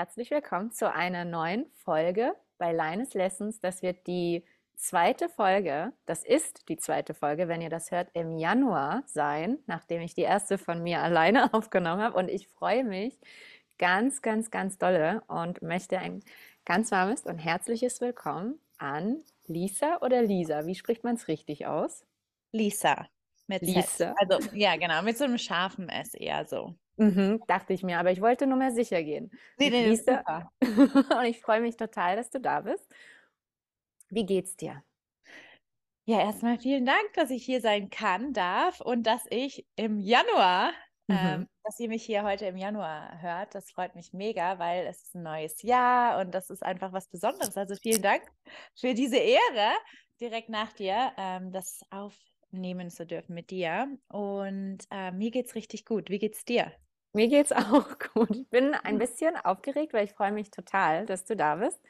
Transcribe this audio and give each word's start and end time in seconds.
herzlich 0.00 0.30
willkommen 0.30 0.72
zu 0.72 0.90
einer 0.90 1.26
neuen 1.26 1.66
Folge 1.74 2.34
bei 2.56 2.72
Leines 2.72 3.12
Lessons. 3.12 3.60
Das 3.60 3.82
wird 3.82 4.06
die 4.06 4.46
zweite 4.74 5.28
Folge, 5.28 5.92
das 6.06 6.24
ist 6.24 6.70
die 6.70 6.78
zweite 6.78 7.12
Folge, 7.12 7.48
wenn 7.48 7.60
ihr 7.60 7.68
das 7.68 7.90
hört, 7.90 8.08
im 8.14 8.38
Januar 8.38 9.02
sein, 9.04 9.58
nachdem 9.66 10.00
ich 10.00 10.14
die 10.14 10.22
erste 10.22 10.56
von 10.56 10.82
mir 10.82 11.00
alleine 11.02 11.52
aufgenommen 11.52 12.00
habe. 12.00 12.16
Und 12.16 12.30
ich 12.30 12.48
freue 12.48 12.82
mich 12.82 13.20
ganz, 13.78 14.22
ganz, 14.22 14.50
ganz 14.50 14.78
dolle 14.78 15.22
und 15.26 15.60
möchte 15.60 15.98
ein 15.98 16.22
ganz 16.64 16.90
warmes 16.92 17.26
und 17.26 17.36
herzliches 17.36 18.00
Willkommen 18.00 18.58
an 18.78 19.22
Lisa 19.48 19.98
oder 20.00 20.22
Lisa. 20.22 20.64
Wie 20.64 20.76
spricht 20.76 21.04
man 21.04 21.16
es 21.16 21.28
richtig 21.28 21.66
aus? 21.66 22.06
Lisa. 22.52 23.06
Mit 23.48 23.60
Lisa. 23.60 23.82
Z. 23.82 24.14
Also, 24.16 24.48
ja, 24.54 24.76
genau, 24.76 25.02
mit 25.02 25.18
so 25.18 25.24
einem 25.24 25.36
scharfen 25.36 25.90
S 25.90 26.14
eher 26.14 26.46
so. 26.46 26.74
Mhm, 27.00 27.42
dachte 27.46 27.72
ich 27.72 27.82
mir, 27.82 27.98
aber 27.98 28.10
ich 28.12 28.20
wollte 28.20 28.46
nur 28.46 28.58
mehr 28.58 28.72
sicher 28.72 29.02
gehen. 29.02 29.30
Nee, 29.58 29.70
nee, 29.70 29.82
Lisa. 29.88 30.24
und 31.18 31.24
ich 31.24 31.40
freue 31.40 31.60
mich 31.60 31.76
total, 31.76 32.16
dass 32.16 32.30
du 32.30 32.40
da 32.40 32.60
bist. 32.60 32.90
Wie 34.08 34.24
geht's 34.26 34.56
dir? 34.56 34.84
Ja, 36.06 36.20
erstmal 36.20 36.58
vielen 36.58 36.86
Dank, 36.86 37.12
dass 37.14 37.30
ich 37.30 37.44
hier 37.44 37.60
sein 37.60 37.90
kann, 37.90 38.32
darf 38.32 38.80
und 38.80 39.04
dass 39.04 39.26
ich 39.30 39.66
im 39.76 39.98
Januar, 40.00 40.72
Mhm. 41.08 41.42
ähm, 41.42 41.46
dass 41.62 41.78
ihr 41.78 41.88
mich 41.88 42.04
hier 42.04 42.22
heute 42.24 42.46
im 42.46 42.56
Januar 42.56 43.20
hört. 43.22 43.54
Das 43.54 43.70
freut 43.70 43.94
mich 43.94 44.12
mega, 44.12 44.58
weil 44.58 44.86
es 44.86 45.02
ist 45.02 45.14
ein 45.14 45.22
neues 45.22 45.62
Jahr 45.62 46.20
und 46.20 46.32
das 46.34 46.50
ist 46.50 46.62
einfach 46.64 46.92
was 46.92 47.08
Besonderes. 47.08 47.56
Also 47.56 47.76
vielen 47.76 48.02
Dank 48.02 48.22
für 48.74 48.94
diese 48.94 49.18
Ehre, 49.18 49.72
direkt 50.20 50.48
nach 50.48 50.72
dir, 50.72 51.12
ähm, 51.16 51.52
das 51.52 51.80
aufnehmen 51.90 52.90
zu 52.90 53.06
dürfen 53.06 53.34
mit 53.34 53.50
dir. 53.50 53.96
Und 54.08 54.78
äh, 54.90 55.12
mir 55.12 55.30
geht's 55.30 55.54
richtig 55.54 55.84
gut. 55.84 56.08
Wie 56.10 56.18
geht's 56.18 56.44
dir? 56.44 56.72
Mir 57.12 57.28
geht's 57.28 57.52
auch 57.52 57.86
gut. 58.14 58.30
Ich 58.30 58.48
bin 58.48 58.74
ein 58.74 58.98
bisschen 58.98 59.36
aufgeregt, 59.36 59.92
weil 59.92 60.04
ich 60.04 60.12
freue 60.12 60.32
mich 60.32 60.50
total, 60.50 61.06
dass 61.06 61.24
du 61.24 61.36
da 61.36 61.56
bist. 61.56 61.80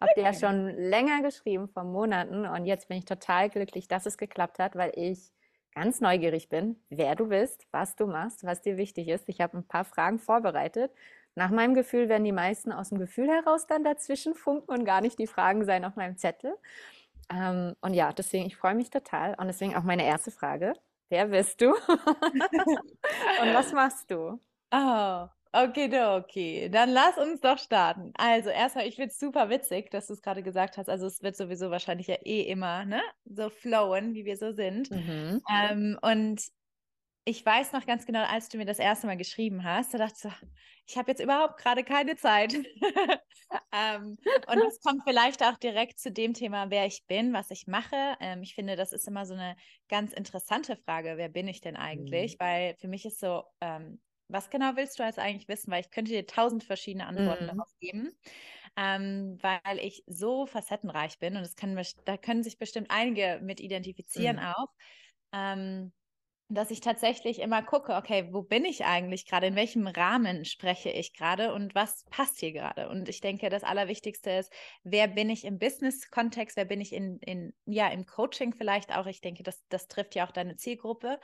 Hab 0.00 0.14
dir 0.14 0.22
ja 0.22 0.32
schon 0.32 0.68
länger 0.76 1.22
geschrieben, 1.22 1.68
vor 1.68 1.84
Monaten, 1.84 2.46
und 2.46 2.64
jetzt 2.64 2.88
bin 2.88 2.96
ich 2.96 3.04
total 3.04 3.50
glücklich, 3.50 3.86
dass 3.86 4.06
es 4.06 4.16
geklappt 4.16 4.58
hat, 4.58 4.74
weil 4.74 4.92
ich 4.94 5.30
ganz 5.74 6.00
neugierig 6.00 6.48
bin, 6.48 6.82
wer 6.88 7.14
du 7.16 7.28
bist, 7.28 7.66
was 7.70 7.96
du 7.96 8.06
machst, 8.06 8.44
was 8.44 8.62
dir 8.62 8.78
wichtig 8.78 9.08
ist. 9.08 9.28
Ich 9.28 9.40
habe 9.42 9.58
ein 9.58 9.66
paar 9.66 9.84
Fragen 9.84 10.18
vorbereitet. 10.18 10.90
Nach 11.34 11.50
meinem 11.50 11.74
Gefühl 11.74 12.08
werden 12.08 12.24
die 12.24 12.32
meisten 12.32 12.72
aus 12.72 12.88
dem 12.88 12.98
Gefühl 12.98 13.28
heraus 13.28 13.66
dann 13.66 13.84
dazwischen 13.84 14.34
funken 14.34 14.70
und 14.72 14.84
gar 14.84 15.00
nicht 15.00 15.18
die 15.18 15.26
Fragen 15.26 15.64
sein 15.64 15.84
auf 15.84 15.96
meinem 15.96 16.16
Zettel. 16.16 16.54
Ähm, 17.32 17.76
und 17.80 17.94
ja, 17.94 18.12
deswegen, 18.12 18.46
ich 18.46 18.56
freue 18.56 18.74
mich 18.74 18.90
total. 18.90 19.34
Und 19.38 19.46
deswegen 19.46 19.76
auch 19.76 19.84
meine 19.84 20.04
erste 20.04 20.30
Frage. 20.30 20.72
Wer 21.08 21.26
bist 21.26 21.60
du? 21.60 21.74
und 21.88 23.54
was 23.54 23.72
machst 23.72 24.10
du? 24.10 24.40
Oh, 24.72 25.26
okay, 25.52 25.88
okay. 26.16 26.68
Dann 26.68 26.90
lass 26.90 27.18
uns 27.18 27.40
doch 27.40 27.58
starten. 27.58 28.12
Also 28.16 28.50
erstmal, 28.50 28.86
ich 28.86 28.96
finde 28.96 29.10
es 29.10 29.18
super 29.18 29.50
witzig, 29.50 29.90
dass 29.90 30.06
du 30.06 30.12
es 30.12 30.22
gerade 30.22 30.42
gesagt 30.42 30.78
hast. 30.78 30.88
Also 30.88 31.06
es 31.06 31.22
wird 31.22 31.36
sowieso 31.36 31.70
wahrscheinlich 31.70 32.06
ja 32.06 32.16
eh 32.24 32.42
immer, 32.42 32.84
ne, 32.84 33.02
so 33.24 33.50
flowen, 33.50 34.14
wie 34.14 34.24
wir 34.24 34.36
so 34.36 34.52
sind. 34.52 34.90
Mhm. 34.90 35.42
Ähm, 35.50 35.98
und 36.02 36.42
ich 37.24 37.44
weiß 37.44 37.72
noch 37.72 37.86
ganz 37.86 38.06
genau, 38.06 38.24
als 38.24 38.48
du 38.48 38.58
mir 38.58 38.64
das 38.64 38.78
erste 38.78 39.06
Mal 39.06 39.16
geschrieben 39.16 39.62
hast, 39.62 39.92
da 39.92 39.98
dachte 39.98 40.14
ich 40.16 40.22
so, 40.22 40.30
ich 40.86 40.96
habe 40.96 41.10
jetzt 41.10 41.20
überhaupt 41.20 41.58
gerade 41.58 41.84
keine 41.84 42.16
Zeit. 42.16 42.54
ähm, 43.72 44.16
und 44.46 44.60
das 44.60 44.80
kommt 44.80 45.02
vielleicht 45.06 45.42
auch 45.42 45.56
direkt 45.58 46.00
zu 46.00 46.10
dem 46.10 46.34
Thema, 46.34 46.70
wer 46.70 46.86
ich 46.86 47.04
bin, 47.06 47.32
was 47.32 47.50
ich 47.50 47.66
mache. 47.66 48.16
Ähm, 48.20 48.42
ich 48.42 48.54
finde, 48.54 48.74
das 48.74 48.92
ist 48.92 49.06
immer 49.06 49.26
so 49.26 49.34
eine 49.34 49.54
ganz 49.88 50.12
interessante 50.12 50.76
Frage, 50.76 51.14
wer 51.16 51.28
bin 51.28 51.46
ich 51.46 51.60
denn 51.60 51.76
eigentlich? 51.76 52.36
Weil 52.40 52.76
für 52.80 52.88
mich 52.88 53.04
ist 53.04 53.20
so, 53.20 53.44
ähm, 53.60 54.00
was 54.32 54.50
genau 54.50 54.76
willst 54.76 54.98
du 54.98 55.02
jetzt 55.02 55.18
eigentlich 55.18 55.48
wissen? 55.48 55.70
Weil 55.72 55.80
ich 55.82 55.90
könnte 55.90 56.12
dir 56.12 56.26
tausend 56.26 56.64
verschiedene 56.64 57.06
Antworten 57.06 57.46
Mhm. 57.46 57.48
darauf 57.48 57.70
geben, 57.80 58.12
ähm, 58.76 59.38
weil 59.42 59.78
ich 59.80 60.04
so 60.06 60.46
facettenreich 60.46 61.18
bin 61.18 61.36
und 61.36 61.56
können, 61.56 61.76
best- 61.76 62.02
da 62.06 62.16
können 62.16 62.42
sich 62.42 62.58
bestimmt 62.58 62.88
einige 62.90 63.40
mit 63.42 63.60
identifizieren 63.60 64.38
Mhm. 64.38 64.40
auch. 64.40 64.68
Ähm, 65.32 65.92
dass 66.52 66.72
ich 66.72 66.80
tatsächlich 66.80 67.38
immer 67.38 67.62
gucke, 67.62 67.94
okay, 67.94 68.28
wo 68.32 68.42
bin 68.42 68.64
ich 68.64 68.84
eigentlich 68.84 69.24
gerade, 69.26 69.46
in 69.46 69.54
welchem 69.56 69.86
Rahmen 69.86 70.44
spreche 70.44 70.90
ich 70.90 71.14
gerade 71.14 71.54
und 71.54 71.76
was 71.76 72.04
passt 72.10 72.40
hier 72.40 72.52
gerade? 72.52 72.88
Und 72.88 73.08
ich 73.08 73.20
denke, 73.20 73.50
das 73.50 73.62
Allerwichtigste 73.62 74.30
ist, 74.32 74.52
wer 74.82 75.06
bin 75.06 75.30
ich 75.30 75.44
im 75.44 75.60
Business-Kontext, 75.60 76.56
wer 76.56 76.64
bin 76.64 76.80
ich 76.80 76.92
in, 76.92 77.18
in, 77.20 77.54
ja, 77.66 77.88
im 77.88 78.04
Coaching 78.04 78.52
vielleicht 78.52 78.92
auch, 78.96 79.06
ich 79.06 79.20
denke, 79.20 79.44
das, 79.44 79.64
das 79.68 79.86
trifft 79.86 80.16
ja 80.16 80.26
auch 80.26 80.32
deine 80.32 80.56
Zielgruppe, 80.56 81.20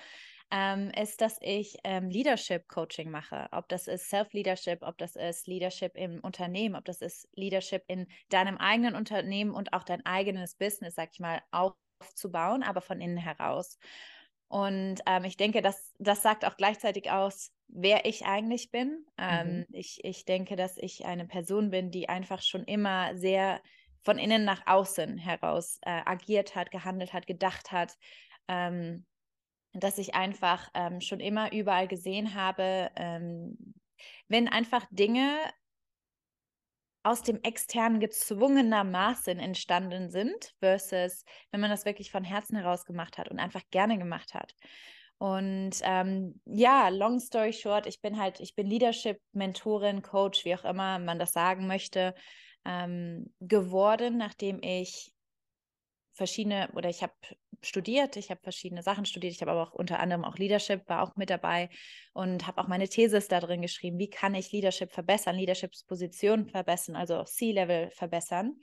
ähm, 0.51 0.91
ist, 0.91 1.21
dass 1.21 1.39
ich 1.41 1.77
ähm, 1.85 2.09
Leadership-Coaching 2.09 3.11
mache. 3.11 3.49
Ob 3.51 3.69
das 3.69 3.89
ist 3.89 4.09
Self-Leadership, 4.09 4.83
ob 4.83 4.97
das 4.99 5.17
ist 5.17 5.47
Leadership 5.47 5.97
im 5.97 6.21
Unternehmen, 6.21 6.77
ob 6.77 6.85
das 6.85 7.03
ist 7.03 7.29
Leadership 7.35 7.83
in 7.89 8.07
deinem 8.29 8.57
eigenen 8.57 8.95
Unternehmen 8.95 9.53
und 9.53 9.73
auch 9.73 9.83
dein 9.83 10.05
eigenes 10.07 10.55
Business, 10.55 10.95
sag 10.95 11.11
ich 11.13 11.21
mal, 11.21 11.43
aufzubauen, 11.51 12.63
aber 12.63 12.81
von 12.81 13.01
innen 13.01 13.17
heraus. 13.17 13.79
Und 14.49 15.01
ähm, 15.07 15.25
ich 15.25 15.37
denke, 15.37 15.61
das, 15.63 15.95
das 15.99 16.23
sagt 16.23 16.45
auch 16.45 16.57
gleichzeitig 16.57 17.11
aus, 17.11 17.53
wer 17.67 18.05
ich 18.05 18.25
eigentlich 18.25 18.71
bin. 18.71 19.05
Ähm, 19.19 19.67
ich, 19.73 20.05
ich 20.05 20.25
denke, 20.25 20.55
dass 20.55 20.77
ich 20.77 21.05
eine 21.05 21.27
Person 21.27 21.71
bin, 21.71 21.91
die 21.91 22.09
einfach 22.09 22.43
schon 22.43 22.65
immer 22.65 23.17
sehr 23.17 23.61
von 24.03 24.19
innen 24.19 24.45
nach 24.45 24.65
außen 24.67 25.19
heraus 25.19 25.81
äh, 25.83 25.91
agiert 26.05 26.55
hat, 26.55 26.71
gehandelt 26.71 27.13
hat, 27.13 27.27
gedacht 27.27 27.73
hat. 27.73 27.99
Ähm, 28.47 29.05
dass 29.79 29.99
ich 29.99 30.15
einfach 30.15 30.69
ähm, 30.75 31.01
schon 31.01 31.21
immer 31.21 31.53
überall 31.53 31.89
gesehen 31.89 32.35
habe, 32.35 32.91
ähm, 32.97 33.75
wenn 34.29 34.49
einfach 34.49 34.87
Dinge 34.91 35.39
aus 37.03 37.23
dem 37.23 37.41
externen 37.43 38.01
gezwungenermaßen 38.01 39.39
entstanden 39.39 40.11
sind, 40.11 40.55
versus 40.59 41.25
wenn 41.53 41.61
man 41.61 41.71
das 41.71 41.85
wirklich 41.85 42.11
von 42.11 42.25
Herzen 42.25 42.57
heraus 42.57 42.85
gemacht 42.85 43.17
hat 43.17 43.31
und 43.31 43.39
einfach 43.39 43.63
gerne 43.71 43.97
gemacht 43.97 44.35
hat. 44.35 44.55
Und 45.19 45.81
ähm, 45.83 46.41
ja, 46.45 46.89
long 46.89 47.21
story 47.21 47.53
short, 47.53 47.87
ich 47.87 48.01
bin 48.01 48.21
halt, 48.21 48.41
ich 48.41 48.55
bin 48.55 48.67
Leadership-Mentorin, 48.67 50.03
Coach, 50.03 50.45
wie 50.45 50.55
auch 50.55 50.65
immer 50.65 50.99
man 50.99 51.19
das 51.19 51.33
sagen 51.33 51.67
möchte, 51.67 52.15
ähm, 52.65 53.33
geworden, 53.41 54.19
nachdem 54.19 54.61
ich 54.63 55.13
verschiedene, 56.13 56.71
oder 56.75 56.89
ich 56.89 57.03
habe 57.03 57.15
studiert, 57.63 58.17
ich 58.17 58.31
habe 58.31 58.41
verschiedene 58.43 58.83
Sachen 58.83 59.07
studiert, 59.07 59.33
ich 59.33 59.41
habe 59.41 59.53
aber 59.53 59.63
auch 59.63 59.73
unter 59.73 60.01
anderem 60.01 60.25
auch 60.25 60.37
Leadership, 60.37 60.89
war 60.89 61.03
auch 61.03 61.17
mit 61.17 61.31
dabei 61.31 61.69
und 62.13 62.47
habe 62.47 62.61
auch 62.61 62.69
meine 62.69 62.89
Thesis 62.89 63.29
da 63.29 63.41
drin 63.41 63.63
geschrieben, 63.63 63.99
wie 63.99 64.11
kann 64.11 64.35
ich 64.35 64.53
Leadership 64.53 64.93
verbessern, 64.93 65.37
Leadershipsposition 65.37 66.49
verbessern, 66.49 66.97
also 66.97 67.25
C-Level 67.25 67.91
verbessern, 67.91 68.57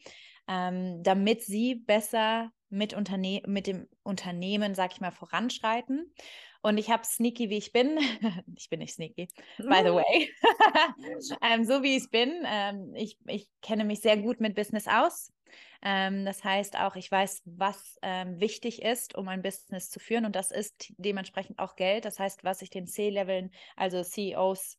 ähm, 0.47 1.03
damit 1.03 1.43
sie 1.43 1.75
besser 1.75 2.51
mit, 2.69 2.93
Unterne 2.93 3.41
mit 3.45 3.67
dem 3.67 3.87
Unternehmen, 4.03 4.75
sag 4.75 4.93
ich 4.93 5.01
mal, 5.01 5.11
voranschreiten. 5.11 6.13
Und 6.61 6.77
ich 6.77 6.89
habe 6.89 7.03
sneaky, 7.03 7.49
wie 7.49 7.57
ich 7.57 7.73
bin, 7.73 7.99
ich 8.57 8.69
bin 8.69 8.79
nicht 8.79 8.93
sneaky, 8.93 9.27
by 9.57 9.81
the 9.83 9.93
way, 9.93 10.31
ähm, 11.41 11.65
so 11.65 11.83
wie 11.83 11.97
ich 11.97 12.09
bin, 12.09 12.43
ähm, 12.45 12.93
ich, 12.95 13.17
ich 13.27 13.49
kenne 13.61 13.83
mich 13.83 13.99
sehr 13.99 14.15
gut 14.17 14.39
mit 14.39 14.55
Business 14.55 14.87
aus. 14.87 15.32
Ähm, 15.81 16.25
das 16.25 16.43
heißt 16.43 16.77
auch, 16.77 16.95
ich 16.95 17.11
weiß, 17.11 17.41
was 17.45 17.97
ähm, 18.01 18.39
wichtig 18.39 18.81
ist, 18.81 19.15
um 19.15 19.27
ein 19.27 19.41
Business 19.41 19.89
zu 19.89 19.99
führen. 19.99 20.25
Und 20.25 20.35
das 20.35 20.51
ist 20.51 20.94
dementsprechend 20.97 21.59
auch 21.59 21.75
Geld. 21.75 22.05
Das 22.05 22.19
heißt, 22.19 22.44
was 22.44 22.61
ich 22.61 22.69
den 22.69 22.88
C-Leveln, 22.88 23.51
also 23.75 24.03
CEOs, 24.03 24.77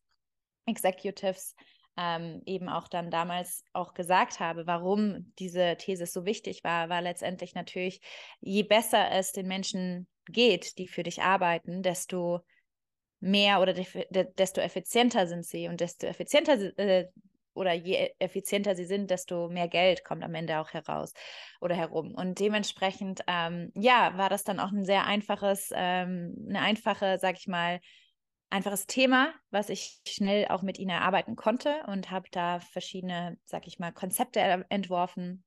Executives, 0.66 1.54
ähm, 1.96 2.42
eben 2.46 2.68
auch 2.68 2.88
dann 2.88 3.10
damals 3.10 3.64
auch 3.72 3.94
gesagt 3.94 4.40
habe, 4.40 4.66
warum 4.66 5.32
diese 5.38 5.76
These 5.76 6.06
so 6.06 6.24
wichtig 6.24 6.64
war, 6.64 6.88
war 6.88 7.02
letztendlich 7.02 7.54
natürlich, 7.54 8.00
je 8.40 8.64
besser 8.64 9.10
es 9.12 9.32
den 9.32 9.46
Menschen 9.46 10.08
geht, 10.26 10.78
die 10.78 10.88
für 10.88 11.02
dich 11.02 11.22
arbeiten, 11.22 11.82
desto 11.82 12.40
mehr 13.20 13.60
oder 13.60 13.72
desto 13.72 14.60
effizienter 14.60 15.26
sind 15.26 15.46
sie 15.46 15.68
und 15.68 15.80
desto 15.80 16.06
effizienter 16.06 16.78
äh, 16.78 17.08
oder 17.54 17.72
je 17.72 18.10
effizienter 18.18 18.74
sie 18.74 18.84
sind, 18.84 19.10
desto 19.10 19.48
mehr 19.48 19.68
Geld 19.68 20.04
kommt 20.04 20.24
am 20.24 20.34
Ende 20.34 20.58
auch 20.60 20.70
heraus 20.70 21.12
oder 21.60 21.74
herum. 21.74 22.14
Und 22.14 22.38
dementsprechend, 22.40 23.22
ähm, 23.26 23.70
ja, 23.74 24.16
war 24.16 24.28
das 24.28 24.44
dann 24.44 24.60
auch 24.60 24.72
ein 24.72 24.84
sehr 24.84 25.06
einfaches, 25.06 25.70
ähm, 25.74 26.34
eine 26.48 26.60
einfache, 26.60 27.18
sag 27.18 27.38
ich 27.38 27.46
mal, 27.46 27.80
einfaches 28.50 28.86
Thema, 28.86 29.32
was 29.50 29.68
ich 29.68 30.00
schnell 30.06 30.46
auch 30.48 30.62
mit 30.62 30.78
ihnen 30.78 30.90
erarbeiten 30.90 31.36
konnte 31.36 31.82
und 31.88 32.10
habe 32.10 32.28
da 32.30 32.60
verschiedene, 32.60 33.36
sag 33.44 33.66
ich 33.66 33.78
mal, 33.78 33.92
Konzepte 33.92 34.40
entworfen. 34.68 35.44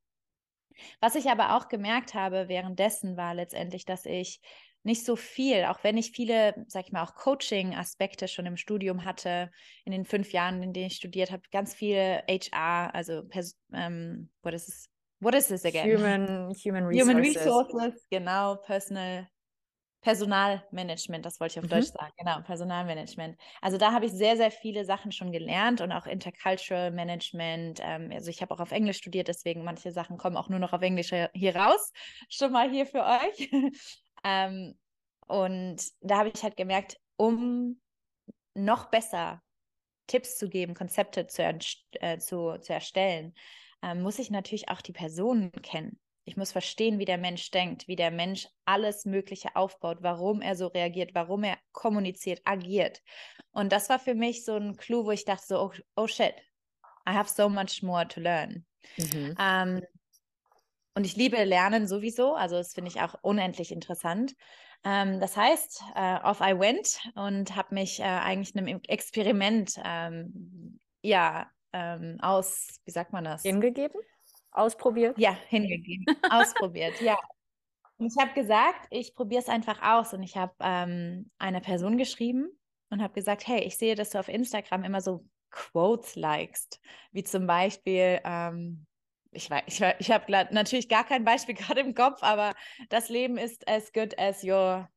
Was 1.00 1.16
ich 1.16 1.30
aber 1.30 1.56
auch 1.56 1.70
gemerkt 1.70 2.14
habe 2.14 2.48
währenddessen 2.50 3.18
war 3.18 3.34
letztendlich, 3.34 3.86
dass 3.86 4.06
ich 4.06 4.42
nicht 4.88 5.06
so 5.06 5.18
viel, 5.18 5.66
auch 5.66 5.84
wenn 5.84 5.98
ich 5.98 6.12
viele, 6.12 6.66
sag 6.68 6.86
ich 6.86 6.94
mal, 6.94 7.04
auch 7.04 7.14
Coaching-Aspekte 7.14 8.30
schon 8.30 8.46
im 8.46 8.56
Studium 8.56 9.04
hatte, 9.04 9.52
in 9.84 9.92
den 9.92 10.06
fünf 10.06 10.32
Jahren, 10.32 10.64
in 10.64 10.72
denen 10.72 10.88
ich 10.88 10.96
studiert 10.96 11.30
habe, 11.30 11.44
ganz 11.52 11.76
viele 11.76 12.24
HR, 12.30 12.96
also 12.96 13.24
ähm, 13.74 14.30
what 14.42 14.54
is 14.54 14.66
this? 14.66 14.90
What 15.20 15.36
is 15.36 15.48
this 15.48 15.66
again? 15.66 15.86
Human, 15.86 16.54
human 16.54 16.86
Resources. 16.88 17.10
Human 17.10 17.18
Resources, 17.18 18.08
genau, 18.10 18.56
Personal 18.56 19.28
Personalmanagement, 20.02 21.26
das 21.26 21.40
wollte 21.42 21.54
ich 21.54 21.60
auf 21.60 21.66
mhm. 21.66 21.76
Deutsch 21.76 21.92
sagen, 21.92 22.14
genau, 22.18 22.40
Personalmanagement. 22.42 23.36
Also 23.62 23.78
da 23.78 23.92
habe 23.92 24.06
ich 24.06 24.14
sehr, 24.14 24.38
sehr 24.38 24.52
viele 24.52 24.86
Sachen 24.86 25.12
schon 25.12 25.34
gelernt 25.34 25.82
und 25.82 25.92
auch 25.92 26.06
Intercultural 26.06 26.92
Management. 26.92 27.82
Ähm, 27.84 28.12
also 28.14 28.30
ich 28.30 28.42
habe 28.42 28.54
auch 28.54 28.62
auf 28.62 28.72
Englisch 28.72 28.98
studiert, 28.98 29.28
deswegen 29.28 29.66
manche 29.66 29.92
Sachen 29.92 30.18
kommen 30.18 30.38
auch 30.38 30.48
nur 30.48 30.60
noch 30.60 30.72
auf 30.72 30.82
Englisch 30.82 31.10
hier 31.34 31.56
raus. 31.56 31.92
Schon 32.30 32.54
mal 32.54 32.70
hier 32.70 32.86
für 32.86 33.04
euch. 33.04 33.50
Ähm, 34.24 34.78
und 35.28 35.78
da 36.02 36.20
habe 36.20 36.32
ich 36.34 36.44
halt 36.44 36.58
gemerkt, 36.58 37.00
um 37.18 37.82
noch 38.54 38.86
besser 38.86 39.42
Tipps 40.08 40.38
zu 40.38 40.50
geben, 40.50 40.74
Konzepte 40.74 41.28
zu, 41.28 41.44
äh, 41.44 42.18
zu, 42.18 42.58
zu 42.60 42.74
erstellen, 42.74 43.34
äh, 43.84 43.94
muss 43.94 44.20
ich 44.20 44.32
natürlich 44.32 44.70
auch 44.70 44.82
die 44.82 44.94
Personen 44.94 45.52
kennen. 45.52 46.00
Ich 46.24 46.36
muss 46.36 46.52
verstehen, 46.52 47.00
wie 47.00 47.06
der 47.06 47.18
Mensch 47.18 47.52
denkt, 47.52 47.88
wie 47.88 47.96
der 47.96 48.12
Mensch 48.12 48.50
alles 48.66 49.06
Mögliche 49.06 49.56
aufbaut, 49.56 50.00
warum 50.02 50.42
er 50.42 50.56
so 50.56 50.68
reagiert, 50.68 51.12
warum 51.14 51.44
er 51.44 51.58
kommuniziert, 51.72 52.42
agiert. 52.44 53.02
Und 53.52 53.72
das 53.72 53.90
war 53.90 54.00
für 54.00 54.16
mich 54.16 54.44
so 54.44 54.56
ein 54.56 54.76
Clou, 54.76 55.06
wo 55.06 55.12
ich 55.12 55.24
dachte 55.24 55.46
so, 55.48 55.62
oh, 55.62 55.72
oh 55.96 56.08
shit, 56.08 56.34
I 57.08 57.14
have 57.14 57.30
so 57.30 57.48
much 57.48 57.82
more 57.82 58.06
to 58.08 58.20
learn. 58.20 58.66
Mhm. 58.98 59.36
Ähm, 59.40 59.82
und 60.98 61.06
ich 61.06 61.16
liebe 61.16 61.44
Lernen 61.44 61.88
sowieso, 61.88 62.34
also 62.34 62.56
das 62.56 62.74
finde 62.74 62.90
ich 62.90 63.02
auch 63.02 63.14
unendlich 63.22 63.72
interessant. 63.72 64.34
Ähm, 64.84 65.20
das 65.20 65.38
heißt, 65.38 65.84
äh, 65.96 66.18
off 66.24 66.42
I 66.42 66.58
went 66.58 67.00
und 67.14 67.56
habe 67.56 67.76
mich 67.76 68.00
äh, 68.00 68.04
eigentlich 68.04 68.58
einem 68.58 68.82
Experiment 68.88 69.80
ähm, 69.86 70.80
ja 71.04 71.52
ähm, 71.72 72.18
aus, 72.20 72.80
wie 72.86 72.92
sagt 72.92 73.14
man 73.14 73.26
das? 73.26 73.44
Hingegeben? 73.44 74.02
Ausprobiert? 74.52 75.20
Ja, 75.20 75.38
hingegeben. 75.50 76.04
Ausprobiert, 76.32 77.00
ja. 77.00 77.20
Und 77.98 78.08
ich 78.08 78.20
habe 78.20 78.34
gesagt, 78.34 78.88
ich 78.90 79.14
probiere 79.14 79.44
es 79.44 79.50
einfach 79.50 79.80
aus. 79.84 80.16
Und 80.16 80.24
ich 80.24 80.36
habe 80.36 80.56
ähm, 80.62 81.30
einer 81.38 81.62
Person 81.62 82.00
geschrieben 82.00 82.50
und 82.90 83.04
habe 83.04 83.14
gesagt, 83.14 83.48
hey, 83.48 83.62
ich 83.62 83.78
sehe, 83.78 83.94
dass 83.94 84.10
du 84.10 84.20
auf 84.20 84.30
Instagram 84.30 84.84
immer 84.84 85.02
so 85.02 85.24
Quotes 85.52 86.16
likest, 86.16 86.82
wie 87.12 87.24
zum 87.24 87.46
Beispiel, 87.46 88.20
ähm, 88.24 88.88
ich, 89.32 89.50
ich, 89.66 89.82
ich 90.00 90.12
habe 90.12 90.32
natürlich 90.52 90.90
gar 90.90 91.06
kein 91.06 91.24
Beispiel 91.24 91.56
gerade 91.56 91.82
im 91.82 91.94
Kopf, 91.94 92.22
aber 92.22 92.54
das 92.90 93.10
Leben 93.10 93.38
ist 93.38 93.68
as 93.68 93.92
good 93.94 94.18
as 94.20 94.44
your 94.44 94.90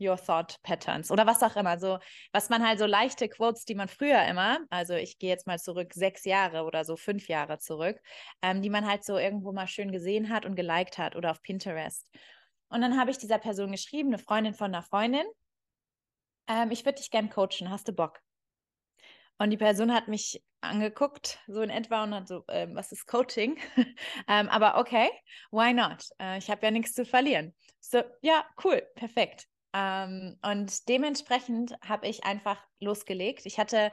Your 0.00 0.16
Thought 0.16 0.56
Patterns 0.62 1.10
oder 1.10 1.26
was 1.26 1.42
auch 1.42 1.56
immer. 1.56 1.78
So, 1.78 1.98
was 2.32 2.48
man 2.48 2.66
halt 2.66 2.78
so 2.78 2.86
leichte 2.86 3.28
Quotes, 3.28 3.66
die 3.66 3.74
man 3.74 3.86
früher 3.86 4.24
immer, 4.24 4.60
also 4.70 4.94
ich 4.94 5.18
gehe 5.18 5.28
jetzt 5.28 5.46
mal 5.46 5.58
zurück 5.58 5.92
sechs 5.92 6.24
Jahre 6.24 6.64
oder 6.64 6.84
so 6.84 6.96
fünf 6.96 7.28
Jahre 7.28 7.58
zurück, 7.58 8.00
ähm, 8.40 8.62
die 8.62 8.70
man 8.70 8.86
halt 8.86 9.04
so 9.04 9.18
irgendwo 9.18 9.52
mal 9.52 9.66
schön 9.66 9.92
gesehen 9.92 10.30
hat 10.30 10.46
und 10.46 10.56
geliked 10.56 10.96
hat 10.96 11.16
oder 11.16 11.30
auf 11.30 11.42
Pinterest. 11.42 12.08
Und 12.70 12.80
dann 12.80 12.98
habe 12.98 13.10
ich 13.10 13.18
dieser 13.18 13.38
Person 13.38 13.72
geschrieben, 13.72 14.08
eine 14.08 14.18
Freundin 14.18 14.54
von 14.54 14.74
einer 14.74 14.82
Freundin, 14.82 15.26
ähm, 16.48 16.70
ich 16.70 16.84
würde 16.84 16.98
dich 16.98 17.10
gern 17.10 17.30
coachen, 17.30 17.70
hast 17.70 17.86
du 17.86 17.92
Bock? 17.92 18.20
Und 19.40 19.48
die 19.48 19.56
Person 19.56 19.94
hat 19.94 20.06
mich 20.06 20.44
angeguckt, 20.60 21.38
so 21.46 21.62
in 21.62 21.70
etwa, 21.70 22.04
und 22.04 22.14
hat 22.14 22.28
so, 22.28 22.44
ähm, 22.48 22.74
was 22.74 22.92
ist 22.92 23.06
Coaching? 23.06 23.56
ähm, 24.28 24.50
aber 24.50 24.76
okay, 24.76 25.08
why 25.50 25.72
not? 25.72 26.04
Äh, 26.20 26.36
ich 26.36 26.50
habe 26.50 26.66
ja 26.66 26.70
nichts 26.70 26.92
zu 26.92 27.06
verlieren. 27.06 27.54
So, 27.80 28.02
ja, 28.20 28.44
cool, 28.62 28.82
perfekt. 28.96 29.48
Ähm, 29.72 30.36
und 30.42 30.88
dementsprechend 30.88 31.76
habe 31.86 32.08
ich 32.08 32.24
einfach 32.24 32.60
losgelegt. 32.80 33.46
Ich 33.46 33.58
hatte 33.58 33.92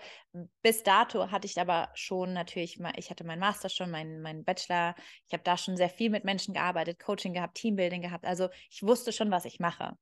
bis 0.61 0.83
dato 0.83 1.31
hatte 1.31 1.45
ich 1.47 1.59
aber 1.59 1.89
schon 1.93 2.33
natürlich, 2.33 2.79
ich 2.95 3.09
hatte 3.09 3.23
meinen 3.23 3.39
Master 3.39 3.69
schon, 3.69 3.91
meinen 3.91 4.21
mein 4.21 4.43
Bachelor. 4.43 4.95
Ich 5.27 5.33
habe 5.33 5.43
da 5.43 5.57
schon 5.57 5.77
sehr 5.77 5.89
viel 5.89 6.09
mit 6.09 6.23
Menschen 6.23 6.53
gearbeitet, 6.53 6.99
Coaching 6.99 7.33
gehabt, 7.33 7.57
Teambuilding 7.57 8.01
gehabt. 8.01 8.25
Also 8.25 8.49
ich 8.69 8.83
wusste 8.83 9.11
schon, 9.11 9.31
was 9.31 9.45
ich 9.45 9.59
mache. 9.59 9.97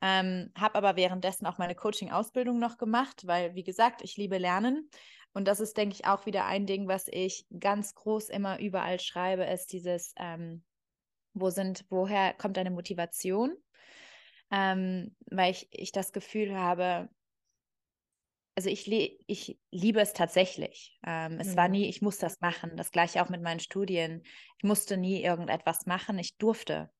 Ähm, 0.00 0.50
habe 0.56 0.76
aber 0.76 0.96
währenddessen 0.96 1.46
auch 1.46 1.58
meine 1.58 1.74
Coaching-Ausbildung 1.74 2.58
noch 2.58 2.78
gemacht, 2.78 3.26
weil, 3.26 3.54
wie 3.54 3.64
gesagt, 3.64 4.02
ich 4.02 4.16
liebe 4.16 4.38
Lernen. 4.38 4.88
Und 5.32 5.46
das 5.46 5.60
ist, 5.60 5.76
denke 5.76 5.94
ich, 5.94 6.06
auch 6.06 6.26
wieder 6.26 6.46
ein 6.46 6.66
Ding, 6.66 6.88
was 6.88 7.06
ich 7.08 7.46
ganz 7.58 7.94
groß 7.94 8.28
immer 8.28 8.58
überall 8.60 9.00
schreibe, 9.00 9.44
ist 9.44 9.72
dieses, 9.72 10.14
ähm, 10.16 10.64
wo 11.34 11.50
sind, 11.50 11.84
woher 11.90 12.32
kommt 12.34 12.56
deine 12.56 12.70
Motivation? 12.70 13.56
Ähm, 14.50 15.14
weil 15.30 15.52
ich, 15.52 15.68
ich 15.70 15.92
das 15.92 16.12
Gefühl 16.12 16.56
habe, 16.56 17.08
also 18.58 18.70
ich, 18.70 18.90
ich 18.90 19.56
liebe 19.70 20.00
es 20.00 20.12
tatsächlich. 20.14 20.98
Ähm, 21.06 21.38
es 21.38 21.52
mhm. 21.52 21.56
war 21.56 21.68
nie, 21.68 21.88
ich 21.88 22.02
muss 22.02 22.18
das 22.18 22.40
machen. 22.40 22.72
Das 22.76 22.90
gleiche 22.90 23.22
auch 23.22 23.28
mit 23.28 23.40
meinen 23.40 23.60
Studien. 23.60 24.24
Ich 24.56 24.64
musste 24.64 24.96
nie 24.96 25.22
irgendetwas 25.22 25.86
machen. 25.86 26.18
Ich 26.18 26.38
durfte. 26.38 26.90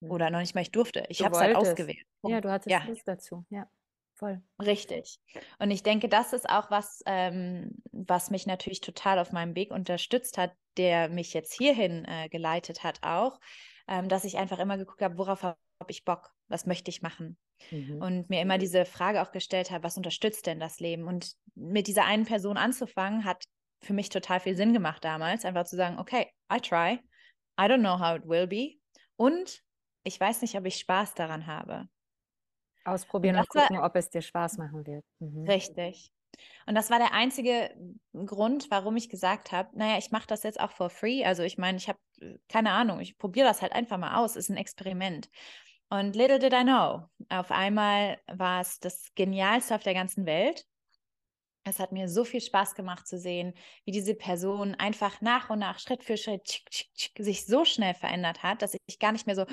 Mhm. 0.00 0.10
Oder 0.10 0.30
noch 0.30 0.40
nicht 0.40 0.54
mal 0.54 0.62
ich 0.62 0.72
durfte. 0.72 1.04
Ich 1.10 1.22
habe 1.22 1.34
es 1.34 1.40
halt 1.42 1.54
ausgewählt. 1.54 2.06
Ja, 2.22 2.40
du 2.40 2.50
hattest 2.50 2.70
ja. 2.70 2.82
Lust 2.84 3.06
dazu. 3.06 3.44
Ja, 3.50 3.68
voll. 4.14 4.40
Richtig. 4.58 5.18
Und 5.58 5.70
ich 5.70 5.82
denke, 5.82 6.08
das 6.08 6.32
ist 6.32 6.48
auch 6.48 6.70
was, 6.70 7.02
ähm, 7.04 7.82
was 7.90 8.30
mich 8.30 8.46
natürlich 8.46 8.80
total 8.80 9.18
auf 9.18 9.32
meinem 9.32 9.54
Weg 9.54 9.70
unterstützt 9.70 10.38
hat, 10.38 10.54
der 10.78 11.10
mich 11.10 11.34
jetzt 11.34 11.52
hierhin 11.52 12.06
äh, 12.06 12.30
geleitet 12.30 12.84
hat 12.84 13.00
auch, 13.02 13.38
ähm, 13.86 14.08
dass 14.08 14.24
ich 14.24 14.38
einfach 14.38 14.60
immer 14.60 14.78
geguckt 14.78 15.02
habe, 15.02 15.18
worauf 15.18 15.42
habe 15.42 15.58
ich 15.90 16.04
Bock? 16.04 16.32
was 16.52 16.66
möchte 16.66 16.90
ich 16.90 17.02
machen? 17.02 17.36
Mhm. 17.70 18.00
Und 18.00 18.30
mir 18.30 18.40
immer 18.40 18.58
diese 18.58 18.84
Frage 18.84 19.22
auch 19.22 19.32
gestellt 19.32 19.72
habe, 19.72 19.82
was 19.82 19.96
unterstützt 19.96 20.46
denn 20.46 20.60
das 20.60 20.78
Leben? 20.78 21.08
Und 21.08 21.32
mit 21.54 21.88
dieser 21.88 22.04
einen 22.04 22.26
Person 22.26 22.56
anzufangen, 22.56 23.24
hat 23.24 23.44
für 23.82 23.94
mich 23.94 24.10
total 24.10 24.38
viel 24.38 24.54
Sinn 24.54 24.72
gemacht 24.72 25.04
damals, 25.04 25.44
einfach 25.44 25.64
zu 25.64 25.74
sagen, 25.74 25.98
okay, 25.98 26.30
I 26.52 26.60
try, 26.60 27.00
I 27.58 27.64
don't 27.64 27.80
know 27.80 27.98
how 27.98 28.16
it 28.16 28.28
will 28.28 28.46
be 28.46 28.74
und 29.16 29.62
ich 30.04 30.20
weiß 30.20 30.42
nicht, 30.42 30.56
ob 30.56 30.66
ich 30.66 30.76
Spaß 30.76 31.14
daran 31.14 31.46
habe. 31.46 31.88
Ausprobieren 32.84 33.36
und, 33.36 33.42
und 33.42 33.48
gucken, 33.48 33.78
war, 33.78 33.86
ob 33.86 33.96
es 33.96 34.10
dir 34.10 34.22
Spaß 34.22 34.58
machen 34.58 34.86
wird. 34.86 35.04
Mhm. 35.18 35.48
Richtig. 35.48 36.12
Und 36.66 36.74
das 36.74 36.90
war 36.90 36.98
der 36.98 37.12
einzige 37.12 37.70
Grund, 38.12 38.70
warum 38.70 38.96
ich 38.96 39.08
gesagt 39.08 39.52
habe, 39.52 39.68
naja, 39.76 39.98
ich 39.98 40.10
mache 40.10 40.26
das 40.26 40.42
jetzt 40.42 40.58
auch 40.58 40.72
for 40.72 40.90
free. 40.90 41.24
Also 41.24 41.42
ich 41.42 41.58
meine, 41.58 41.78
ich 41.78 41.88
habe 41.88 41.98
keine 42.48 42.70
Ahnung, 42.70 43.00
ich 43.00 43.18
probiere 43.18 43.46
das 43.46 43.62
halt 43.62 43.72
einfach 43.72 43.98
mal 43.98 44.16
aus, 44.16 44.36
ist 44.36 44.48
ein 44.48 44.56
Experiment. 44.56 45.28
Und 45.92 46.16
little 46.16 46.38
did 46.38 46.54
I 46.54 46.62
know, 46.62 47.02
auf 47.28 47.50
einmal 47.50 48.18
war 48.26 48.62
es 48.62 48.80
das 48.80 49.12
Genialste 49.14 49.74
auf 49.74 49.82
der 49.82 49.92
ganzen 49.92 50.24
Welt. 50.24 50.64
Es 51.64 51.78
hat 51.78 51.92
mir 51.92 52.08
so 52.08 52.24
viel 52.24 52.40
Spaß 52.40 52.74
gemacht 52.74 53.06
zu 53.06 53.18
sehen, 53.18 53.52
wie 53.84 53.92
diese 53.92 54.14
Person 54.14 54.74
einfach 54.74 55.20
nach 55.20 55.50
und 55.50 55.58
nach, 55.58 55.78
Schritt 55.78 56.02
für 56.02 56.16
Schritt, 56.16 56.44
tschick, 56.44 56.70
tschick, 56.70 56.94
tschick, 56.94 57.12
sich 57.18 57.44
so 57.44 57.66
schnell 57.66 57.92
verändert 57.92 58.42
hat, 58.42 58.62
dass 58.62 58.74
ich 58.86 58.98
gar 59.00 59.12
nicht 59.12 59.26
mehr 59.26 59.36
so, 59.36 59.44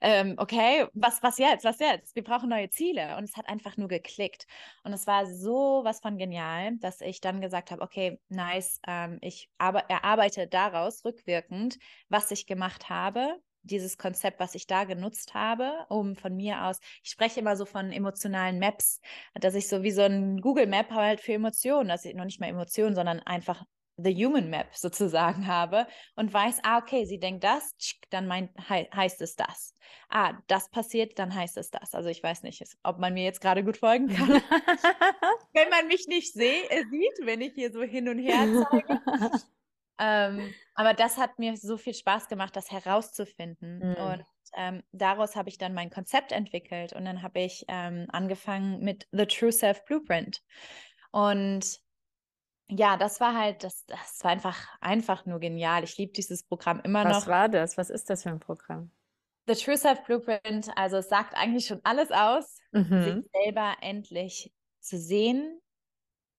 ähm, 0.00 0.34
okay, 0.36 0.88
was, 0.94 1.22
was 1.22 1.38
jetzt, 1.38 1.64
was 1.64 1.78
jetzt? 1.78 2.16
Wir 2.16 2.24
brauchen 2.24 2.48
neue 2.48 2.70
Ziele. 2.70 3.16
Und 3.16 3.22
es 3.22 3.36
hat 3.36 3.48
einfach 3.48 3.76
nur 3.76 3.86
geklickt. 3.86 4.48
Und 4.82 4.92
es 4.94 5.06
war 5.06 5.26
so 5.26 5.82
was 5.84 6.00
von 6.00 6.18
genial, 6.18 6.76
dass 6.78 7.02
ich 7.02 7.20
dann 7.20 7.40
gesagt 7.40 7.70
habe, 7.70 7.82
okay, 7.82 8.18
nice, 8.28 8.80
ähm, 8.88 9.18
ich 9.20 9.48
erarbeite 9.58 10.48
daraus 10.48 11.04
rückwirkend, 11.04 11.78
was 12.08 12.32
ich 12.32 12.46
gemacht 12.48 12.90
habe 12.90 13.38
dieses 13.64 13.98
Konzept, 13.98 14.40
was 14.40 14.54
ich 14.54 14.66
da 14.66 14.84
genutzt 14.84 15.34
habe, 15.34 15.86
um 15.88 16.16
von 16.16 16.36
mir 16.36 16.64
aus, 16.64 16.78
ich 17.02 17.10
spreche 17.10 17.40
immer 17.40 17.56
so 17.56 17.64
von 17.64 17.90
emotionalen 17.92 18.58
Maps, 18.58 19.00
dass 19.34 19.54
ich 19.54 19.68
so 19.68 19.82
wie 19.82 19.90
so 19.90 20.02
ein 20.02 20.40
Google 20.40 20.66
Map 20.66 20.90
halt 20.90 21.20
für 21.20 21.34
Emotionen, 21.34 21.88
dass 21.88 22.04
ich 22.04 22.14
noch 22.14 22.24
nicht 22.24 22.40
mal 22.40 22.48
Emotionen, 22.48 22.94
sondern 22.94 23.20
einfach 23.20 23.64
The 23.96 24.12
Human 24.14 24.50
Map 24.50 24.68
sozusagen 24.74 25.46
habe 25.46 25.86
und 26.16 26.32
weiß, 26.32 26.60
ah, 26.62 26.78
okay, 26.78 27.04
sie 27.04 27.18
denkt 27.18 27.44
das, 27.44 27.74
dann 28.10 28.26
mein, 28.26 28.50
he 28.68 28.88
heißt 28.94 29.20
es 29.22 29.36
das. 29.36 29.74
Ah, 30.08 30.34
das 30.46 30.70
passiert, 30.70 31.18
dann 31.18 31.34
heißt 31.34 31.56
es 31.56 31.70
das. 31.70 31.94
Also 31.94 32.08
ich 32.08 32.22
weiß 32.22 32.42
nicht, 32.42 32.62
ob 32.82 32.98
man 32.98 33.14
mir 33.14 33.24
jetzt 33.24 33.40
gerade 33.40 33.64
gut 33.64 33.76
folgen 33.76 34.08
kann. 34.08 34.28
wenn 35.52 35.68
man 35.70 35.88
mich 35.88 36.06
nicht 36.08 36.32
seh, 36.32 36.62
sieht, 36.90 37.26
wenn 37.26 37.40
ich 37.40 37.54
hier 37.54 37.72
so 37.72 37.82
hin 37.82 38.08
und 38.08 38.18
her 38.18 38.66
zeige. 38.70 39.00
Ähm, 39.98 40.52
aber 40.74 40.94
das 40.94 41.18
hat 41.18 41.38
mir 41.38 41.56
so 41.56 41.76
viel 41.76 41.94
Spaß 41.94 42.28
gemacht, 42.28 42.56
das 42.56 42.70
herauszufinden. 42.70 43.78
Mhm. 43.78 43.94
Und 43.94 44.24
ähm, 44.56 44.82
daraus 44.92 45.36
habe 45.36 45.48
ich 45.48 45.58
dann 45.58 45.74
mein 45.74 45.90
Konzept 45.90 46.32
entwickelt 46.32 46.92
und 46.92 47.04
dann 47.04 47.22
habe 47.22 47.40
ich 47.40 47.64
ähm, 47.68 48.06
angefangen 48.10 48.80
mit 48.80 49.06
The 49.12 49.26
True 49.26 49.52
Self 49.52 49.84
Blueprint. 49.84 50.42
Und 51.10 51.80
ja, 52.68 52.96
das 52.96 53.20
war 53.20 53.38
halt, 53.38 53.62
das, 53.62 53.84
das 53.86 54.22
war 54.22 54.30
einfach, 54.30 54.66
einfach 54.80 55.26
nur 55.26 55.38
genial. 55.38 55.84
Ich 55.84 55.96
liebe 55.96 56.12
dieses 56.12 56.42
Programm 56.42 56.80
immer 56.82 57.04
Was 57.04 57.12
noch. 57.12 57.20
Was 57.22 57.26
war 57.28 57.48
das? 57.48 57.76
Was 57.76 57.90
ist 57.90 58.10
das 58.10 58.22
für 58.22 58.30
ein 58.30 58.40
Programm? 58.40 58.90
The 59.46 59.54
True 59.54 59.76
Self 59.76 60.02
Blueprint, 60.04 60.70
also 60.74 60.96
es 60.96 61.08
sagt 61.08 61.34
eigentlich 61.34 61.66
schon 61.66 61.80
alles 61.84 62.10
aus, 62.10 62.58
mhm. 62.72 63.04
sich 63.04 63.30
selber 63.32 63.74
endlich 63.82 64.52
zu 64.80 64.98
sehen, 64.98 65.60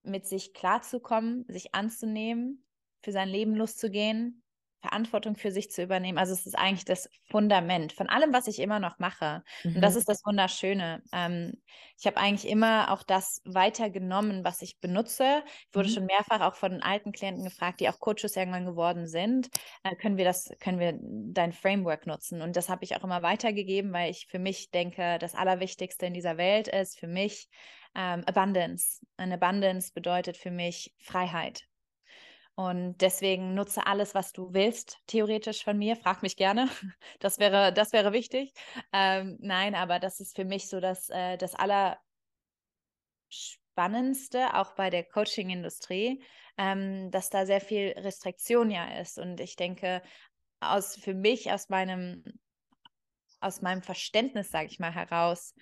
mit 0.01 0.25
sich 0.27 0.53
klarzukommen, 0.53 1.45
sich 1.47 1.75
anzunehmen 1.75 2.65
für 3.05 3.11
sein 3.11 3.29
Leben 3.29 3.55
loszugehen, 3.55 4.43
Verantwortung 4.81 5.35
für 5.35 5.51
sich 5.51 5.71
zu 5.71 5.81
übernehmen. 5.81 6.17
Also 6.17 6.33
es 6.33 6.45
ist 6.45 6.57
eigentlich 6.57 6.85
das 6.85 7.09
Fundament 7.29 7.93
von 7.93 8.07
allem, 8.07 8.33
was 8.33 8.47
ich 8.47 8.59
immer 8.59 8.79
noch 8.79 8.99
mache. 8.99 9.43
Mhm. 9.63 9.75
Und 9.75 9.81
das 9.81 9.93
mhm. 9.93 9.99
ist 9.99 10.09
das 10.09 10.25
Wunderschöne. 10.25 11.01
Ähm, 11.11 11.53
ich 11.97 12.05
habe 12.05 12.17
eigentlich 12.17 12.49
immer 12.49 12.91
auch 12.91 13.03
das 13.03 13.41
weitergenommen, 13.45 14.43
was 14.43 14.61
ich 14.61 14.79
benutze. 14.79 15.43
Ich 15.69 15.75
wurde 15.75 15.89
mhm. 15.89 15.93
schon 15.93 16.05
mehrfach 16.05 16.41
auch 16.41 16.55
von 16.55 16.81
alten 16.81 17.11
Klienten 17.11 17.43
gefragt, 17.43 17.79
die 17.79 17.89
auch 17.89 17.99
Coaches 17.99 18.35
irgendwann 18.35 18.65
geworden 18.65 19.07
sind, 19.07 19.49
äh, 19.83 19.95
können 19.95 20.17
wir 20.17 20.25
das, 20.25 20.51
können 20.59 20.79
wir 20.79 20.99
dein 21.01 21.53
Framework 21.53 22.05
nutzen? 22.05 22.41
Und 22.41 22.55
das 22.55 22.69
habe 22.69 22.83
ich 22.83 22.95
auch 22.95 23.03
immer 23.03 23.21
weitergegeben, 23.21 23.93
weil 23.93 24.11
ich 24.11 24.27
für 24.27 24.39
mich 24.39 24.71
denke, 24.71 25.17
das 25.19 25.35
Allerwichtigste 25.35 26.05
in 26.05 26.13
dieser 26.13 26.37
Welt 26.37 26.67
ist 26.67 26.99
für 26.99 27.07
mich 27.07 27.47
ähm, 27.95 28.23
Abundance. 28.25 29.05
Eine 29.17 29.35
Abundance 29.35 29.91
bedeutet 29.93 30.37
für 30.37 30.51
mich 30.51 30.93
Freiheit. 30.99 31.65
Und 32.55 32.97
deswegen 33.01 33.53
nutze 33.53 33.85
alles, 33.85 34.15
was 34.15 34.31
du 34.31 34.53
willst, 34.53 34.97
theoretisch 35.07 35.61
von 35.63 35.77
mir. 35.77 35.97
Frag 35.97 36.23
mich 36.23 36.37
gerne. 36.37 36.69
Das 37.19 37.37
wäre, 37.39 37.73
das 37.73 37.91
wäre 37.91 38.13
wichtig. 38.13 38.53
Ähm, 38.93 39.37
nein, 39.41 39.75
aber 39.75 39.99
das 39.99 40.21
ist 40.21 40.35
für 40.35 40.45
mich 40.45 40.69
so 40.69 40.79
das, 40.79 41.09
äh, 41.09 41.37
das 41.37 41.53
Allerspannendste, 41.55 44.53
auch 44.53 44.73
bei 44.75 44.89
der 44.89 45.03
Coaching-Industrie, 45.03 46.23
ähm, 46.57 47.11
dass 47.11 47.29
da 47.29 47.45
sehr 47.45 47.61
viel 47.61 47.93
Restriktion 47.97 48.71
ja 48.71 48.99
ist. 48.99 49.19
Und 49.19 49.41
ich 49.41 49.57
denke, 49.57 50.01
aus, 50.61 50.95
für 50.95 51.13
mich, 51.13 51.51
aus 51.51 51.67
meinem, 51.69 52.23
aus 53.41 53.61
meinem 53.61 53.81
Verständnis, 53.81 54.49
sage 54.49 54.67
ich 54.67 54.79
mal, 54.79 54.93
heraus, 54.93 55.53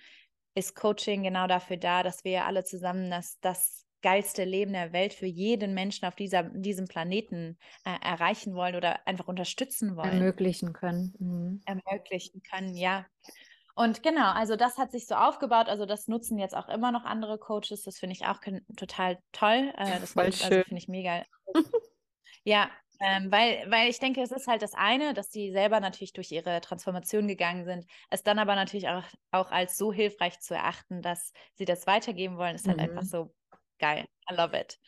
ist 0.54 0.76
Coaching 0.76 1.24
genau 1.24 1.48
dafür 1.48 1.76
da, 1.76 2.04
dass 2.04 2.22
wir 2.22 2.44
alle 2.44 2.62
zusammen 2.62 3.10
das, 3.10 3.40
das 3.40 3.83
geilste 4.04 4.44
Leben 4.44 4.74
der 4.74 4.92
Welt 4.92 5.14
für 5.14 5.26
jeden 5.26 5.72
Menschen 5.72 6.04
auf 6.04 6.14
dieser, 6.14 6.42
diesem 6.42 6.86
Planeten 6.86 7.58
äh, 7.86 7.96
erreichen 8.06 8.54
wollen 8.54 8.76
oder 8.76 9.06
einfach 9.06 9.28
unterstützen 9.28 9.96
wollen. 9.96 10.10
Ermöglichen 10.10 10.74
können. 10.74 11.14
Mhm. 11.18 11.62
Ermöglichen 11.64 12.42
können, 12.42 12.76
ja. 12.76 13.06
Und 13.74 14.02
genau, 14.02 14.30
also 14.32 14.56
das 14.56 14.76
hat 14.76 14.92
sich 14.92 15.06
so 15.06 15.14
aufgebaut. 15.14 15.68
Also 15.68 15.86
das 15.86 16.06
nutzen 16.06 16.38
jetzt 16.38 16.54
auch 16.54 16.68
immer 16.68 16.92
noch 16.92 17.04
andere 17.04 17.38
Coaches. 17.38 17.82
Das 17.82 17.98
finde 17.98 18.14
ich 18.14 18.26
auch 18.26 18.40
total 18.76 19.18
toll. 19.32 19.72
Äh, 19.78 19.98
das 20.00 20.12
Voll 20.12 20.26
also, 20.26 20.48
finde 20.48 20.76
ich 20.76 20.86
mega. 20.86 21.24
ja, 22.44 22.70
ähm, 23.00 23.32
weil, 23.32 23.64
weil 23.70 23.88
ich 23.88 23.98
denke, 23.98 24.20
es 24.20 24.32
ist 24.32 24.46
halt 24.46 24.60
das 24.60 24.74
eine, 24.74 25.14
dass 25.14 25.32
sie 25.32 25.50
selber 25.50 25.80
natürlich 25.80 26.12
durch 26.12 26.30
ihre 26.30 26.60
Transformation 26.60 27.26
gegangen 27.26 27.64
sind, 27.64 27.86
es 28.10 28.22
dann 28.22 28.38
aber 28.38 28.54
natürlich 28.54 28.88
auch, 28.88 29.04
auch 29.32 29.50
als 29.50 29.76
so 29.76 29.92
hilfreich 29.92 30.38
zu 30.40 30.54
erachten, 30.54 31.02
dass 31.02 31.32
sie 31.54 31.64
das 31.64 31.86
weitergeben 31.86 32.36
wollen, 32.36 32.54
ist 32.54 32.68
halt 32.68 32.76
mhm. 32.76 32.84
einfach 32.84 33.02
so 33.02 33.34
geil. 33.78 34.06
I 34.30 34.34
love 34.34 34.58
it. 34.58 34.78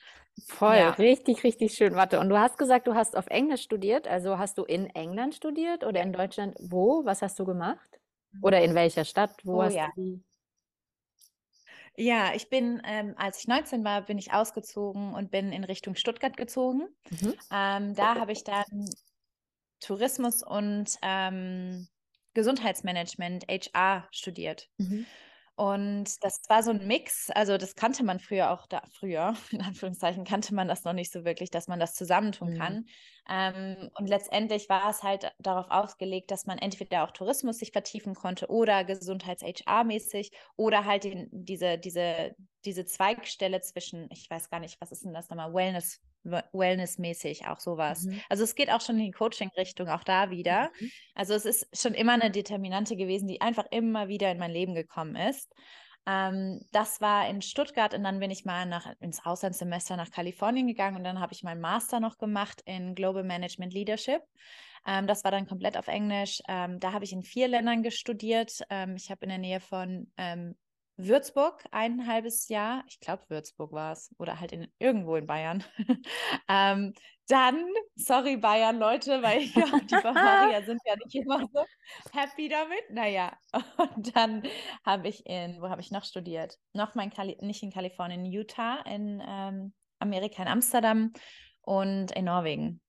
Voll, 0.44 0.76
ja. 0.76 0.90
richtig, 0.90 1.44
richtig 1.44 1.74
schön. 1.74 1.94
Warte, 1.94 2.20
und 2.20 2.28
du 2.28 2.38
hast 2.38 2.58
gesagt, 2.58 2.86
du 2.86 2.94
hast 2.94 3.16
auf 3.16 3.26
Englisch 3.28 3.62
studiert. 3.62 4.06
Also 4.06 4.38
hast 4.38 4.58
du 4.58 4.64
in 4.64 4.86
England 4.90 5.34
studiert 5.34 5.82
oder 5.82 6.02
in 6.02 6.12
Deutschland? 6.12 6.54
Wo? 6.60 7.04
Was 7.04 7.22
hast 7.22 7.38
du 7.38 7.46
gemacht? 7.46 8.00
Oder 8.42 8.60
in 8.60 8.74
welcher 8.74 9.04
Stadt? 9.04 9.34
Wo 9.44 9.58
oh, 9.58 9.62
hast 9.62 9.74
ja. 9.74 9.90
du 9.94 10.02
die? 10.02 10.24
Ja, 11.98 12.34
ich 12.34 12.50
bin, 12.50 12.82
ähm, 12.84 13.14
als 13.16 13.40
ich 13.40 13.48
19 13.48 13.82
war, 13.82 14.02
bin 14.02 14.18
ich 14.18 14.32
ausgezogen 14.32 15.14
und 15.14 15.30
bin 15.30 15.52
in 15.52 15.64
Richtung 15.64 15.94
Stuttgart 15.94 16.36
gezogen. 16.36 16.88
Mhm. 17.08 17.34
Ähm, 17.50 17.94
da 17.94 18.16
habe 18.16 18.32
ich 18.32 18.44
dann 18.44 18.90
Tourismus 19.80 20.42
und 20.42 20.90
ähm, 21.00 21.88
Gesundheitsmanagement, 22.34 23.46
HR 23.48 24.06
studiert. 24.10 24.68
Mhm. 24.76 25.06
Und 25.56 26.22
das 26.22 26.42
war 26.50 26.62
so 26.62 26.70
ein 26.70 26.86
Mix, 26.86 27.30
also 27.30 27.56
das 27.56 27.74
kannte 27.74 28.04
man 28.04 28.20
früher 28.20 28.50
auch 28.50 28.66
da, 28.66 28.82
früher, 28.92 29.34
in 29.50 29.62
Anführungszeichen, 29.62 30.24
kannte 30.24 30.54
man 30.54 30.68
das 30.68 30.84
noch 30.84 30.92
nicht 30.92 31.10
so 31.10 31.24
wirklich, 31.24 31.50
dass 31.50 31.66
man 31.66 31.80
das 31.80 31.94
zusammentun 31.94 32.52
mhm. 32.52 32.58
kann. 32.58 32.84
Ähm, 33.28 33.90
und 33.94 34.06
letztendlich 34.06 34.68
war 34.68 34.88
es 34.90 35.02
halt 35.02 35.32
darauf 35.38 35.70
ausgelegt, 35.70 36.30
dass 36.30 36.44
man 36.44 36.58
entweder 36.58 37.04
auch 37.04 37.10
Tourismus 37.10 37.58
sich 37.58 37.72
vertiefen 37.72 38.14
konnte 38.14 38.48
oder 38.48 38.84
Gesundheits-HR-mäßig 38.84 40.30
oder 40.56 40.84
halt 40.84 41.04
den, 41.04 41.28
diese, 41.32 41.78
diese, 41.78 42.36
diese 42.66 42.84
Zweigstelle 42.84 43.62
zwischen, 43.62 44.08
ich 44.12 44.28
weiß 44.28 44.50
gar 44.50 44.60
nicht, 44.60 44.78
was 44.82 44.92
ist 44.92 45.04
denn 45.06 45.14
das 45.14 45.30
nochmal, 45.30 45.54
Wellness, 45.54 46.02
Wellness-mäßig, 46.52 47.46
auch 47.46 47.60
sowas. 47.60 48.04
Mhm. 48.04 48.20
Also 48.28 48.44
es 48.44 48.54
geht 48.54 48.70
auch 48.70 48.80
schon 48.80 48.98
in 48.98 49.06
die 49.06 49.10
Coaching-Richtung, 49.12 49.88
auch 49.88 50.04
da 50.04 50.30
wieder. 50.30 50.70
Mhm. 50.78 50.90
Also 51.14 51.34
es 51.34 51.44
ist 51.44 51.68
schon 51.72 51.94
immer 51.94 52.12
eine 52.12 52.30
Determinante 52.30 52.96
gewesen, 52.96 53.28
die 53.28 53.40
einfach 53.40 53.66
immer 53.70 54.08
wieder 54.08 54.30
in 54.30 54.38
mein 54.38 54.50
Leben 54.50 54.74
gekommen 54.74 55.16
ist. 55.16 55.52
Ähm, 56.06 56.60
das 56.72 57.00
war 57.00 57.28
in 57.28 57.42
Stuttgart 57.42 57.92
und 57.92 58.04
dann 58.04 58.20
bin 58.20 58.30
ich 58.30 58.44
mal 58.44 58.64
nach, 58.64 58.86
ins 59.00 59.24
Auslandssemester 59.24 59.96
nach 59.96 60.10
Kalifornien 60.10 60.68
gegangen 60.68 60.96
und 60.96 61.04
dann 61.04 61.20
habe 61.20 61.32
ich 61.32 61.42
meinen 61.42 61.60
Master 61.60 61.98
noch 61.98 62.16
gemacht 62.18 62.62
in 62.64 62.94
Global 62.94 63.24
Management 63.24 63.74
Leadership. 63.74 64.22
Ähm, 64.86 65.08
das 65.08 65.24
war 65.24 65.32
dann 65.32 65.48
komplett 65.48 65.76
auf 65.76 65.88
Englisch. 65.88 66.40
Ähm, 66.48 66.78
da 66.78 66.92
habe 66.92 67.04
ich 67.04 67.12
in 67.12 67.24
vier 67.24 67.48
Ländern 67.48 67.82
gestudiert. 67.82 68.60
Ähm, 68.70 68.94
ich 68.96 69.10
habe 69.10 69.24
in 69.24 69.30
der 69.30 69.38
Nähe 69.38 69.60
von 69.60 70.10
ähm, 70.16 70.54
Würzburg 70.96 71.62
ein 71.72 72.06
halbes 72.06 72.48
Jahr, 72.48 72.84
ich 72.88 73.00
glaube 73.00 73.24
Würzburg 73.28 73.72
war 73.72 73.92
es, 73.92 74.14
oder 74.18 74.40
halt 74.40 74.52
in, 74.52 74.68
irgendwo 74.78 75.16
in 75.16 75.26
Bayern. 75.26 75.62
ähm, 76.48 76.94
dann, 77.28 77.66
sorry 77.96 78.36
Bayern, 78.36 78.78
Leute, 78.78 79.22
weil 79.22 79.40
ich 79.42 79.52
glaube, 79.52 79.84
die 79.84 79.94
Bavaria 79.94 80.62
sind 80.62 80.80
ja 80.86 80.94
nicht 80.96 81.14
immer 81.14 81.40
so 81.52 81.64
happy 82.12 82.48
damit. 82.48 82.90
Naja, 82.90 83.36
und 83.78 84.16
dann 84.16 84.42
habe 84.84 85.08
ich 85.08 85.26
in, 85.26 85.60
wo 85.60 85.68
habe 85.68 85.80
ich 85.80 85.90
noch 85.90 86.04
studiert? 86.04 86.56
Noch 86.72 86.94
mein 86.94 87.10
Kali 87.10 87.36
nicht 87.40 87.62
in 87.62 87.72
Kalifornien, 87.72 88.24
in 88.24 88.32
Utah, 88.32 88.80
in 88.82 89.22
ähm, 89.26 89.74
Amerika, 89.98 90.42
in 90.42 90.48
Amsterdam 90.48 91.12
und 91.62 92.12
in 92.12 92.24
Norwegen. 92.24 92.80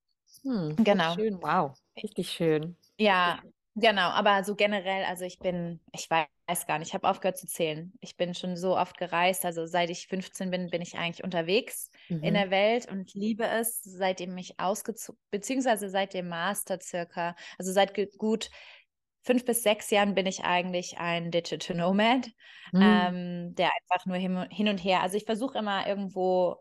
Hm, 0.44 0.76
genau. 0.78 1.14
Schön, 1.16 1.42
wow, 1.42 1.78
richtig 2.02 2.30
schön. 2.32 2.78
Ja, 2.98 3.42
Genau, 3.80 4.10
aber 4.10 4.44
so 4.44 4.56
generell, 4.56 5.04
also 5.06 5.24
ich 5.24 5.38
bin, 5.38 5.80
ich 5.94 6.10
weiß 6.10 6.66
gar 6.66 6.80
nicht, 6.80 6.88
ich 6.88 6.94
habe 6.96 7.08
aufgehört 7.08 7.38
zu 7.38 7.46
zählen. 7.46 7.94
Ich 8.02 8.18
bin 8.18 8.34
schon 8.34 8.58
so 8.58 8.76
oft 8.76 8.98
gereist, 8.98 9.46
also 9.46 9.68
seit 9.68 9.92
ich 9.92 10.08
15 10.08 10.50
bin, 10.50 10.72
bin 10.72 10.82
ich 10.82 10.98
eigentlich 10.98 11.24
unterwegs 11.24 11.92
mhm. 12.10 12.24
in 12.24 12.34
der 12.34 12.50
Welt 12.50 12.92
und 12.92 13.14
liebe 13.14 13.46
es, 13.46 13.84
seitdem 13.84 14.36
ich 14.40 14.60
ausgezogen, 14.60 15.22
beziehungsweise 15.30 15.92
seit 15.92 16.16
dem 16.16 16.28
Master 16.28 16.80
circa, 16.82 17.36
also 17.60 17.72
seit 17.72 17.94
gut 18.18 18.50
fünf 19.22 19.46
bis 19.46 19.62
sechs 19.62 19.92
Jahren 19.92 20.16
bin 20.16 20.26
ich 20.26 20.44
eigentlich 20.44 20.98
ein 20.98 21.30
Digital 21.30 21.78
Nomad, 21.78 22.32
mhm. 22.72 22.82
ähm, 22.82 23.56
der 23.56 23.70
einfach 23.76 24.08
nur 24.08 24.18
hin, 24.18 24.48
hin 24.50 24.70
und 24.70 24.80
her, 24.80 25.04
also 25.04 25.18
ich 25.18 25.26
versuche 25.26 25.60
immer 25.60 25.86
irgendwo 25.86 26.56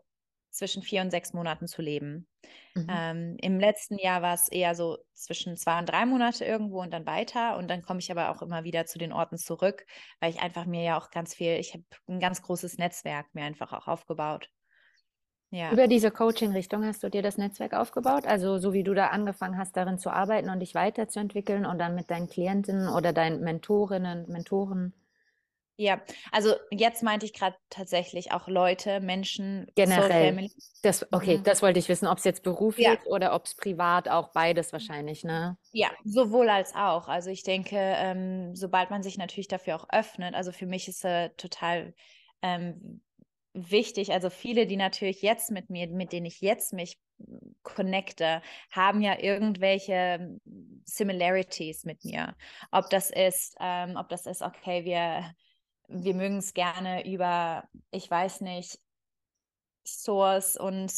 zwischen 0.57 0.83
vier 0.83 1.01
und 1.01 1.11
sechs 1.11 1.33
Monaten 1.33 1.67
zu 1.67 1.81
leben. 1.81 2.27
Mhm. 2.75 2.87
Ähm, 2.89 3.37
Im 3.41 3.59
letzten 3.59 3.97
Jahr 3.97 4.21
war 4.21 4.33
es 4.33 4.49
eher 4.49 4.75
so 4.75 4.97
zwischen 5.13 5.57
zwei 5.57 5.79
und 5.79 5.87
drei 5.87 6.05
Monate 6.05 6.45
irgendwo 6.45 6.81
und 6.81 6.91
dann 6.91 7.05
weiter. 7.05 7.57
Und 7.57 7.69
dann 7.69 7.81
komme 7.81 7.99
ich 7.99 8.11
aber 8.11 8.29
auch 8.29 8.41
immer 8.41 8.63
wieder 8.63 8.85
zu 8.85 8.97
den 8.97 9.13
Orten 9.13 9.37
zurück, 9.37 9.85
weil 10.19 10.31
ich 10.31 10.41
einfach 10.41 10.65
mir 10.65 10.83
ja 10.83 10.97
auch 10.97 11.09
ganz 11.11 11.33
viel, 11.33 11.53
ich 11.53 11.73
habe 11.73 11.83
ein 12.07 12.19
ganz 12.19 12.41
großes 12.41 12.77
Netzwerk 12.77 13.27
mir 13.33 13.43
einfach 13.43 13.73
auch 13.73 13.87
aufgebaut. 13.87 14.49
Ja. 15.49 15.71
Über 15.71 15.87
diese 15.87 16.11
Coaching-Richtung 16.11 16.83
hast 16.83 17.03
du 17.03 17.09
dir 17.09 17.21
das 17.21 17.37
Netzwerk 17.37 17.73
aufgebaut? 17.73 18.27
Also 18.27 18.57
so 18.57 18.73
wie 18.73 18.83
du 18.83 18.93
da 18.93 19.07
angefangen 19.07 19.57
hast, 19.57 19.77
darin 19.77 19.97
zu 19.97 20.09
arbeiten 20.09 20.49
und 20.49 20.59
dich 20.59 20.75
weiterzuentwickeln 20.75 21.65
und 21.65 21.79
dann 21.79 21.95
mit 21.95 22.11
deinen 22.11 22.27
Klienten 22.27 22.89
oder 22.89 23.13
deinen 23.13 23.41
Mentorinnen, 23.41 24.27
Mentoren 24.27 24.93
ja, 25.79 26.01
also 26.31 26.55
jetzt 26.71 27.03
meinte 27.03 27.27
ich 27.27 27.33
gerade 27.33 27.55
tatsächlich 27.69 28.31
auch 28.31 28.47
Leute, 28.47 28.99
Menschen, 28.99 29.67
generell. 29.75 30.49
Das, 30.81 31.05
okay, 31.13 31.37
mhm. 31.37 31.43
das 31.43 31.61
wollte 31.61 31.77
ich 31.77 31.87
wissen, 31.87 32.07
ob 32.07 32.17
es 32.17 32.23
jetzt 32.23 32.41
beruflich 32.41 32.87
ja. 32.87 32.97
oder 33.05 33.35
ob 33.35 33.45
es 33.45 33.55
privat 33.55 34.09
auch 34.09 34.31
beides 34.33 34.73
wahrscheinlich, 34.73 35.23
ne? 35.23 35.55
Ja, 35.73 35.91
sowohl 36.03 36.49
als 36.49 36.73
auch. 36.73 37.07
Also 37.07 37.29
ich 37.29 37.43
denke, 37.43 37.77
ähm, 37.77 38.55
sobald 38.55 38.89
man 38.89 39.03
sich 39.03 39.19
natürlich 39.19 39.47
dafür 39.47 39.75
auch 39.75 39.85
öffnet, 39.91 40.33
also 40.33 40.51
für 40.51 40.65
mich 40.65 40.87
ist 40.87 41.05
äh, 41.05 41.29
total 41.37 41.93
ähm, 42.41 43.01
wichtig, 43.53 44.11
also 44.11 44.31
viele, 44.31 44.65
die 44.65 44.77
natürlich 44.77 45.21
jetzt 45.21 45.51
mit 45.51 45.69
mir, 45.69 45.87
mit 45.89 46.11
denen 46.11 46.25
ich 46.25 46.41
jetzt 46.41 46.73
mich 46.73 46.97
connecte, 47.61 48.41
haben 48.71 49.01
ja 49.01 49.19
irgendwelche 49.19 50.39
Similarities 50.85 51.83
mit 51.83 52.03
mir. 52.03 52.35
Ob 52.71 52.89
das 52.89 53.11
ist, 53.11 53.55
ähm, 53.59 53.95
ob 53.95 54.09
das 54.09 54.25
ist, 54.25 54.41
okay, 54.41 54.85
wir 54.85 55.35
wir 55.87 56.13
mögen 56.13 56.37
es 56.37 56.53
gerne 56.53 57.05
über, 57.09 57.67
ich 57.91 58.09
weiß 58.09 58.41
nicht, 58.41 58.79
Source 59.85 60.57
und 60.57 60.91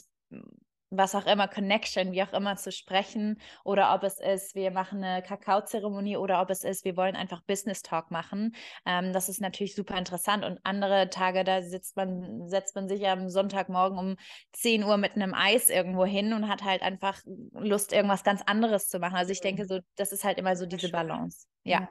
was 0.91 1.13
auch 1.13 1.25
immer, 1.27 1.48
Connection, 1.48 2.12
wie 2.12 2.24
auch 2.24 2.34
immer 2.34 2.55
zu 2.55 2.72
sprechen 2.72 3.39
oder 3.63 3.93
ob 3.93 4.03
es 4.03 4.19
ist, 4.19 4.55
wir 4.55 4.72
machen 4.72 5.03
eine 5.03 5.22
Kakaozeremonie 5.22 6.17
oder 6.17 6.41
ob 6.41 6.50
es 6.50 6.63
ist, 6.63 6.84
wir 6.84 6.98
wollen 6.98 7.15
einfach 7.15 7.41
Business 7.43 7.84
Talk 7.84 8.10
machen. 8.10 8.55
Ähm, 8.86 9.13
das 9.13 9.29
ist 9.29 9.39
natürlich 9.39 9.75
super 9.75 9.98
interessant 9.98 10.43
und 10.43 10.60
andere 10.63 11.10
Tage, 11.10 11.43
da 11.43 11.62
sitzt 11.62 11.96
man, 11.96 12.48
setzt 12.48 12.75
man 12.75 12.88
sich 12.88 13.08
am 13.08 13.29
Sonntagmorgen 13.29 14.00
um 14.00 14.15
10 14.53 14.84
Uhr 14.84 14.98
mit 14.98 15.15
einem 15.15 15.34
Eis 15.34 15.69
irgendwo 15.69 16.05
hin 16.05 16.34
und 16.34 16.48
hat 16.48 16.63
halt 16.63 16.81
einfach 16.81 17.22
Lust, 17.53 17.93
irgendwas 17.93 18.24
ganz 18.24 18.41
anderes 18.41 18.88
zu 18.88 19.00
machen. 19.00 19.15
Also 19.15 19.31
ich 19.31 19.41
denke 19.41 19.65
so, 19.65 19.79
das 19.96 20.12
ist 20.12 20.24
halt 20.24 20.39
immer 20.39 20.55
so 20.55 20.65
diese 20.65 20.89
Balance. 20.89 21.46
Ja. 21.63 21.88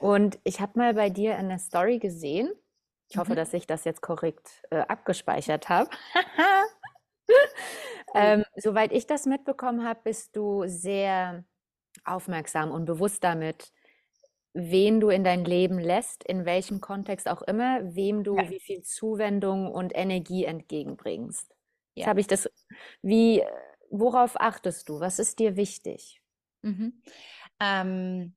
Und 0.00 0.38
ich 0.44 0.60
habe 0.60 0.78
mal 0.78 0.94
bei 0.94 1.10
dir 1.10 1.36
in 1.36 1.48
der 1.48 1.58
Story 1.58 1.98
gesehen, 1.98 2.52
ich 3.10 3.16
hoffe, 3.16 3.32
mhm. 3.32 3.36
dass 3.36 3.54
ich 3.54 3.66
das 3.66 3.84
jetzt 3.84 4.02
korrekt 4.02 4.62
äh, 4.70 4.78
abgespeichert 4.80 5.68
habe, 5.68 5.90
Ähm, 8.14 8.44
soweit 8.56 8.92
ich 8.92 9.06
das 9.06 9.26
mitbekommen 9.26 9.84
habe, 9.84 10.00
bist 10.04 10.34
du 10.34 10.64
sehr 10.66 11.44
aufmerksam 12.04 12.70
und 12.70 12.84
bewusst 12.86 13.22
damit, 13.22 13.72
wen 14.54 15.00
du 15.00 15.10
in 15.10 15.24
dein 15.24 15.44
Leben 15.44 15.78
lässt, 15.78 16.24
in 16.24 16.44
welchem 16.44 16.80
Kontext 16.80 17.28
auch 17.28 17.42
immer, 17.42 17.94
wem 17.94 18.24
du 18.24 18.36
Ja. 18.36 18.50
wie 18.50 18.60
viel 18.60 18.82
Zuwendung 18.82 19.70
und 19.70 19.94
Energie 19.94 20.44
entgegenbringst. 20.44 21.54
Jetzt 21.94 22.04
Ja. 22.04 22.06
habe 22.08 22.20
ich 22.20 22.26
das, 22.26 22.48
wie, 23.02 23.42
worauf 23.90 24.40
achtest 24.40 24.88
du? 24.88 25.00
Was 25.00 25.18
ist 25.18 25.38
dir 25.38 25.56
wichtig? 25.56 26.22
Mhm. 26.62 27.02
Ähm, 27.60 28.34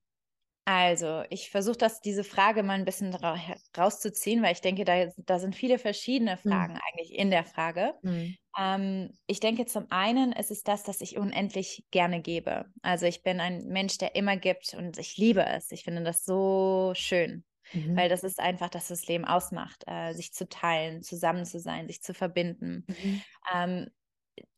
also, 0.75 1.23
ich 1.29 1.49
versuche 1.49 1.77
das, 1.77 2.01
diese 2.01 2.23
Frage 2.23 2.63
mal 2.63 2.73
ein 2.73 2.85
bisschen 2.85 3.13
ra 3.13 3.37
rauszuziehen, 3.77 4.43
weil 4.43 4.53
ich 4.53 4.61
denke, 4.61 4.85
da, 4.85 5.07
da 5.17 5.39
sind 5.39 5.55
viele 5.55 5.79
verschiedene 5.79 6.37
Mhm. 6.43 6.67
Fragen 6.67 6.77
eigentlich 6.77 7.13
in 7.17 7.31
der 7.31 7.43
Frage. 7.45 7.95
Mhm. 8.03 8.35
Ähm, 8.59 9.13
ich 9.27 9.39
denke, 9.39 9.65
zum 9.65 9.87
einen 9.91 10.33
ist 10.33 10.51
es 10.51 10.63
das, 10.63 10.83
dass 10.83 11.01
ich 11.01 11.17
unendlich 11.17 11.85
gerne 11.91 12.21
gebe. 12.21 12.65
Also 12.81 13.05
ich 13.07 13.23
bin 13.23 13.39
ein 13.39 13.67
Mensch, 13.67 13.97
der 13.97 14.15
immer 14.15 14.37
gibt 14.37 14.73
und 14.75 14.97
ich 14.97 15.17
liebe 15.17 15.45
es. 15.45 15.71
Ich 15.71 15.83
finde 15.85 16.03
das 16.03 16.25
so 16.25 16.93
schön, 16.95 17.45
Mhm. 17.73 17.95
weil 17.95 18.09
das 18.09 18.23
ist 18.23 18.39
einfach, 18.39 18.69
dass 18.69 18.89
das 18.89 19.07
Leben 19.07 19.25
ausmacht, 19.25 19.83
äh, 19.87 20.13
sich 20.13 20.33
zu 20.33 20.49
teilen, 20.49 21.03
zusammen 21.03 21.45
zu 21.45 21.59
sein, 21.59 21.87
sich 21.87 22.01
zu 22.01 22.13
verbinden. 22.13 22.85
Mhm. 22.87 23.21
Ähm, 23.53 23.89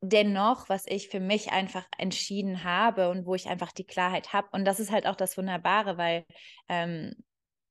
dennoch, 0.01 0.69
was 0.69 0.85
ich 0.87 1.09
für 1.09 1.19
mich 1.19 1.51
einfach 1.51 1.85
entschieden 1.97 2.63
habe 2.63 3.09
und 3.09 3.25
wo 3.25 3.35
ich 3.35 3.47
einfach 3.47 3.71
die 3.71 3.85
Klarheit 3.85 4.33
habe, 4.33 4.47
und 4.51 4.65
das 4.65 4.79
ist 4.79 4.91
halt 4.91 5.07
auch 5.07 5.15
das 5.15 5.37
Wunderbare, 5.37 5.97
weil 5.97 6.25
ähm, 6.69 7.13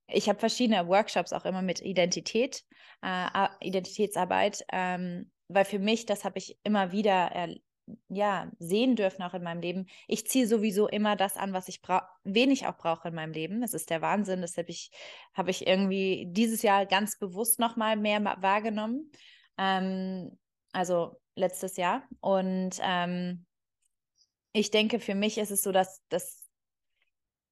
ich 0.08 0.28
habe 0.28 0.38
verschiedene 0.38 0.88
Workshops 0.88 1.32
auch 1.32 1.44
immer 1.44 1.62
mit 1.62 1.80
Identität, 1.80 2.64
äh, 3.02 3.48
Identitätsarbeit, 3.60 4.64
ähm, 4.72 5.30
weil 5.48 5.64
für 5.64 5.78
mich, 5.78 6.06
das 6.06 6.24
habe 6.24 6.38
ich 6.38 6.58
immer 6.64 6.92
wieder 6.92 7.34
äh, 7.34 7.56
ja, 8.08 8.50
sehen 8.58 8.96
dürfen 8.96 9.22
auch 9.22 9.34
in 9.34 9.42
meinem 9.42 9.60
Leben. 9.60 9.86
Ich 10.06 10.26
ziehe 10.26 10.46
sowieso 10.46 10.88
immer 10.88 11.16
das 11.16 11.36
an, 11.36 11.52
was 11.52 11.68
ich 11.68 11.82
brauche, 11.82 12.06
wen 12.24 12.52
auch 12.64 12.76
brauche 12.76 13.08
in 13.08 13.14
meinem 13.14 13.32
Leben. 13.32 13.60
Das 13.60 13.74
ist 13.74 13.90
der 13.90 14.00
Wahnsinn. 14.02 14.40
Das 14.40 14.56
habe 14.56 14.70
ich, 14.70 14.90
habe 15.34 15.50
ich 15.50 15.66
irgendwie 15.66 16.26
dieses 16.30 16.62
Jahr 16.62 16.86
ganz 16.86 17.18
bewusst 17.18 17.58
nochmal 17.58 17.96
mehr 17.96 18.22
wahrgenommen. 18.40 19.10
Ähm, 19.58 20.38
also 20.72 21.20
letztes 21.34 21.76
Jahr. 21.76 22.06
Und 22.20 22.78
ähm, 22.82 23.46
ich 24.52 24.70
denke, 24.70 25.00
für 25.00 25.14
mich 25.14 25.38
ist 25.38 25.50
es 25.50 25.62
so, 25.62 25.72
dass, 25.72 26.02
dass, 26.08 26.46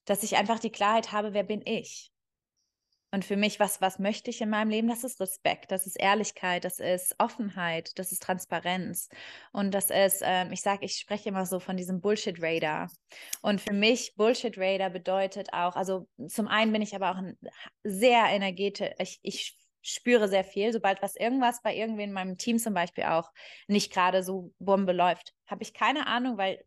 dass 0.04 0.22
ich 0.22 0.36
einfach 0.36 0.58
die 0.58 0.72
Klarheit 0.72 1.12
habe, 1.12 1.32
wer 1.32 1.44
bin 1.44 1.62
ich? 1.64 2.10
Und 3.12 3.24
für 3.24 3.36
mich, 3.36 3.58
was, 3.58 3.80
was 3.80 3.98
möchte 3.98 4.30
ich 4.30 4.40
in 4.40 4.50
meinem 4.50 4.70
Leben? 4.70 4.88
Das 4.88 5.02
ist 5.02 5.20
Respekt, 5.20 5.72
das 5.72 5.84
ist 5.86 5.96
Ehrlichkeit, 5.96 6.64
das 6.64 6.78
ist 6.78 7.16
Offenheit, 7.18 7.98
das 7.98 8.12
ist 8.12 8.22
Transparenz. 8.22 9.08
Und 9.50 9.72
das 9.72 9.90
ist, 9.90 10.22
ähm, 10.24 10.52
ich 10.52 10.60
sage, 10.60 10.84
ich 10.84 10.96
spreche 10.96 11.30
immer 11.30 11.44
so 11.44 11.58
von 11.58 11.76
diesem 11.76 12.00
Bullshit-Radar. 12.00 12.88
Und 13.42 13.60
für 13.60 13.72
mich, 13.72 14.14
Bullshit-Radar 14.14 14.90
bedeutet 14.90 15.52
auch, 15.52 15.74
also 15.74 16.06
zum 16.28 16.46
einen 16.46 16.72
bin 16.72 16.82
ich 16.82 16.94
aber 16.94 17.10
auch 17.10 17.16
ein 17.16 17.36
sehr 17.82 18.26
energetisch, 18.26 18.92
ich, 18.98 19.18
ich 19.22 19.59
spüre 19.82 20.28
sehr 20.28 20.44
viel, 20.44 20.72
sobald 20.72 21.02
was 21.02 21.16
irgendwas 21.16 21.62
bei 21.62 21.74
irgendwen 21.74 22.10
in 22.10 22.12
meinem 22.12 22.38
Team 22.38 22.58
zum 22.58 22.74
Beispiel 22.74 23.04
auch 23.04 23.30
nicht 23.66 23.92
gerade 23.92 24.22
so 24.22 24.52
Bombe 24.58 24.92
läuft, 24.92 25.34
habe 25.46 25.62
ich 25.62 25.74
keine 25.74 26.06
Ahnung, 26.06 26.36
weil 26.38 26.62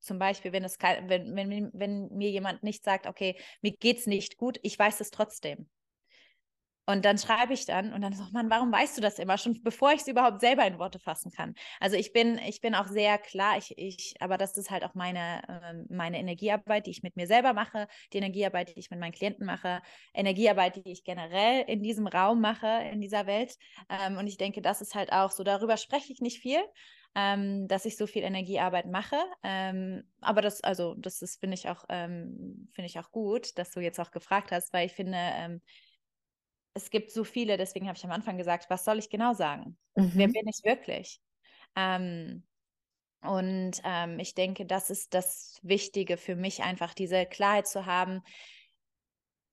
zum 0.00 0.18
Beispiel, 0.18 0.52
wenn 0.52 0.64
es 0.64 0.78
wenn, 0.80 1.34
wenn, 1.36 1.70
wenn 1.72 2.08
mir 2.08 2.30
jemand 2.30 2.62
nicht 2.62 2.84
sagt, 2.84 3.06
okay, 3.06 3.36
mir 3.60 3.72
geht's 3.72 4.06
nicht 4.06 4.36
gut, 4.36 4.58
ich 4.62 4.78
weiß 4.78 5.00
es 5.00 5.10
trotzdem. 5.10 5.68
Und 6.84 7.04
dann 7.04 7.16
schreibe 7.16 7.52
ich 7.52 7.64
dann 7.64 7.92
und 7.92 8.00
dann 8.00 8.12
so, 8.12 8.24
Mann, 8.32 8.50
warum 8.50 8.72
weißt 8.72 8.96
du 8.96 9.00
das 9.00 9.20
immer 9.20 9.38
schon, 9.38 9.62
bevor 9.62 9.92
ich 9.92 10.00
es 10.00 10.08
überhaupt 10.08 10.40
selber 10.40 10.66
in 10.66 10.78
Worte 10.78 10.98
fassen 10.98 11.30
kann? 11.30 11.54
Also 11.78 11.96
ich 11.96 12.12
bin, 12.12 12.38
ich 12.38 12.60
bin 12.60 12.74
auch 12.74 12.88
sehr 12.88 13.18
klar, 13.18 13.56
ich, 13.56 13.78
ich, 13.78 14.14
aber 14.18 14.36
das 14.36 14.56
ist 14.56 14.70
halt 14.70 14.84
auch 14.84 14.94
meine, 14.94 15.42
ähm, 15.48 15.86
meine 15.90 16.18
Energiearbeit, 16.18 16.86
die 16.86 16.90
ich 16.90 17.04
mit 17.04 17.14
mir 17.14 17.28
selber 17.28 17.52
mache, 17.52 17.86
die 18.12 18.18
Energiearbeit, 18.18 18.74
die 18.74 18.80
ich 18.80 18.90
mit 18.90 18.98
meinen 18.98 19.12
Klienten 19.12 19.46
mache, 19.46 19.80
Energiearbeit, 20.12 20.84
die 20.84 20.90
ich 20.90 21.04
generell 21.04 21.62
in 21.68 21.84
diesem 21.84 22.08
Raum 22.08 22.40
mache, 22.40 22.66
in 22.90 23.00
dieser 23.00 23.26
Welt. 23.26 23.56
Ähm, 23.88 24.16
und 24.16 24.26
ich 24.26 24.36
denke, 24.36 24.60
das 24.60 24.80
ist 24.80 24.96
halt 24.96 25.12
auch 25.12 25.30
so, 25.30 25.44
darüber 25.44 25.76
spreche 25.76 26.12
ich 26.12 26.20
nicht 26.20 26.40
viel, 26.40 26.60
ähm, 27.14 27.68
dass 27.68 27.84
ich 27.84 27.96
so 27.96 28.08
viel 28.08 28.24
Energiearbeit 28.24 28.86
mache. 28.86 29.16
Ähm, 29.44 30.02
aber 30.20 30.42
das, 30.42 30.64
also, 30.64 30.94
das 30.94 31.20
finde 31.38 31.54
ich 31.54 31.68
auch, 31.68 31.84
ähm, 31.88 32.68
finde 32.72 32.86
ich 32.86 32.98
auch 32.98 33.12
gut, 33.12 33.56
dass 33.56 33.70
du 33.70 33.78
jetzt 33.78 34.00
auch 34.00 34.10
gefragt 34.10 34.50
hast, 34.50 34.72
weil 34.72 34.86
ich 34.86 34.92
finde, 34.94 35.18
ähm, 35.18 35.60
es 36.74 36.90
gibt 36.90 37.10
so 37.10 37.24
viele, 37.24 37.56
deswegen 37.56 37.86
habe 37.88 37.96
ich 37.98 38.04
am 38.04 38.12
Anfang 38.12 38.38
gesagt, 38.38 38.70
was 38.70 38.84
soll 38.84 38.98
ich 38.98 39.10
genau 39.10 39.34
sagen? 39.34 39.78
Wer 40.14 40.28
Mhm. 40.28 40.32
bin 40.32 40.48
ich 40.48 40.60
wirklich? 40.64 41.20
Ähm, 41.76 42.44
und 43.22 43.80
ähm, 43.84 44.18
ich 44.20 44.34
denke, 44.34 44.66
das 44.66 44.90
ist 44.90 45.14
das 45.14 45.58
Wichtige 45.62 46.16
für 46.18 46.36
mich, 46.36 46.62
einfach 46.62 46.94
diese 46.94 47.26
Klarheit 47.26 47.68
zu 47.68 47.86
haben. 47.86 48.22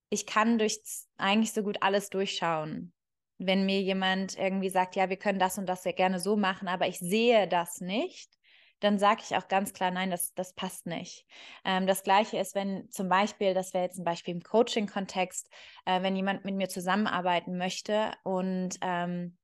Ich 0.09 0.25
kann 0.25 0.57
durch 0.57 0.79
eigentlich 1.17 1.53
so 1.53 1.63
gut 1.63 1.81
alles 1.81 2.09
durchschauen. 2.09 2.93
Wenn 3.37 3.65
mir 3.65 3.81
jemand 3.81 4.37
irgendwie 4.37 4.69
sagt, 4.69 4.95
ja, 4.95 5.09
wir 5.09 5.17
können 5.17 5.39
das 5.39 5.57
und 5.57 5.65
das 5.67 5.83
sehr 5.83 5.93
gerne 5.93 6.19
so 6.19 6.35
machen, 6.35 6.67
aber 6.67 6.87
ich 6.87 6.99
sehe 6.99 7.47
das 7.47 7.79
nicht, 7.79 8.37
dann 8.79 8.97
sage 8.99 9.21
ich 9.23 9.35
auch 9.35 9.47
ganz 9.47 9.73
klar, 9.73 9.91
nein, 9.91 10.09
das, 10.09 10.33
das 10.33 10.53
passt 10.53 10.85
nicht. 10.85 11.25
Ähm, 11.65 11.87
das 11.87 12.03
Gleiche 12.03 12.37
ist, 12.37 12.55
wenn 12.55 12.89
zum 12.89 13.09
Beispiel, 13.09 13.53
das 13.53 13.73
wäre 13.73 13.83
jetzt 13.83 13.99
ein 13.99 14.05
Beispiel 14.05 14.33
im 14.33 14.41
Coaching-Kontext, 14.41 15.49
äh, 15.85 16.01
wenn 16.01 16.15
jemand 16.15 16.45
mit 16.45 16.55
mir 16.55 16.69
zusammenarbeiten 16.69 17.57
möchte 17.57 18.11
und 18.23 18.77
ähm, 18.81 19.37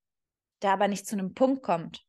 da 0.59 0.73
aber 0.73 0.87
nicht 0.87 1.07
zu 1.07 1.15
einem 1.15 1.33
Punkt 1.33 1.63
kommt. 1.63 2.05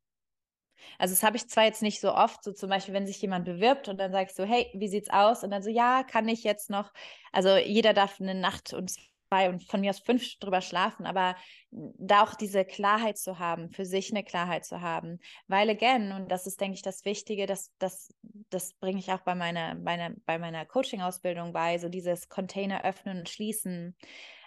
Also 0.98 1.14
das 1.14 1.22
habe 1.22 1.36
ich 1.36 1.48
zwar 1.48 1.64
jetzt 1.64 1.82
nicht 1.82 2.00
so 2.00 2.14
oft, 2.14 2.44
so 2.44 2.52
zum 2.52 2.70
Beispiel, 2.70 2.94
wenn 2.94 3.06
sich 3.06 3.20
jemand 3.20 3.44
bewirbt 3.44 3.88
und 3.88 3.98
dann 3.98 4.12
sagst 4.12 4.38
du, 4.38 4.44
hey, 4.44 4.70
wie 4.74 4.88
sieht's 4.88 5.10
aus? 5.10 5.42
Und 5.42 5.50
dann 5.50 5.62
so, 5.62 5.70
ja, 5.70 6.04
kann 6.04 6.28
ich 6.28 6.44
jetzt 6.44 6.70
noch, 6.70 6.92
also 7.32 7.56
jeder 7.56 7.92
darf 7.92 8.20
eine 8.20 8.34
Nacht 8.34 8.72
und 8.72 8.94
zwei 9.28 9.48
und 9.48 9.62
von 9.68 9.80
mir 9.80 9.90
aus 9.90 9.98
fünf 10.00 10.38
drüber 10.38 10.60
schlafen, 10.60 11.06
aber 11.06 11.36
da 11.70 12.22
auch 12.22 12.34
diese 12.34 12.64
Klarheit 12.64 13.18
zu 13.18 13.38
haben, 13.38 13.70
für 13.70 13.84
sich 13.84 14.10
eine 14.10 14.24
Klarheit 14.24 14.64
zu 14.64 14.80
haben. 14.80 15.18
Weil 15.48 15.68
again, 15.70 16.12
und 16.12 16.30
das 16.30 16.46
ist, 16.46 16.60
denke 16.60 16.76
ich, 16.76 16.82
das 16.82 17.04
Wichtige, 17.04 17.46
das, 17.46 17.72
das, 17.78 18.14
das 18.50 18.74
bringe 18.74 18.98
ich 18.98 19.10
auch 19.12 19.20
bei 19.20 19.34
meiner, 19.34 19.74
meiner, 19.74 20.10
bei 20.24 20.38
meiner 20.38 20.64
Coaching-Ausbildung 20.64 21.52
bei, 21.52 21.78
so 21.78 21.88
dieses 21.88 22.28
Container 22.28 22.84
öffnen 22.84 23.18
und 23.18 23.28
schließen. 23.28 23.96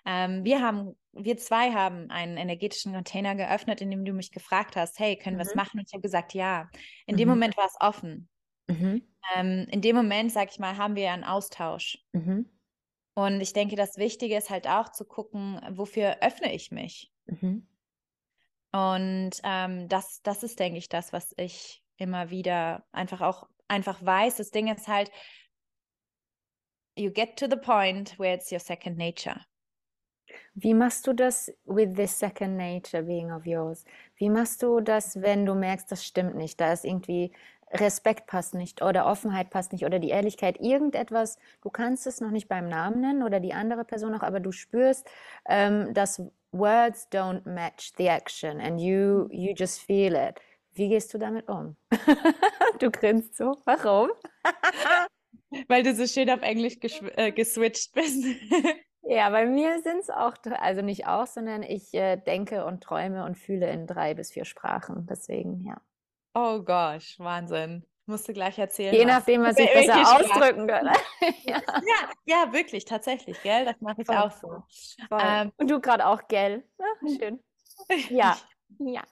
Ähm, 0.06 0.46
wir 0.46 0.62
haben, 0.62 0.98
wir 1.12 1.38
zwei 1.38 1.74
haben 1.74 2.10
einen 2.10 2.38
energetischen 2.38 2.94
Container 2.94 3.36
geöffnet, 3.36 3.82
in 3.82 3.92
dem 3.92 4.06
du 4.06 4.13
mich 4.13 4.32
gefragt 4.32 4.76
hast, 4.76 4.98
hey, 5.00 5.18
können 5.18 5.38
wir 5.38 5.44
es 5.44 5.54
Mhm. 5.54 5.58
machen? 5.60 5.80
Und 5.80 5.88
ich 5.88 5.94
habe 5.94 6.02
gesagt, 6.02 6.34
ja. 6.34 6.70
In 7.06 7.18
dem 7.18 7.28
Mhm. 7.28 7.34
Moment 7.34 7.58
war 7.58 7.65
es 7.65 7.76
offen. 7.80 8.30
Mhm. 8.68 9.04
Ähm, 9.36 9.68
in 9.70 9.82
dem 9.82 9.96
Moment, 9.96 10.32
sag 10.32 10.50
ich 10.52 10.60
mal, 10.60 10.78
haben 10.78 10.96
wir 10.96 11.12
einen 11.12 11.26
Austausch. 11.26 12.00
Mhm. 12.13 12.50
Und 13.20 13.42
ich 13.42 13.52
denke, 13.52 13.76
das 13.76 13.98
Wichtige 13.98 14.38
ist 14.38 14.50
halt 14.50 14.66
auch 14.66 14.88
zu 14.94 15.04
gucken, 15.04 15.60
wofür 15.72 16.20
öffne 16.22 16.54
ich 16.54 16.72
mich? 16.72 17.12
Mhm. 17.26 17.68
Und 18.72 19.32
ähm, 19.44 19.90
das, 19.90 20.22
das 20.22 20.42
ist, 20.44 20.58
denke 20.58 20.78
ich, 20.78 20.88
das, 20.88 21.12
was 21.12 21.34
ich 21.36 21.84
immer 21.98 22.30
wieder 22.30 22.86
einfach 22.94 23.20
auch 23.20 23.50
einfach 23.68 24.02
weiß. 24.06 24.38
Das 24.38 24.52
Ding 24.52 24.74
ist 24.74 24.88
halt, 24.88 25.12
you 26.96 27.12
get 27.12 27.38
to 27.38 27.48
the 27.50 27.58
point 27.58 28.18
where 28.18 28.34
it's 28.34 28.54
your 28.54 28.60
second 28.62 28.98
nature. 28.98 29.42
Wie 30.54 30.74
machst 30.74 31.06
du 31.06 31.12
das 31.12 31.52
with 31.66 31.96
this 31.96 32.18
second 32.18 32.56
nature 32.56 33.04
being 33.04 33.34
of 33.34 33.46
yours? 33.46 33.84
Wie 34.16 34.30
machst 34.30 34.64
du 34.64 34.80
das, 34.80 35.20
wenn 35.22 35.46
du 35.46 35.56
merkst, 35.56 35.92
das 35.92 36.06
stimmt 36.06 36.36
nicht, 36.36 36.62
da 36.62 36.72
ist 36.72 36.86
irgendwie 36.86 37.34
Respekt 37.72 38.28
passt 38.28 38.56
nicht 38.56 38.82
oder 38.82 39.06
Offenheit 39.06 39.50
passt 39.50 39.72
nicht 39.72 39.86
oder 39.86 40.00
die 40.00 40.10
Ehrlichkeit, 40.10 40.60
irgendetwas, 40.60 41.38
du 41.62 41.70
kannst 41.70 42.08
es 42.08 42.22
noch 42.22 42.32
nicht 42.32 42.48
beim 42.48 42.68
Namen 42.68 43.02
nennen 43.02 43.24
oder 43.24 43.40
die 43.40 43.54
andere 43.54 43.86
Person 43.86 44.16
auch, 44.16 44.24
aber 44.24 44.40
du 44.40 44.52
spürst, 44.52 45.08
ähm, 45.48 45.94
dass 45.94 46.22
words 46.52 47.08
don't 47.12 47.48
match 47.48 47.94
the 47.98 48.08
action 48.08 48.60
and 48.60 48.80
you, 48.82 49.28
you 49.32 49.54
just 49.56 49.82
feel 49.82 50.16
it. 50.16 50.40
Wie 50.74 50.90
gehst 50.90 51.14
du 51.14 51.18
damit 51.18 51.48
um? 51.48 51.76
Du 52.80 52.90
grinst 52.90 53.36
so. 53.36 53.58
Warum? 53.66 54.10
Weil 55.68 55.84
du 55.84 55.94
so 55.94 56.08
schön 56.08 56.30
auf 56.30 56.42
Englisch 56.42 56.78
äh, 56.82 57.32
geswitcht 57.32 57.94
bist. 57.94 58.24
Ja, 59.02 59.30
bei 59.32 59.48
mir 59.48 59.82
sind 59.82 60.02
es 60.02 60.12
auch, 60.12 60.36
also 60.60 60.84
nicht 60.84 61.08
auch, 61.08 61.26
sondern 61.26 61.64
ich 61.64 61.96
äh, 61.96 62.18
denke 62.18 62.66
und 62.66 62.84
träume 62.84 63.26
und 63.26 63.40
fühle 63.40 63.72
in 63.72 63.88
drei 63.88 64.14
bis 64.14 64.32
vier 64.32 64.46
Sprachen. 64.46 65.08
Deswegen, 65.10 65.64
ja. 65.66 65.82
Oh 66.34 66.60
gosh, 66.62 67.20
Wahnsinn. 67.20 67.86
Musst 68.06 68.28
du 68.28 68.34
gleich 68.34 68.58
erzählen. 68.58 68.94
Je 68.94 69.02
was- 69.02 69.08
nachdem, 69.08 69.44
was 69.44 69.58
ich 69.58 69.70
Welche 69.74 69.88
besser 69.94 70.15
ausdrücken 70.15 70.68
kann. 70.68 70.86
ja, 71.44 71.62
Ja, 71.68 72.10
ja, 72.26 72.54
wirklich, 72.54 72.86
tatsächlich, 72.86 73.42
gell? 73.44 73.65
Das 73.65 73.80
mache 73.82 74.02
ich 74.02 74.08
Voll. 74.08 74.18
auch 74.18 74.32
so. 74.32 74.63
Ähm, 75.12 75.52
Und 75.58 75.70
du 75.70 75.80
gerade 75.80 76.06
auch, 76.06 76.28
gell? 76.28 76.63
Ah, 76.80 77.08
schön. 77.08 77.39
Ja, 78.10 78.38
ja. 78.80 79.04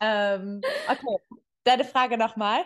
ähm, 0.00 0.60
okay. 0.88 1.16
Deine 1.64 1.84
Frage 1.84 2.16
nochmal. 2.16 2.64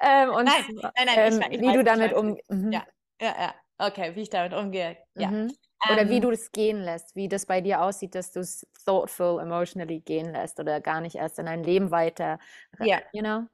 Ähm, 0.00 0.30
und 0.30 0.44
Nein, 0.44 0.64
nein, 0.68 0.92
nein, 1.04 1.08
ich 1.08 1.16
ähm, 1.16 1.40
we- 1.40 1.54
ich 1.54 1.60
wie 1.60 1.66
weiß, 1.66 1.74
du 1.74 1.80
ich 1.80 1.84
damit 1.86 2.12
weiß. 2.12 2.18
um. 2.18 2.38
Mhm. 2.48 2.72
Ja. 2.72 2.86
Ja, 3.20 3.34
ja. 3.38 3.54
Okay, 3.78 4.14
wie 4.14 4.22
ich 4.22 4.30
damit 4.30 4.54
umgehe. 4.54 4.96
Ja. 5.16 5.28
Mhm. 5.28 5.54
Oder 5.88 6.08
Ähm, 6.08 6.10
wie 6.10 6.20
du 6.20 6.30
das 6.30 6.52
gehen 6.52 6.78
lässt, 6.82 7.14
wie 7.16 7.28
das 7.28 7.46
bei 7.46 7.60
dir 7.60 7.82
aussieht, 7.82 8.14
dass 8.14 8.32
du 8.32 8.40
es 8.40 8.66
thoughtful, 8.84 9.40
emotionally 9.40 10.00
gehen 10.00 10.32
lässt 10.32 10.58
oder 10.60 10.80
gar 10.80 11.00
nicht 11.00 11.16
erst 11.16 11.38
in 11.38 11.46
dein 11.46 11.62
Leben 11.64 11.90
weiter, 11.90 12.38
ja, 12.78 13.00
you 13.12 13.22
know? 13.22 13.46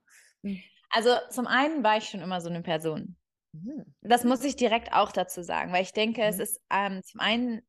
Mhm. 0.42 0.62
also 0.90 1.10
zum 1.30 1.46
einen 1.46 1.82
war 1.84 1.96
ich 1.98 2.08
schon 2.08 2.20
immer 2.20 2.40
so 2.40 2.48
eine 2.48 2.62
Person. 2.62 3.16
Mhm. 3.54 3.92
Das 4.02 4.24
muss 4.24 4.44
ich 4.44 4.56
direkt 4.56 4.92
auch 4.94 5.12
dazu 5.12 5.42
sagen, 5.42 5.72
weil 5.72 5.82
ich 5.82 5.92
denke, 5.92 6.22
es 6.24 6.38
Mhm. 6.38 6.40
ist 6.40 6.60
ähm, 6.70 7.02
zum 7.04 7.20
einen 7.20 7.62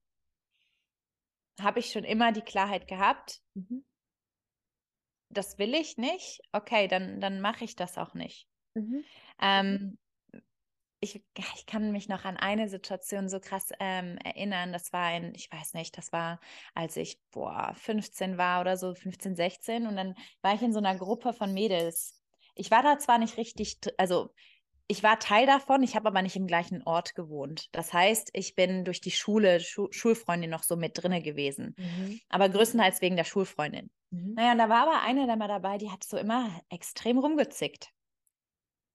habe 1.60 1.80
ich 1.80 1.92
schon 1.92 2.04
immer 2.04 2.32
die 2.32 2.42
Klarheit 2.44 2.88
gehabt, 2.88 3.42
Mhm. 3.56 3.84
das 5.30 5.58
will 5.58 5.74
ich 5.74 5.98
nicht, 5.98 6.42
okay, 6.52 6.88
dann, 6.88 7.20
dann 7.20 7.42
mache 7.42 7.64
ich 7.66 7.76
das 7.76 7.98
auch 7.98 8.14
nicht. 8.14 8.48
Mhm. 8.76 9.04
Ähm, 9.42 9.98
ich, 11.04 11.22
ich 11.56 11.66
kann 11.66 11.92
mich 11.92 12.08
noch 12.08 12.24
an 12.24 12.38
eine 12.38 12.70
Situation 12.70 13.28
so 13.28 13.40
krass 13.40 13.70
ähm, 13.80 14.18
erinnern. 14.24 14.72
Das 14.72 14.94
war 14.94 15.04
ein, 15.04 15.34
ich 15.36 15.52
weiß 15.52 15.74
nicht, 15.74 15.98
das 15.98 16.14
war, 16.14 16.40
als 16.74 16.96
ich 16.96 17.20
boah, 17.32 17.74
15 17.76 18.38
war 18.38 18.62
oder 18.62 18.78
so, 18.78 18.96
15, 18.96 19.36
16. 19.36 19.86
Und 19.86 19.98
dann 19.98 20.16
war 20.42 20.56
ich 20.56 20.62
in 20.62 20.72
so 20.72 20.80
einer 20.80 20.96
Gruppe 20.96 21.34
von 21.34 21.54
Mädels. 21.54 22.24
Ich 22.56 22.72
war 22.72 22.82
da 22.82 22.98
zwar 23.00 23.18
nicht 23.18 23.38
richtig, 23.38 23.78
also 23.98 24.30
ich 24.88 25.04
war 25.04 25.20
Teil 25.20 25.46
davon, 25.46 25.84
ich 25.84 25.96
habe 25.96 26.08
aber 26.08 26.22
nicht 26.22 26.36
im 26.36 26.48
gleichen 26.48 26.84
Ort 26.84 27.16
gewohnt. 27.16 27.68
Das 27.74 27.94
heißt, 27.94 28.30
ich 28.34 28.56
bin 28.56 28.86
durch 28.86 29.02
die 29.02 29.12
Schule, 29.12 29.60
Schu 29.60 29.88
Schulfreundin 29.92 30.50
noch 30.50 30.64
so 30.64 30.76
mit 30.76 31.02
drinne 31.02 31.22
gewesen. 31.22 31.76
Mhm. 31.78 32.20
Aber 32.30 32.48
größtenteils 32.50 33.02
wegen 33.02 33.16
der 33.16 33.24
Schulfreundin. 33.24 33.90
Mhm. 34.12 34.34
Naja, 34.36 34.52
und 34.54 34.58
da 34.58 34.70
war 34.70 34.88
aber 34.88 35.02
eine 35.02 35.28
da 35.28 35.36
mal 35.36 35.48
dabei, 35.48 35.78
die 35.78 35.92
hat 35.92 36.04
so 36.04 36.18
immer 36.18 36.50
extrem 36.70 37.18
rumgezickt. 37.18 37.90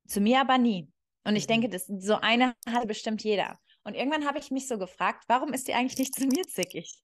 Zu 0.07 0.21
mir 0.21 0.41
aber 0.41 0.57
nie. 0.57 0.89
Und 1.29 1.37
ich 1.37 1.45
Mhm. 1.45 1.49
denke, 1.49 1.69
das, 1.69 1.85
so 1.87 2.15
eine 2.15 2.57
hat 2.67 2.89
bestimmt 2.89 3.23
jeder. 3.23 3.59
Und 3.85 3.95
irgendwann 3.95 4.27
habe 4.27 4.39
ich 4.39 4.51
mich 4.51 4.67
so 4.67 4.79
gefragt, 4.79 5.25
warum 5.29 5.53
ist 5.53 5.69
die 5.69 5.75
eigentlich 5.75 5.99
nicht 5.99 6.15
zu 6.15 6.27
mir 6.27 6.45
zickig? 6.45 7.03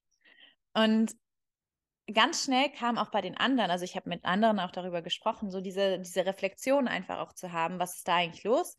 Und 0.73 1.15
ganz 2.11 2.45
schnell 2.45 2.71
kam 2.71 2.97
auch 2.97 3.11
bei 3.11 3.21
den 3.21 3.37
anderen, 3.37 3.71
also 3.71 3.85
ich 3.85 3.97
habe 3.97 4.09
mit 4.09 4.25
anderen 4.25 4.61
auch 4.61 4.71
darüber 4.71 5.03
gesprochen, 5.03 5.51
so 5.51 5.61
diese, 5.61 5.99
diese 6.01 6.25
Reflexion 6.25 6.89
einfach 6.89 7.19
auch 7.19 7.35
zu 7.35 7.53
haben, 7.53 7.79
was 7.79 7.97
ist 7.97 8.09
da 8.09 8.17
eigentlich 8.17 8.45
los? 8.45 8.79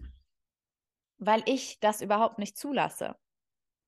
Weil 1.19 1.43
ich 1.45 1.79
das 1.79 2.01
überhaupt 2.01 2.39
nicht 2.39 2.58
zulasse. 2.58 3.15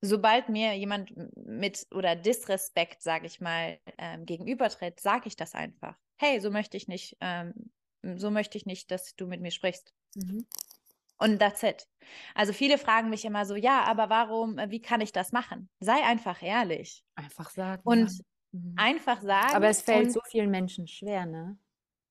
Sobald 0.00 0.48
mir 0.50 0.78
jemand 0.78 1.12
mit 1.36 1.88
oder 1.92 2.14
Disrespekt, 2.14 3.02
sage 3.02 3.26
ich 3.26 3.40
mal, 3.40 3.80
ähm, 3.98 4.26
gegenübertritt, 4.26 5.00
sage 5.00 5.26
ich 5.26 5.34
das 5.34 5.56
einfach. 5.56 5.96
Hey, 6.20 6.40
so 6.40 6.52
möchte 6.52 6.76
ich 6.76 6.86
nicht, 6.86 7.16
ähm, 7.20 7.72
so 8.16 8.30
möchte 8.30 8.56
ich 8.58 8.64
nicht, 8.64 8.92
dass 8.92 9.16
du 9.16 9.26
mit 9.26 9.40
mir 9.40 9.50
sprichst. 9.50 9.92
Mhm. 10.14 10.46
Und 11.18 11.38
that's 11.38 11.62
it. 11.62 11.86
Also 12.34 12.52
viele 12.52 12.78
fragen 12.78 13.10
mich 13.10 13.24
immer 13.24 13.44
so, 13.44 13.54
ja, 13.54 13.82
aber 13.84 14.08
warum, 14.08 14.58
äh, 14.58 14.70
wie 14.70 14.80
kann 14.80 15.00
ich 15.00 15.12
das 15.12 15.32
machen? 15.32 15.68
Sei 15.80 16.02
einfach 16.04 16.42
ehrlich 16.42 17.04
Einfach 17.16 17.50
sagen. 17.50 17.82
und 17.84 18.10
ja. 18.10 18.18
Mhm. 18.52 18.74
einfach 18.76 19.20
sagen. 19.20 19.54
Aber 19.54 19.68
es 19.68 19.82
fällt 19.82 20.12
so 20.12 20.20
vielen 20.30 20.50
Menschen 20.50 20.86
schwer, 20.86 21.26
ne? 21.26 21.58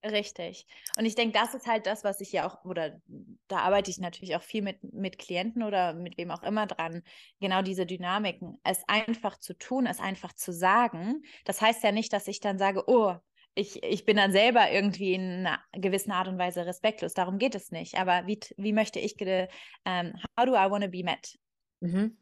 Richtig. 0.04 0.68
Und 0.98 1.06
ich 1.06 1.16
denke, 1.16 1.38
das 1.38 1.56
ist 1.56 1.66
halt 1.66 1.88
das, 1.88 2.04
was 2.04 2.22
ich 2.22 2.32
ja 2.32 2.48
auch, 2.48 2.64
oder 2.64 3.02
da 3.48 3.60
arbeite 3.60 3.90
ich 3.90 3.98
natürlich 3.98 4.36
auch 4.36 4.44
viel 4.44 4.62
mit, 4.62 4.84
mit 4.94 5.18
Klienten 5.18 5.64
oder 5.64 5.94
mit 5.94 6.18
wem 6.18 6.30
auch 6.30 6.44
immer 6.44 6.68
dran, 6.68 7.02
genau 7.40 7.64
diese 7.64 7.86
Dynamiken. 7.86 8.60
Es 8.64 8.84
einfach 8.88 9.40
zu 9.40 9.58
tun, 9.58 9.88
es 9.88 10.00
einfach 10.00 10.34
zu 10.34 10.54
sagen. 10.54 11.24
Das 11.46 11.62
heißt 11.62 11.84
ja 11.84 11.92
nicht, 11.92 12.14
dass 12.14 12.28
ich 12.28 12.40
dann 12.40 12.60
sage, 12.60 12.84
oh, 12.88 13.16
ich, 13.58 13.82
ich 13.84 14.06
bin 14.06 14.18
dann 14.18 14.32
selber 14.32 14.72
irgendwie 14.72 15.14
in 15.14 15.46
einer 15.46 15.60
gewissen 15.74 16.12
Art 16.12 16.28
und 16.28 16.38
Weise 16.38 16.66
respektlos. 16.66 17.14
Darum 17.14 17.40
geht 17.40 17.56
es 17.56 17.72
nicht. 17.72 17.96
Aber 17.96 18.28
wie, 18.28 18.40
wie 18.58 18.72
möchte 18.72 19.00
ich, 19.00 19.16
ähm, 19.20 20.14
how 20.38 20.46
do 20.46 20.54
I 20.54 20.70
want 20.70 20.84
to 20.84 20.90
be 20.90 21.04
met? 21.04 21.38
Mhm. 21.80 22.18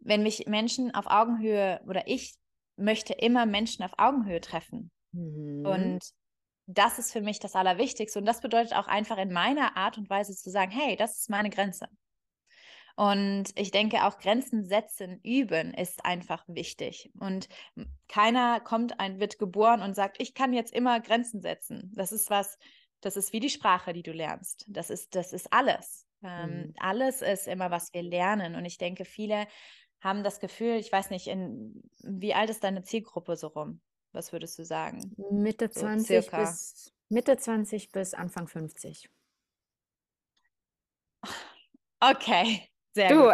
Wenn 0.00 0.22
mich 0.22 0.46
Menschen 0.46 0.92
auf 0.92 1.06
Augenhöhe 1.06 1.80
oder 1.86 2.08
ich 2.08 2.34
möchte 2.76 3.12
immer 3.12 3.46
Menschen 3.46 3.84
auf 3.84 3.92
Augenhöhe 3.96 4.40
treffen. 4.40 4.90
Mhm. 5.12 5.64
Und 5.66 6.00
das 6.66 6.98
ist 6.98 7.12
für 7.12 7.20
mich 7.20 7.38
das 7.38 7.54
Allerwichtigste. 7.54 8.18
Und 8.18 8.26
das 8.26 8.40
bedeutet 8.40 8.74
auch 8.74 8.88
einfach 8.88 9.18
in 9.18 9.32
meiner 9.32 9.76
Art 9.76 9.98
und 9.98 10.10
Weise 10.10 10.34
zu 10.34 10.50
sagen, 10.50 10.72
hey, 10.72 10.96
das 10.96 11.20
ist 11.20 11.30
meine 11.30 11.50
Grenze. 11.50 11.88
Und 12.96 13.46
ich 13.56 13.72
denke 13.72 14.04
auch 14.04 14.18
Grenzen 14.18 14.64
setzen, 14.64 15.20
üben 15.24 15.74
ist 15.74 16.04
einfach 16.04 16.44
wichtig. 16.46 17.10
Und 17.18 17.48
keiner 18.08 18.60
kommt 18.60 19.00
ein, 19.00 19.18
wird 19.18 19.38
geboren 19.38 19.82
und 19.82 19.94
sagt, 19.94 20.16
ich 20.20 20.34
kann 20.34 20.52
jetzt 20.52 20.72
immer 20.72 21.00
Grenzen 21.00 21.40
setzen. 21.40 21.90
Das 21.96 22.12
ist 22.12 22.30
was, 22.30 22.56
das 23.00 23.16
ist 23.16 23.32
wie 23.32 23.40
die 23.40 23.50
Sprache, 23.50 23.92
die 23.92 24.02
du 24.04 24.12
lernst. 24.12 24.64
Das 24.68 24.90
ist, 24.90 25.14
das 25.16 25.32
ist 25.32 25.52
alles. 25.52 26.06
Ähm, 26.22 26.68
Mhm. 26.68 26.74
Alles 26.78 27.20
ist 27.22 27.48
immer, 27.48 27.70
was 27.70 27.92
wir 27.92 28.02
lernen. 28.02 28.54
Und 28.54 28.64
ich 28.64 28.78
denke, 28.78 29.04
viele 29.04 29.46
haben 30.00 30.22
das 30.22 30.38
Gefühl, 30.40 30.76
ich 30.76 30.92
weiß 30.92 31.10
nicht, 31.10 31.26
in, 31.26 31.82
wie 32.02 32.34
alt 32.34 32.50
ist 32.50 32.62
deine 32.64 32.82
Zielgruppe 32.82 33.36
so 33.36 33.48
rum? 33.48 33.80
Was 34.12 34.32
würdest 34.32 34.58
du 34.58 34.64
sagen? 34.64 35.16
Mitte 35.30 35.68
So 35.72 35.80
20 35.80 36.06
circa. 36.06 36.40
bis 36.40 36.92
Mitte 37.08 37.36
20 37.36 37.90
bis 37.92 38.14
Anfang 38.14 38.46
50. 38.48 39.10
Okay, 42.00 42.68
sehr 42.94 43.10
Du, 43.10 43.24
von 43.24 43.30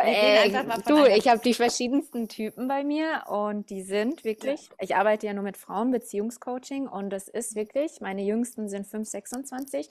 du, 0.87 1.05
ich 1.07 1.29
habe 1.29 1.41
die 1.41 1.55
verschiedensten 1.55 2.29
Typen 2.29 2.67
bei 2.67 2.83
mir 2.83 3.25
und 3.29 3.71
die 3.71 3.83
sind 3.83 4.25
wirklich, 4.25 4.71
ich 4.81 4.97
arbeite 4.97 5.27
ja 5.27 5.35
nur 5.35 5.45
mit 5.45 5.57
Frauen, 5.57 5.91
Beziehungscoaching 5.91 6.89
und 6.89 7.11
das 7.11 7.29
ist 7.29 7.55
wirklich, 7.55 8.01
meine 8.01 8.23
Jüngsten 8.23 8.69
sind 8.69 8.87
5, 8.87 9.09
26 9.09 9.89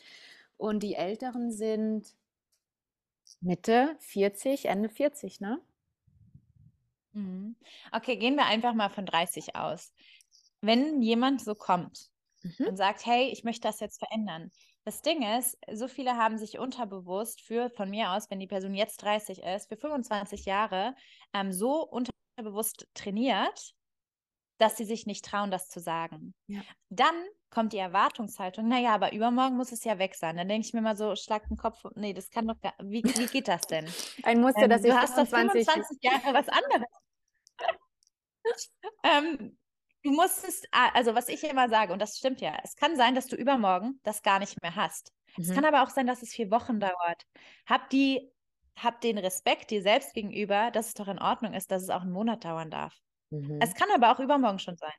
und 0.57 0.81
die 0.81 0.95
Älteren 0.95 1.51
sind 1.51 2.15
Mitte 3.41 3.95
40, 3.99 4.65
Ende 4.65 4.89
40, 4.89 5.39
ne? 5.39 5.61
Mhm. 7.13 7.55
Okay, 7.91 8.17
gehen 8.17 8.35
wir 8.35 8.45
einfach 8.45 8.73
mal 8.73 8.89
von 8.89 9.05
30 9.05 9.55
aus. 9.55 9.93
Wenn 10.61 11.01
jemand 11.01 11.41
so 11.41 11.55
kommt 11.55 12.09
Mhm. 12.43 12.67
und 12.67 12.77
sagt, 12.77 13.05
hey, 13.05 13.29
ich 13.29 13.43
möchte 13.43 13.67
das 13.67 13.79
jetzt 13.79 13.99
verändern. 13.99 14.51
Das 14.85 15.01
Ding 15.01 15.21
ist, 15.37 15.57
so 15.71 15.87
viele 15.87 16.17
haben 16.17 16.37
sich 16.37 16.57
unterbewusst 16.57 17.41
für, 17.41 17.69
von 17.69 17.89
mir 17.89 18.11
aus, 18.11 18.29
wenn 18.29 18.39
die 18.39 18.47
Person 18.47 18.73
jetzt 18.73 18.97
30 19.03 19.43
ist, 19.43 19.69
für 19.69 19.77
25 19.77 20.45
Jahre 20.45 20.95
ähm, 21.33 21.51
so 21.51 21.83
unterbewusst 21.83 22.87
trainiert, 22.93 23.75
dass 24.57 24.77
sie 24.77 24.85
sich 24.85 25.05
nicht 25.05 25.25
trauen, 25.25 25.51
das 25.51 25.69
zu 25.69 25.79
sagen. 25.79 26.33
Ja. 26.47 26.61
Dann 26.89 27.15
kommt 27.49 27.73
die 27.73 27.77
Erwartungshaltung, 27.77 28.67
naja, 28.67 28.93
aber 28.93 29.13
übermorgen 29.13 29.57
muss 29.57 29.71
es 29.71 29.83
ja 29.83 29.97
weg 29.99 30.15
sein. 30.15 30.37
Dann 30.37 30.47
denke 30.47 30.67
ich 30.67 30.73
mir 30.73 30.81
mal 30.81 30.97
so, 30.97 31.15
schlag 31.15 31.47
den 31.47 31.57
Kopf, 31.57 31.83
nee, 31.95 32.13
das 32.13 32.29
kann 32.29 32.47
doch 32.47 32.59
gar, 32.59 32.73
wie, 32.79 33.03
wie 33.03 33.25
geht 33.25 33.47
das 33.47 33.61
denn? 33.61 33.85
Ein 34.23 34.41
Muster, 34.41 34.63
Ähm, 34.63 34.69
das 34.69 34.83
ich 34.83 34.91
du 34.91 34.97
hast 34.97 35.17
doch 35.17 35.27
25 35.27 35.65
25 35.65 35.97
Jahre 36.01 36.33
was 36.33 36.49
anderes. 36.49 36.87
ähm, 39.03 39.57
du 40.03 40.11
musstest, 40.11 40.67
also 40.71 41.15
was 41.15 41.29
ich 41.29 41.43
immer 41.43 41.69
sage, 41.69 41.93
und 41.93 41.99
das 42.01 42.17
stimmt 42.17 42.41
ja, 42.41 42.57
es 42.63 42.75
kann 42.75 42.95
sein, 42.95 43.15
dass 43.15 43.27
du 43.27 43.35
übermorgen 43.35 43.99
das 44.03 44.21
gar 44.21 44.39
nicht 44.39 44.61
mehr 44.61 44.75
hast. 44.75 45.11
Es 45.37 45.47
Mhm. 45.49 45.53
kann 45.55 45.65
aber 45.65 45.83
auch 45.83 45.89
sein, 45.89 46.07
dass 46.07 46.21
es 46.23 46.29
vier 46.33 46.49
Wochen 46.51 46.79
dauert. 46.79 47.23
Hab 47.67 47.89
die, 47.89 48.31
hab 48.77 49.01
den 49.01 49.17
Respekt 49.17 49.71
dir 49.71 49.81
selbst 49.81 50.13
gegenüber, 50.13 50.71
dass 50.71 50.87
es 50.87 50.93
doch 50.93 51.07
in 51.07 51.19
Ordnung 51.19 51.53
ist, 51.53 51.69
dass 51.71 51.83
es 51.83 51.89
auch 51.89 52.01
einen 52.01 52.11
Monat 52.11 52.45
dauern 52.45 52.69
darf. 52.71 52.95
Mhm. 53.29 53.59
Es 53.61 53.75
kann 53.75 53.89
aber 53.93 54.11
auch 54.11 54.19
übermorgen 54.19 54.59
schon 54.59 54.77
sein. 54.77 54.93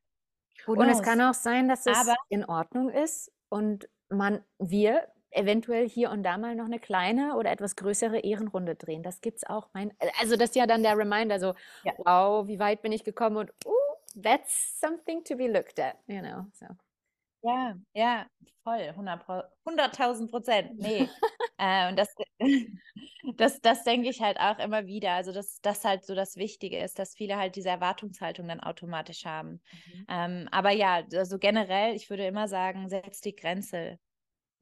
Who 0.67 0.73
Und 0.73 0.89
es 0.91 1.03
kann 1.03 1.21
auch 1.23 1.35
sein, 1.35 1.69
dass 1.69 1.87
es 1.87 1.97
Aber- 1.97 2.17
in 2.29 2.45
Ordnung 2.45 2.91
ist 2.91 3.33
und 3.49 3.89
man, 4.11 4.45
wir 4.59 5.09
eventuell 5.33 5.89
hier 5.89 6.11
und 6.11 6.25
da 6.25 6.37
mal 6.39 6.55
noch 6.57 6.65
eine 6.67 6.81
kleine 6.81 7.37
oder 7.37 7.51
etwas 7.53 7.77
größere 7.77 8.19
Ehrenrunde 8.19 8.75
drehen. 8.75 9.03
Das 9.05 9.21
gibt's 9.21 9.45
auch. 9.45 9.71
Mein, 9.73 9.93
also 10.21 10.37
das 10.37 10.51
ist 10.51 10.57
ja 10.57 10.67
dann 10.67 10.83
der 10.83 10.99
Reminder, 10.99 11.39
so, 11.39 11.55
Ja. 11.85 11.93
wow, 11.99 12.47
wie 12.49 12.59
weit 12.59 12.83
bin 12.83 12.91
ich 12.93 13.05
gekommen 13.05 13.37
und 13.37 13.51
uh, 13.65 13.71
that's 14.15 14.79
something 14.79 15.25
to 15.25 15.37
be 15.37 15.49
looked 15.49 15.79
at, 15.79 15.99
you 16.07 16.21
know. 16.21 16.47
So. 16.55 16.67
Ja, 17.43 17.75
ja, 17.95 18.27
voll, 18.65 18.93
100 18.95 19.25
Pro- 19.25 19.43
100.000 19.65 20.31
Prozent. 20.31 20.79
Nee. 20.79 21.09
äh, 21.59 21.89
und 21.89 21.99
das, 21.99 22.09
das, 23.37 23.61
das 23.61 23.85
denke 23.85 24.11
ich 24.11 24.21
halt 24.21 24.39
auch 24.39 24.59
immer 24.59 24.87
wieder. 24.87 25.13
Also, 25.13 25.33
dass 25.33 25.61
das 25.63 25.85
halt 25.85 26.05
so 26.05 26.15
das 26.15 26.37
Wichtige 26.37 26.79
ist, 26.79 26.99
dass 26.99 27.15
viele 27.15 27.37
halt 27.37 27.57
diese 27.57 27.71
Erwartungshaltung 27.71 28.47
dann 28.47 28.61
automatisch 28.61 29.25
haben. 29.25 29.63
Mhm. 29.73 30.07
Ähm, 30.09 30.49
aber 30.51 30.71
ja, 30.71 31.03
also 31.15 31.39
generell, 31.39 31.95
ich 31.95 32.11
würde 32.11 32.27
immer 32.27 32.47
sagen, 32.49 32.89
setz 32.89 33.21
die 33.21 33.35
Grenze. 33.35 33.99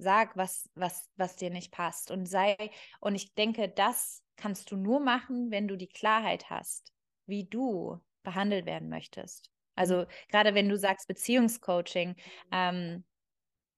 Sag, 0.01 0.37
was, 0.37 0.69
was, 0.77 1.09
was 1.17 1.35
dir 1.35 1.51
nicht 1.51 1.73
passt. 1.73 2.13
Und 2.13 2.27
sei, 2.27 2.57
und 3.01 3.17
ich 3.17 3.35
denke, 3.35 3.69
das 3.69 4.23
kannst 4.37 4.71
du 4.71 4.77
nur 4.77 5.01
machen, 5.01 5.51
wenn 5.51 5.67
du 5.67 5.77
die 5.77 5.89
Klarheit 5.89 6.51
hast, 6.51 6.93
wie 7.27 7.45
du 7.49 8.01
behandelt 8.23 8.67
werden 8.67 8.89
möchtest. 8.89 9.51
Also 9.75 10.07
gerade 10.29 10.55
wenn 10.55 10.69
du 10.69 10.77
sagst 10.77 11.07
Beziehungscoaching, 11.07 12.17
ähm, 12.53 13.05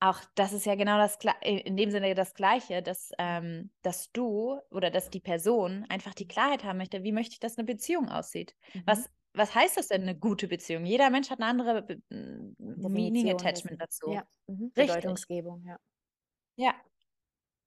auch 0.01 0.21
das 0.35 0.55
ist 0.55 0.65
ja 0.65 0.75
genau 0.77 0.97
das 0.97 1.19
in 1.43 1.77
dem 1.77 1.91
Sinne 1.91 2.15
das 2.15 2.33
Gleiche, 2.33 2.83
dass, 2.83 3.11
ähm, 3.19 3.71
dass 3.83 4.11
du 4.13 4.59
oder 4.71 4.91
dass 4.91 5.11
die 5.11 5.21
Person 5.21 5.85
einfach 5.91 6.15
die 6.15 6.27
Klarheit 6.27 6.65
haben 6.65 6.79
möchte, 6.79 7.03
wie 7.03 7.13
möchte 7.13 7.35
ich, 7.35 7.41
dass 7.41 7.59
eine 7.59 7.67
Beziehung 7.67 8.09
aussieht. 8.09 8.55
Mhm. 8.73 8.83
Was, 8.87 9.11
was 9.35 9.55
heißt 9.55 9.77
das 9.77 9.89
denn, 9.89 10.03
eine 10.03 10.19
gute 10.19 10.49
Beziehung? 10.49 10.87
Jeder 10.87 11.11
Mensch 11.11 11.29
hat 11.29 11.39
eine 11.41 11.51
andere 11.51 11.83
Be 11.83 12.01
Meaning 12.59 13.31
Attachment 13.31 13.81
dazu. 13.81 14.11
Ja, 14.11 14.25
mhm. 14.47 14.73
Richtig. 14.75 14.87
Bedeutungsgebung, 14.87 15.65
ja. 15.67 15.77
Ja. 16.57 16.75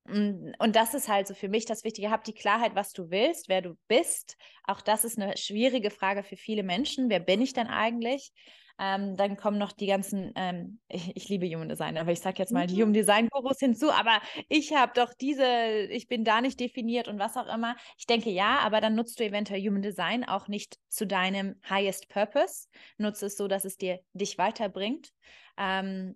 Und 0.05 0.75
das 0.75 0.93
ist 0.93 1.07
halt 1.07 1.27
so 1.27 1.33
für 1.33 1.47
mich 1.47 1.65
das 1.65 1.83
Wichtige. 1.83 2.11
Hab 2.11 2.25
die 2.25 2.33
Klarheit, 2.33 2.75
was 2.75 2.91
du 2.91 3.09
willst, 3.09 3.47
wer 3.47 3.61
du 3.61 3.77
bist. 3.87 4.37
Auch 4.65 4.81
das 4.81 5.05
ist 5.05 5.17
eine 5.17 5.37
schwierige 5.37 5.91
Frage 5.91 6.23
für 6.23 6.35
viele 6.35 6.63
Menschen. 6.63 7.09
Wer 7.09 7.21
bin 7.21 7.41
ich 7.41 7.53
denn 7.53 7.67
eigentlich? 7.67 8.33
Ähm, 8.79 9.15
dann 9.15 9.37
kommen 9.37 9.59
noch 9.59 9.71
die 9.71 9.85
ganzen, 9.85 10.33
ähm, 10.35 10.79
ich, 10.89 11.15
ich, 11.15 11.29
liebe 11.29 11.47
Human 11.47 11.69
Design, 11.69 11.97
aber 11.97 12.11
ich 12.11 12.19
sage 12.19 12.39
jetzt 12.39 12.51
mal 12.51 12.67
die 12.67 12.75
mhm. 12.75 12.81
Human 12.81 12.93
Design 12.93 13.29
Gurus 13.29 13.59
hinzu, 13.59 13.91
aber 13.91 14.19
ich 14.49 14.73
habe 14.73 14.91
doch 14.95 15.13
diese, 15.13 15.87
ich 15.91 16.07
bin 16.07 16.23
da 16.23 16.41
nicht 16.41 16.59
definiert 16.59 17.07
und 17.07 17.19
was 17.19 17.37
auch 17.37 17.53
immer. 17.53 17.75
Ich 17.97 18.07
denke 18.07 18.31
ja, 18.31 18.59
aber 18.59 18.81
dann 18.81 18.95
nutzt 18.95 19.19
du 19.19 19.23
eventuell 19.23 19.61
Human 19.61 19.83
Design 19.83 20.23
auch 20.23 20.47
nicht 20.47 20.79
zu 20.89 21.05
deinem 21.05 21.59
highest 21.69 22.09
purpose. 22.09 22.67
Nutze 22.97 23.27
es 23.27 23.37
so, 23.37 23.47
dass 23.47 23.63
es 23.63 23.77
dir 23.77 23.99
dich 24.13 24.37
weiterbringt. 24.37 25.11
Ähm, 25.57 26.15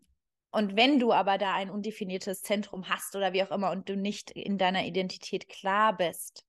und 0.51 0.75
wenn 0.75 0.99
du 0.99 1.11
aber 1.11 1.37
da 1.37 1.53
ein 1.53 1.69
undefiniertes 1.69 2.41
Zentrum 2.41 2.89
hast 2.89 3.15
oder 3.15 3.33
wie 3.33 3.43
auch 3.43 3.51
immer 3.51 3.71
und 3.71 3.89
du 3.89 3.95
nicht 3.95 4.31
in 4.31 4.57
deiner 4.57 4.85
Identität 4.85 5.49
klar 5.49 5.95
bist, 5.95 6.45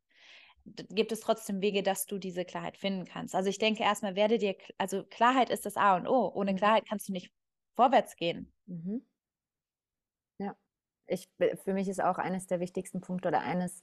gibt 0.91 1.13
es 1.13 1.21
trotzdem 1.21 1.61
Wege, 1.61 1.83
dass 1.83 2.07
du 2.07 2.19
diese 2.19 2.45
Klarheit 2.45 2.77
finden 2.77 3.05
kannst. 3.05 3.35
Also 3.35 3.49
ich 3.49 3.59
denke 3.59 3.83
erstmal, 3.83 4.17
werde 4.17 4.39
dir, 4.39 4.57
also 4.77 5.05
Klarheit 5.05 5.51
ist 5.51 5.67
das 5.67 5.77
A 5.77 5.97
und 5.97 6.07
O. 6.07 6.31
Ohne 6.35 6.53
mhm. 6.53 6.57
Klarheit 6.57 6.85
kannst 6.87 7.09
du 7.09 7.13
nicht 7.13 7.33
vorwärts 7.75 8.17
gehen. 8.17 8.53
Mhm. 8.67 9.03
Ja, 10.39 10.57
ich, 11.07 11.29
für 11.65 11.73
mich 11.73 11.89
ist 11.89 12.03
auch 12.03 12.19
eines 12.19 12.47
der 12.47 12.61
wichtigsten 12.61 13.01
Punkte 13.01 13.29
oder 13.29 13.41
eines 13.41 13.83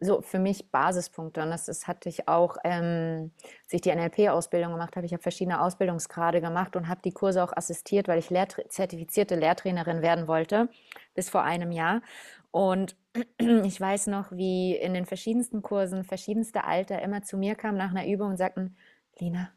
so 0.00 0.22
für 0.22 0.38
mich 0.38 0.70
Basispunkte. 0.70 1.42
Und 1.42 1.50
das, 1.50 1.66
das 1.66 1.86
hatte 1.88 2.08
ich 2.08 2.28
auch, 2.28 2.56
ähm, 2.64 3.32
als 3.64 3.72
ich 3.72 3.80
die 3.80 3.94
NLP-Ausbildung 3.94 4.72
gemacht 4.72 4.96
habe. 4.96 5.06
Ich 5.06 5.12
habe 5.12 5.22
verschiedene 5.22 5.60
Ausbildungsgrade 5.60 6.40
gemacht 6.40 6.76
und 6.76 6.88
habe 6.88 7.00
die 7.04 7.12
Kurse 7.12 7.42
auch 7.42 7.52
assistiert, 7.56 8.08
weil 8.08 8.18
ich 8.18 8.30
Lehrtra 8.30 8.62
zertifizierte 8.68 9.34
Lehrtrainerin 9.34 10.02
werden 10.02 10.28
wollte, 10.28 10.68
bis 11.14 11.28
vor 11.28 11.42
einem 11.42 11.72
Jahr. 11.72 12.02
Und 12.50 12.96
ich 13.38 13.80
weiß 13.80 14.06
noch, 14.06 14.30
wie 14.30 14.76
in 14.76 14.94
den 14.94 15.06
verschiedensten 15.06 15.62
Kursen 15.62 16.04
verschiedenste 16.04 16.64
Alter 16.64 17.02
immer 17.02 17.22
zu 17.22 17.36
mir 17.36 17.54
kamen 17.56 17.76
nach 17.76 17.90
einer 17.90 18.06
Übung 18.06 18.30
und 18.30 18.36
sagten, 18.36 18.76
Lina, 19.18 19.50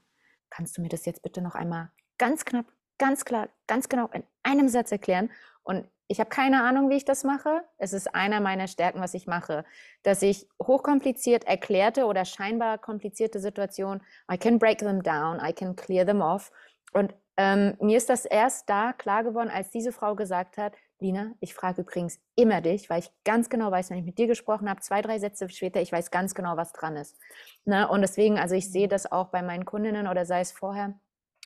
kannst 0.50 0.78
du 0.78 0.82
mir 0.82 0.90
das 0.90 1.06
jetzt 1.06 1.22
bitte 1.22 1.42
noch 1.42 1.56
einmal 1.56 1.92
ganz 2.18 2.46
knapp, 2.46 2.66
ganz 2.98 3.26
klar, 3.26 3.50
ganz 3.68 3.90
genau 3.90 4.08
in 4.08 4.24
einem 4.44 4.70
Satz 4.70 4.92
erklären? 4.92 5.30
Und 5.64 5.88
ich 6.08 6.20
habe 6.20 6.30
keine 6.30 6.64
Ahnung, 6.64 6.90
wie 6.90 6.98
ich 6.98 7.06
das 7.06 7.24
mache. 7.24 7.64
Es 7.78 7.94
ist 7.94 8.14
einer 8.14 8.42
meiner 8.42 8.68
Stärken, 8.68 9.00
was 9.00 9.14
ich 9.14 9.28
mache, 9.28 9.64
dass 10.04 10.22
ich 10.22 10.48
hochkompliziert 10.62 11.46
erklärte 11.46 12.06
oder 12.06 12.26
scheinbar 12.26 12.78
komplizierte 12.78 13.40
Situationen, 13.40 14.02
I 14.32 14.38
can 14.38 14.60
break 14.60 14.80
them 14.80 15.02
down, 15.04 15.40
I 15.42 15.54
can 15.54 15.76
clear 15.76 16.06
them 16.06 16.22
off. 16.22 16.52
Und 16.92 17.14
ähm, 17.38 17.78
mir 17.80 17.98
ist 17.98 18.10
das 18.10 18.26
erst 18.26 18.70
da 18.70 18.94
klar 18.94 19.24
geworden, 19.24 19.50
als 19.50 19.70
diese 19.72 19.92
Frau 19.92 20.16
gesagt 20.16 20.58
hat, 20.58 20.74
Lina, 21.00 21.32
ich 21.40 21.56
frage 21.56 21.82
übrigens 21.82 22.20
immer 22.36 22.62
dich, 22.62 22.90
weil 22.90 23.00
ich 23.00 23.12
ganz 23.24 23.50
genau 23.50 23.72
weiß, 23.72 23.90
wenn 23.90 23.98
ich 23.98 24.06
mit 24.06 24.18
dir 24.18 24.28
gesprochen 24.28 24.70
habe, 24.70 24.82
zwei, 24.82 25.02
drei 25.02 25.18
Sätze 25.18 25.50
später, 25.50 25.82
ich 25.82 25.92
weiß 25.92 26.12
ganz 26.12 26.36
genau, 26.36 26.58
was 26.58 26.74
dran 26.74 26.96
ist. 26.96 27.18
Ne? 27.66 27.88
Und 27.88 28.02
deswegen, 28.02 28.38
also 28.38 28.54
ich 28.54 28.72
sehe 28.72 28.86
mhm. 28.86 28.92
das 28.92 29.12
auch 29.12 29.30
bei 29.30 29.42
meinen 29.42 29.66
Kundinnen 29.66 30.08
oder 30.08 30.26
sei 30.26 30.42
es 30.42 30.52
vorher, 30.52 31.00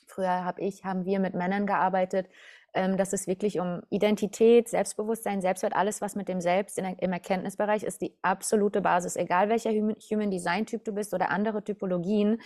früher 0.08 0.44
habe 0.44 0.62
ich, 0.62 0.84
haben 0.84 1.06
wir 1.06 1.20
mit 1.20 1.36
Männern 1.36 1.66
gearbeitet, 1.66 2.28
ähm, 2.76 2.98
dass 2.98 3.14
es 3.14 3.26
wirklich 3.26 3.60
um 3.60 3.82
Identität, 3.90 4.70
Selbstbewusstsein, 4.70 5.42
Selbstwert, 5.42 5.76
alles, 5.76 6.02
was 6.02 6.16
mit 6.16 6.28
dem 6.28 6.42
Selbst 6.42 6.78
der, 6.78 7.02
im 7.02 7.14
Erkenntnisbereich 7.14 7.84
ist, 7.84 8.02
die 8.02 8.14
absolute 8.22 8.82
Basis. 8.82 9.16
Egal 9.16 9.48
welcher 9.50 9.72
Human 9.72 10.30
Design 10.30 10.66
Typ 10.66 10.84
du 10.84 10.92
bist 10.92 11.14
oder 11.14 11.30
andere 11.30 11.64
Typologien, 11.64 12.42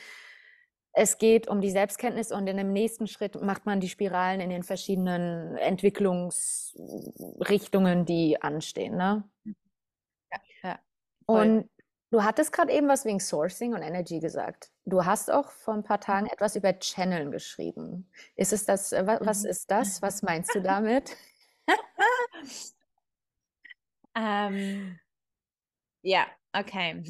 es 0.91 1.17
geht 1.17 1.47
um 1.47 1.61
die 1.61 1.71
Selbstkenntnis 1.71 2.31
und 2.31 2.45
in 2.47 2.57
dem 2.57 2.73
nächsten 2.73 3.07
Schritt 3.07 3.41
macht 3.41 3.65
man 3.65 3.79
die 3.79 3.89
Spiralen 3.89 4.41
in 4.41 4.49
den 4.49 4.63
verschiedenen 4.63 5.55
Entwicklungsrichtungen, 5.57 8.05
die 8.05 8.41
anstehen. 8.41 8.97
Ne? 8.97 9.23
Ja, 10.31 10.39
ja, 10.63 10.79
und 11.25 11.69
Du 12.11 12.23
hattest 12.23 12.51
gerade 12.51 12.73
eben 12.73 12.87
was 12.87 13.05
wegen 13.05 13.19
Sourcing 13.19 13.73
und 13.73 13.83
Energy 13.83 14.19
gesagt. 14.19 14.71
Du 14.85 15.05
hast 15.05 15.29
auch 15.29 15.51
vor 15.51 15.75
ein 15.75 15.83
paar 15.83 15.99
Tagen 15.99 16.25
mhm. 16.25 16.31
etwas 16.31 16.55
über 16.55 16.73
Channeln 16.79 17.31
geschrieben. 17.31 18.09
Ist 18.35 18.51
es 18.51 18.65
das, 18.65 18.91
was 18.91 19.43
mhm. 19.43 19.49
ist 19.49 19.69
das? 19.69 20.01
Was 20.01 20.23
meinst 20.23 20.55
du 20.55 20.61
damit? 20.61 21.15
ähm, 24.15 24.99
ja, 26.01 26.25
okay. 26.53 27.03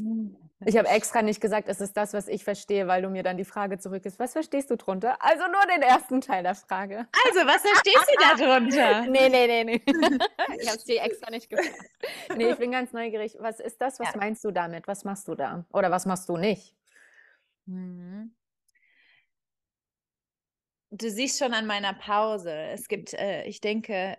Ich 0.65 0.75
habe 0.75 0.89
extra 0.89 1.21
nicht 1.21 1.39
gesagt, 1.39 1.69
es 1.69 1.79
ist 1.79 1.95
das, 1.95 2.13
was 2.13 2.27
ich 2.27 2.43
verstehe, 2.43 2.87
weil 2.87 3.01
du 3.01 3.09
mir 3.09 3.23
dann 3.23 3.37
die 3.37 3.45
Frage 3.45 3.79
zurück 3.79 4.05
ist, 4.05 4.19
was 4.19 4.33
verstehst 4.33 4.69
du 4.69 4.75
drunter? 4.75 5.17
Also 5.23 5.45
nur 5.47 5.61
den 5.73 5.81
ersten 5.81 6.19
Teil 6.19 6.43
der 6.43 6.55
Frage. 6.55 7.07
Also, 7.25 7.47
was 7.47 7.61
verstehst 7.61 8.05
du 8.07 8.19
da 8.19 8.59
drunter? 8.59 9.01
nee, 9.09 9.29
nee, 9.29 9.47
nee, 9.47 9.63
nee. 9.63 9.81
ich 10.59 10.67
habe 10.67 10.77
es 10.77 10.83
dir 10.83 11.01
extra 11.01 11.31
nicht 11.31 11.49
gefragt. 11.49 11.79
Nee, 12.35 12.51
ich 12.51 12.57
bin 12.57 12.71
ganz 12.71 12.91
neugierig. 12.91 13.37
Was 13.39 13.61
ist 13.61 13.79
das? 13.79 13.99
Was 13.99 14.13
ja. 14.13 14.17
meinst 14.17 14.43
du 14.43 14.51
damit? 14.51 14.85
Was 14.87 15.05
machst 15.05 15.29
du 15.29 15.35
da? 15.35 15.65
Oder 15.71 15.91
was 15.91 16.05
machst 16.05 16.27
du 16.27 16.35
nicht? 16.35 16.75
Mhm. 17.65 18.35
Du 20.91 21.09
siehst 21.09 21.39
schon 21.39 21.53
an 21.53 21.67
meiner 21.67 21.93
Pause. 21.93 22.51
Es 22.51 22.89
gibt, 22.89 23.13
äh, 23.13 23.45
ich 23.45 23.61
denke, 23.61 24.17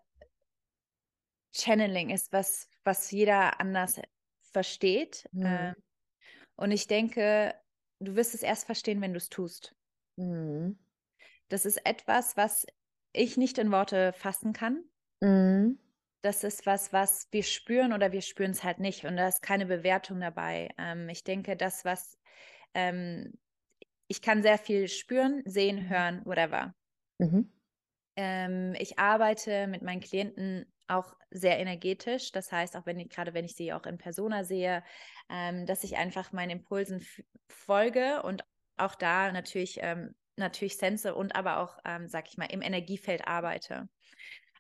Channeling 1.53 2.11
ist 2.11 2.33
was, 2.33 2.69
was 2.85 3.11
jeder 3.11 3.61
anders 3.61 4.01
versteht. 4.53 5.29
Mhm. 5.33 5.47
Äh, 5.47 5.75
und 6.61 6.73
ich 6.73 6.87
denke, 6.87 7.55
du 8.01 8.17
wirst 8.17 8.35
es 8.35 8.43
erst 8.43 8.67
verstehen, 8.67 9.01
wenn 9.01 9.13
du 9.13 9.17
es 9.17 9.31
tust. 9.31 9.75
Mhm. 10.17 10.79
Das 11.49 11.65
ist 11.65 11.85
etwas, 11.87 12.37
was 12.37 12.67
ich 13.13 13.39
nicht 13.39 13.57
in 13.57 13.73
Worte 13.73 14.13
fassen 14.13 14.53
kann. 14.53 14.85
Mhm. 15.21 15.79
Das 16.21 16.45
ist 16.45 16.67
was, 16.67 16.93
was 16.93 17.29
wir 17.31 17.43
spüren 17.45 17.95
oder 17.95 18.13
wir 18.13 18.21
spüren 18.21 18.51
es 18.51 18.63
halt 18.63 18.79
nicht. 18.79 19.07
Und 19.07 19.17
da 19.17 19.27
ist 19.27 19.41
keine 19.41 19.65
Bewertung 19.65 20.21
dabei. 20.21 20.69
Ähm, 20.77 21.09
ich 21.09 21.25
denke, 21.25 21.57
das, 21.57 21.87
was 21.87 22.19
ähm, 22.75 23.33
ich 24.07 24.21
kann 24.21 24.43
sehr 24.43 24.59
viel 24.59 24.89
spüren, 24.89 25.43
sehen, 25.47 25.85
mhm. 25.85 25.89
hören, 25.89 26.23
whatever. 26.27 26.75
Mhm. 27.19 27.51
Ähm, 28.17 28.75
ich 28.79 28.99
arbeite 28.99 29.67
mit 29.67 29.81
meinen 29.81 30.03
Klienten 30.03 30.71
auch 30.91 31.15
sehr 31.31 31.59
energetisch. 31.59 32.33
Das 32.33 32.53
heißt, 32.53 32.77
auch 32.77 32.87
wenn 32.87 32.99
ich, 32.99 33.09
gerade 33.09 33.35
wenn 33.35 33.45
ich 33.45 33.55
sie 33.55 33.73
auch 33.73 33.87
in 33.87 33.99
Persona 33.99 34.45
sehe, 34.45 34.83
ähm, 35.29 35.67
dass 35.67 35.85
ich 35.85 35.97
einfach 35.97 36.33
meinen 36.33 36.51
Impulsen 36.51 37.07
folge 37.49 38.23
und 38.23 38.45
auch 38.77 38.95
da 38.95 39.33
natürlich, 39.33 39.79
ähm, 39.83 40.15
natürlich 40.37 40.77
sense 40.77 41.15
und 41.15 41.37
aber 41.37 41.59
auch, 41.59 41.79
ähm, 41.85 42.09
sag 42.09 42.29
ich 42.29 42.37
mal, 42.37 42.47
im 42.47 42.63
Energiefeld 42.63 43.27
arbeite. 43.27 43.89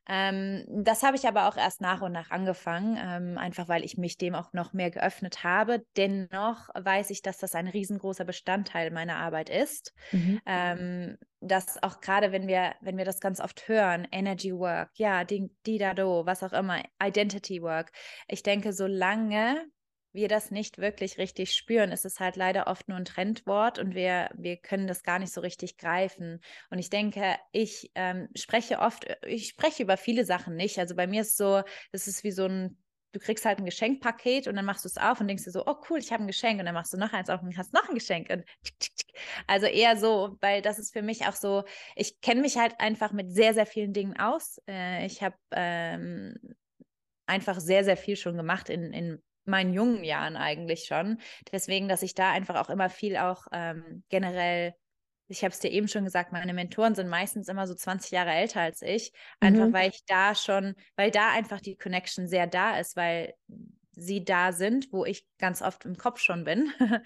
Ähm, 0.08 0.64
das 0.68 1.02
habe 1.02 1.16
ich 1.16 1.26
aber 1.26 1.48
auch 1.48 1.56
erst 1.56 1.80
nach 1.80 2.00
und 2.00 2.12
nach 2.12 2.30
angefangen, 2.30 2.98
ähm, 3.00 3.38
einfach 3.38 3.68
weil 3.68 3.84
ich 3.84 3.96
mich 3.96 4.18
dem 4.18 4.34
auch 4.34 4.52
noch 4.52 4.72
mehr 4.72 4.90
geöffnet 4.90 5.44
habe. 5.44 5.84
Dennoch 5.96 6.68
weiß 6.74 7.10
ich, 7.10 7.22
dass 7.22 7.38
das 7.38 7.54
ein 7.54 7.68
riesengroßer 7.68 8.24
Bestandteil 8.24 8.90
meiner 8.90 9.16
Arbeit 9.16 9.50
ist. 9.50 9.92
Mhm. 10.12 10.40
Ähm, 10.46 11.18
dass 11.40 11.82
auch 11.82 12.00
gerade, 12.00 12.32
wenn 12.32 12.48
wir, 12.48 12.74
wenn 12.80 12.98
wir 12.98 13.04
das 13.04 13.20
ganz 13.20 13.40
oft 13.40 13.66
hören, 13.68 14.06
Energy 14.10 14.54
Work, 14.54 14.90
ja, 14.94 15.24
die, 15.24 15.50
die 15.66 15.78
da 15.78 15.94
do, 15.94 16.26
was 16.26 16.42
auch 16.42 16.52
immer, 16.52 16.82
Identity 17.02 17.62
Work. 17.62 17.92
Ich 18.28 18.42
denke, 18.42 18.72
solange 18.72 19.64
wir 20.12 20.29
das 20.29 20.51
nicht 20.51 20.79
wirklich 20.79 21.18
richtig 21.18 21.55
spüren, 21.55 21.92
ist 21.92 22.05
es 22.05 22.18
halt 22.18 22.37
leider 22.37 22.66
oft 22.66 22.88
nur 22.88 22.96
ein 22.99 23.05
Trendwort 23.05 23.79
und 23.79 23.94
wir, 23.94 24.31
wir 24.35 24.57
können 24.57 24.87
das 24.87 25.03
gar 25.03 25.18
nicht 25.18 25.33
so 25.33 25.40
richtig 25.40 25.77
greifen. 25.77 26.40
Und 26.70 26.79
ich 26.79 26.90
denke, 26.90 27.37
ich 27.53 27.90
ähm, 27.94 28.29
spreche 28.35 28.81
oft, 28.81 29.05
äh, 29.05 29.16
ich 29.27 29.49
spreche 29.49 29.83
über 29.83 29.96
viele 29.96 30.25
Sachen 30.25 30.57
nicht. 30.57 30.79
Also 30.79 30.96
bei 30.96 31.07
mir 31.07 31.23
ist 31.23 31.37
so, 31.37 31.62
es 31.92 32.09
ist 32.09 32.25
wie 32.25 32.33
so 32.33 32.46
ein, 32.46 32.77
du 33.12 33.20
kriegst 33.20 33.44
halt 33.44 33.59
ein 33.59 33.64
Geschenkpaket 33.64 34.49
und 34.49 34.57
dann 34.57 34.64
machst 34.64 34.85
du 34.85 34.88
es 34.88 34.96
auf 34.96 35.20
und 35.20 35.29
denkst 35.29 35.44
dir 35.44 35.51
so, 35.53 35.64
oh 35.66 35.77
cool, 35.88 35.99
ich 35.99 36.12
habe 36.12 36.25
ein 36.25 36.29
Geschenk 36.29 36.59
und 36.59 36.66
dann 36.66 36.75
machst 36.75 36.92
du 36.92 36.96
noch 36.96 37.12
eins 37.12 37.31
auf 37.31 37.42
und 37.42 37.57
hast 37.57 37.73
noch 37.73 37.88
ein 37.88 37.94
Geschenk. 37.94 38.31
Und 38.31 38.44
also 39.46 39.66
eher 39.66 39.96
so, 39.96 40.37
weil 40.40 40.61
das 40.62 40.79
ist 40.79 40.92
für 40.92 41.03
mich 41.03 41.27
auch 41.27 41.37
so, 41.37 41.64
ich 41.94 42.20
kenne 42.20 42.40
mich 42.40 42.57
halt 42.57 42.75
einfach 42.81 43.12
mit 43.12 43.33
sehr, 43.33 43.55
sehr 43.55 43.66
vielen 43.66 43.92
Dingen 43.92 44.18
aus. 44.18 44.61
Äh, 44.68 45.07
ich 45.07 45.23
habe 45.23 45.37
ähm, 45.53 46.35
einfach 47.27 47.61
sehr, 47.61 47.85
sehr 47.85 47.96
viel 47.96 48.16
schon 48.16 48.37
gemacht 48.37 48.68
in, 48.68 48.92
in 48.92 49.23
meinen 49.44 49.72
jungen 49.72 50.05
Jahren 50.05 50.37
eigentlich 50.37 50.85
schon. 50.85 51.18
Deswegen, 51.53 51.88
dass 51.88 52.03
ich 52.03 52.14
da 52.14 52.31
einfach 52.31 52.57
auch 52.57 52.70
immer 52.70 52.88
viel 52.88 53.16
auch 53.16 53.46
ähm, 53.53 54.03
generell, 54.09 54.74
ich 55.29 55.42
habe 55.44 55.53
es 55.53 55.61
dir 55.61 55.70
eben 55.70 55.88
schon 55.88 56.05
gesagt, 56.05 56.33
meine 56.33 56.55
Mentoren 56.55 56.94
sind 56.94 57.09
meistens 57.09 57.48
immer 57.48 57.66
so 57.66 57.74
20 57.74 58.11
Jahre 58.11 58.31
älter 58.31 58.61
als 58.61 58.83
ich, 58.83 59.12
einfach 59.40 59.66
mhm. 59.66 59.72
weil 59.72 59.90
ich 59.90 60.05
da 60.07 60.35
schon, 60.35 60.74
weil 60.96 61.11
da 61.11 61.31
einfach 61.31 61.61
die 61.61 61.76
Connection 61.76 62.26
sehr 62.26 62.46
da 62.46 62.79
ist, 62.79 62.96
weil 62.96 63.35
sie 63.92 64.24
da 64.24 64.53
sind, 64.53 64.92
wo 64.92 65.05
ich 65.05 65.26
ganz 65.38 65.62
oft 65.62 65.85
im 65.85 65.96
Kopf 65.96 66.20
schon 66.20 66.44
bin. 66.44 66.72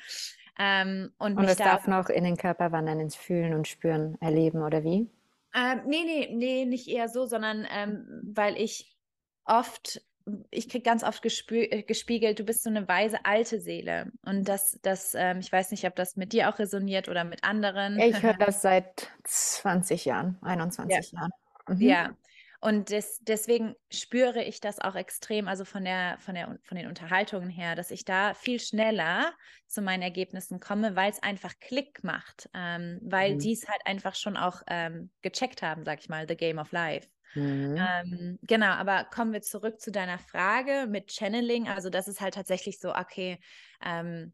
ähm, 0.58 1.12
und 1.18 1.36
und 1.36 1.44
es 1.44 1.56
darf 1.56 1.86
noch 1.86 2.08
in 2.08 2.24
den 2.24 2.36
Körper 2.36 2.72
wandern, 2.72 3.00
ins 3.00 3.16
Fühlen 3.16 3.54
und 3.54 3.68
Spüren 3.68 4.16
erleben, 4.20 4.62
oder 4.62 4.84
wie? 4.84 5.10
Ähm, 5.54 5.82
nee, 5.86 6.02
nee, 6.04 6.34
nee, 6.34 6.64
nicht 6.64 6.88
eher 6.88 7.08
so, 7.08 7.26
sondern 7.26 7.66
ähm, 7.70 8.22
weil 8.24 8.56
ich 8.56 8.96
oft 9.44 10.02
ich 10.50 10.68
kriege 10.68 10.82
ganz 10.82 11.04
oft 11.04 11.24
äh, 11.24 11.82
gespiegelt, 11.82 12.38
du 12.38 12.44
bist 12.44 12.62
so 12.62 12.70
eine 12.70 12.88
weise 12.88 13.24
alte 13.24 13.60
Seele. 13.60 14.10
Und 14.24 14.48
das, 14.48 14.78
das 14.82 15.14
ähm, 15.14 15.40
ich 15.40 15.52
weiß 15.52 15.70
nicht, 15.70 15.84
ob 15.86 15.96
das 15.96 16.16
mit 16.16 16.32
dir 16.32 16.48
auch 16.48 16.58
resoniert 16.58 17.08
oder 17.08 17.24
mit 17.24 17.44
anderen. 17.44 17.98
Ich 17.98 18.22
höre 18.22 18.34
das 18.38 18.62
seit 18.62 19.10
20 19.24 20.04
Jahren, 20.06 20.38
21 20.42 21.12
ja. 21.12 21.18
Jahren. 21.18 21.30
Mhm. 21.66 21.80
Ja. 21.80 22.16
und 22.60 22.90
des, 22.90 23.20
deswegen 23.22 23.74
spüre 23.90 24.42
ich 24.42 24.60
das 24.60 24.78
auch 24.80 24.96
extrem, 24.96 25.48
also 25.48 25.64
von 25.64 25.84
der, 25.84 26.18
von 26.20 26.34
der, 26.34 26.58
von 26.62 26.76
den 26.76 26.88
Unterhaltungen 26.88 27.48
her, 27.48 27.74
dass 27.74 27.90
ich 27.90 28.04
da 28.04 28.34
viel 28.34 28.60
schneller 28.60 29.32
zu 29.66 29.80
meinen 29.80 30.02
Ergebnissen 30.02 30.60
komme, 30.60 30.94
weil 30.94 31.10
es 31.10 31.22
einfach 31.22 31.54
Klick 31.60 32.04
macht, 32.04 32.50
ähm, 32.54 33.00
weil 33.02 33.34
mhm. 33.34 33.38
die 33.38 33.52
es 33.52 33.68
halt 33.68 33.80
einfach 33.86 34.14
schon 34.14 34.36
auch 34.36 34.62
ähm, 34.66 35.10
gecheckt 35.22 35.62
haben, 35.62 35.84
sag 35.84 36.00
ich 36.00 36.08
mal, 36.08 36.26
The 36.28 36.36
Game 36.36 36.58
of 36.58 36.72
Life. 36.72 37.08
Mhm. 37.34 37.94
Ähm, 38.04 38.38
genau, 38.42 38.68
aber 38.68 39.04
kommen 39.04 39.32
wir 39.32 39.42
zurück 39.42 39.80
zu 39.80 39.90
deiner 39.92 40.18
Frage 40.18 40.86
mit 40.88 41.12
Channeling. 41.12 41.68
Also 41.68 41.90
das 41.90 42.08
ist 42.08 42.20
halt 42.20 42.34
tatsächlich 42.34 42.78
so, 42.78 42.94
okay, 42.94 43.40
ähm, 43.84 44.32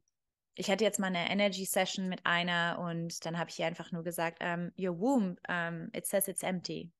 ich 0.54 0.70
hatte 0.70 0.84
jetzt 0.84 0.98
mal 0.98 1.06
eine 1.08 1.30
Energy 1.30 1.64
Session 1.64 2.08
mit 2.08 2.26
einer 2.26 2.78
und 2.80 3.24
dann 3.24 3.38
habe 3.38 3.50
ich 3.50 3.58
ihr 3.58 3.66
einfach 3.66 3.92
nur 3.92 4.04
gesagt, 4.04 4.42
um, 4.42 4.46
ähm, 4.48 4.72
your 4.78 4.98
womb, 5.00 5.38
um, 5.48 5.88
it 5.94 6.06
says 6.06 6.28
it's 6.28 6.42
empty. 6.42 6.92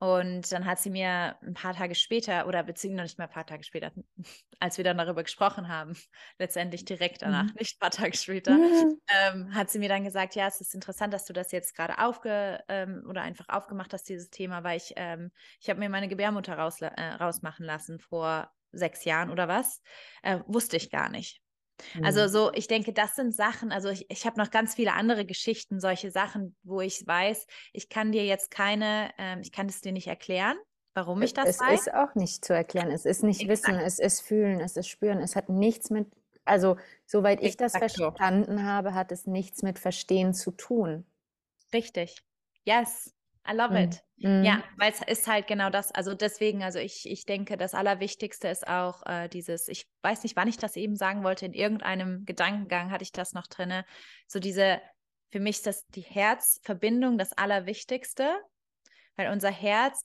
Und 0.00 0.52
dann 0.52 0.64
hat 0.64 0.78
sie 0.78 0.90
mir 0.90 1.36
ein 1.42 1.54
paar 1.54 1.74
Tage 1.74 1.96
später, 1.96 2.46
oder 2.46 2.62
beziehungsweise 2.62 2.96
noch 2.96 3.04
nicht 3.04 3.18
mal 3.18 3.24
ein 3.24 3.30
paar 3.30 3.46
Tage 3.46 3.64
später, 3.64 3.90
als 4.60 4.78
wir 4.78 4.84
dann 4.84 4.96
darüber 4.96 5.24
gesprochen 5.24 5.68
haben, 5.68 5.94
letztendlich 6.38 6.84
direkt 6.84 7.22
danach, 7.22 7.44
mhm. 7.44 7.54
nicht 7.58 7.76
ein 7.76 7.80
paar 7.80 7.90
Tage 7.90 8.16
später, 8.16 8.52
mhm. 8.52 9.00
ähm, 9.08 9.54
hat 9.54 9.70
sie 9.70 9.80
mir 9.80 9.88
dann 9.88 10.04
gesagt, 10.04 10.36
ja, 10.36 10.46
es 10.46 10.60
ist 10.60 10.74
interessant, 10.74 11.12
dass 11.12 11.24
du 11.24 11.32
das 11.32 11.50
jetzt 11.50 11.74
gerade 11.74 11.98
aufge 11.98 12.62
ähm, 12.68 13.04
oder 13.08 13.22
einfach 13.22 13.48
aufgemacht 13.48 13.92
hast, 13.92 14.08
dieses 14.08 14.30
Thema, 14.30 14.62
weil 14.62 14.76
ich, 14.76 14.92
ähm, 14.96 15.32
ich 15.60 15.68
habe 15.68 15.80
mir 15.80 15.88
meine 15.88 16.08
Gebärmutter 16.08 16.56
raus, 16.56 16.80
äh, 16.80 17.02
rausmachen 17.20 17.66
lassen 17.66 17.98
vor 17.98 18.52
sechs 18.70 19.04
Jahren 19.04 19.30
oder 19.30 19.48
was. 19.48 19.82
Äh, 20.22 20.38
wusste 20.46 20.76
ich 20.76 20.90
gar 20.90 21.08
nicht. 21.08 21.40
Also 22.02 22.22
mhm. 22.22 22.28
so, 22.28 22.52
ich 22.54 22.66
denke, 22.66 22.92
das 22.92 23.14
sind 23.14 23.34
Sachen, 23.34 23.72
also 23.72 23.88
ich, 23.88 24.10
ich 24.10 24.26
habe 24.26 24.38
noch 24.38 24.50
ganz 24.50 24.74
viele 24.74 24.92
andere 24.94 25.24
Geschichten, 25.24 25.80
solche 25.80 26.10
Sachen, 26.10 26.56
wo 26.62 26.80
ich 26.80 27.06
weiß, 27.06 27.46
ich 27.72 27.88
kann 27.88 28.12
dir 28.12 28.24
jetzt 28.24 28.50
keine, 28.50 29.10
ähm, 29.18 29.40
ich 29.42 29.52
kann 29.52 29.68
es 29.68 29.80
dir 29.80 29.92
nicht 29.92 30.08
erklären, 30.08 30.56
warum 30.94 31.22
ich 31.22 31.34
das 31.34 31.48
es 31.48 31.60
weiß. 31.60 31.80
Es 31.80 31.86
ist 31.86 31.94
auch 31.94 32.14
nicht 32.14 32.44
zu 32.44 32.52
erklären, 32.54 32.90
es 32.90 33.04
ist 33.04 33.22
nicht 33.22 33.42
Exakt. 33.42 33.68
Wissen, 33.68 33.80
es 33.80 33.98
ist 33.98 34.20
Fühlen, 34.20 34.60
es 34.60 34.76
ist 34.76 34.88
Spüren, 34.88 35.18
es 35.18 35.36
hat 35.36 35.48
nichts 35.48 35.90
mit, 35.90 36.08
also 36.44 36.76
soweit 37.06 37.42
ich 37.42 37.56
das 37.56 37.72
verstanden 37.72 38.64
habe, 38.64 38.94
hat 38.94 39.12
es 39.12 39.26
nichts 39.26 39.62
mit 39.62 39.78
Verstehen 39.78 40.34
zu 40.34 40.50
tun. 40.50 41.06
Richtig. 41.72 42.22
Yes. 42.64 43.14
I 43.48 43.54
love 43.54 43.70
mhm. 43.70 43.76
it. 43.76 44.02
Mhm. 44.18 44.44
Ja, 44.44 44.62
weil 44.76 44.92
es 44.92 45.00
ist 45.02 45.26
halt 45.26 45.46
genau 45.46 45.70
das. 45.70 45.92
Also 45.92 46.14
deswegen, 46.14 46.62
also 46.62 46.78
ich, 46.78 47.08
ich 47.08 47.24
denke, 47.24 47.56
das 47.56 47.74
Allerwichtigste 47.74 48.48
ist 48.48 48.66
auch 48.66 49.04
äh, 49.06 49.28
dieses, 49.28 49.68
ich 49.68 49.88
weiß 50.02 50.22
nicht, 50.22 50.36
wann 50.36 50.48
ich 50.48 50.58
das 50.58 50.76
eben 50.76 50.96
sagen 50.96 51.24
wollte, 51.24 51.46
in 51.46 51.54
irgendeinem 51.54 52.24
Gedankengang 52.24 52.90
hatte 52.90 53.04
ich 53.04 53.12
das 53.12 53.32
noch 53.32 53.46
drin. 53.46 53.82
So 54.26 54.38
diese, 54.38 54.80
für 55.30 55.40
mich 55.40 55.56
ist 55.56 55.66
das 55.66 55.86
die 55.88 56.02
Herzverbindung 56.02 57.16
das 57.16 57.32
Allerwichtigste, 57.32 58.36
weil 59.16 59.30
unser 59.30 59.50
Herz 59.50 60.00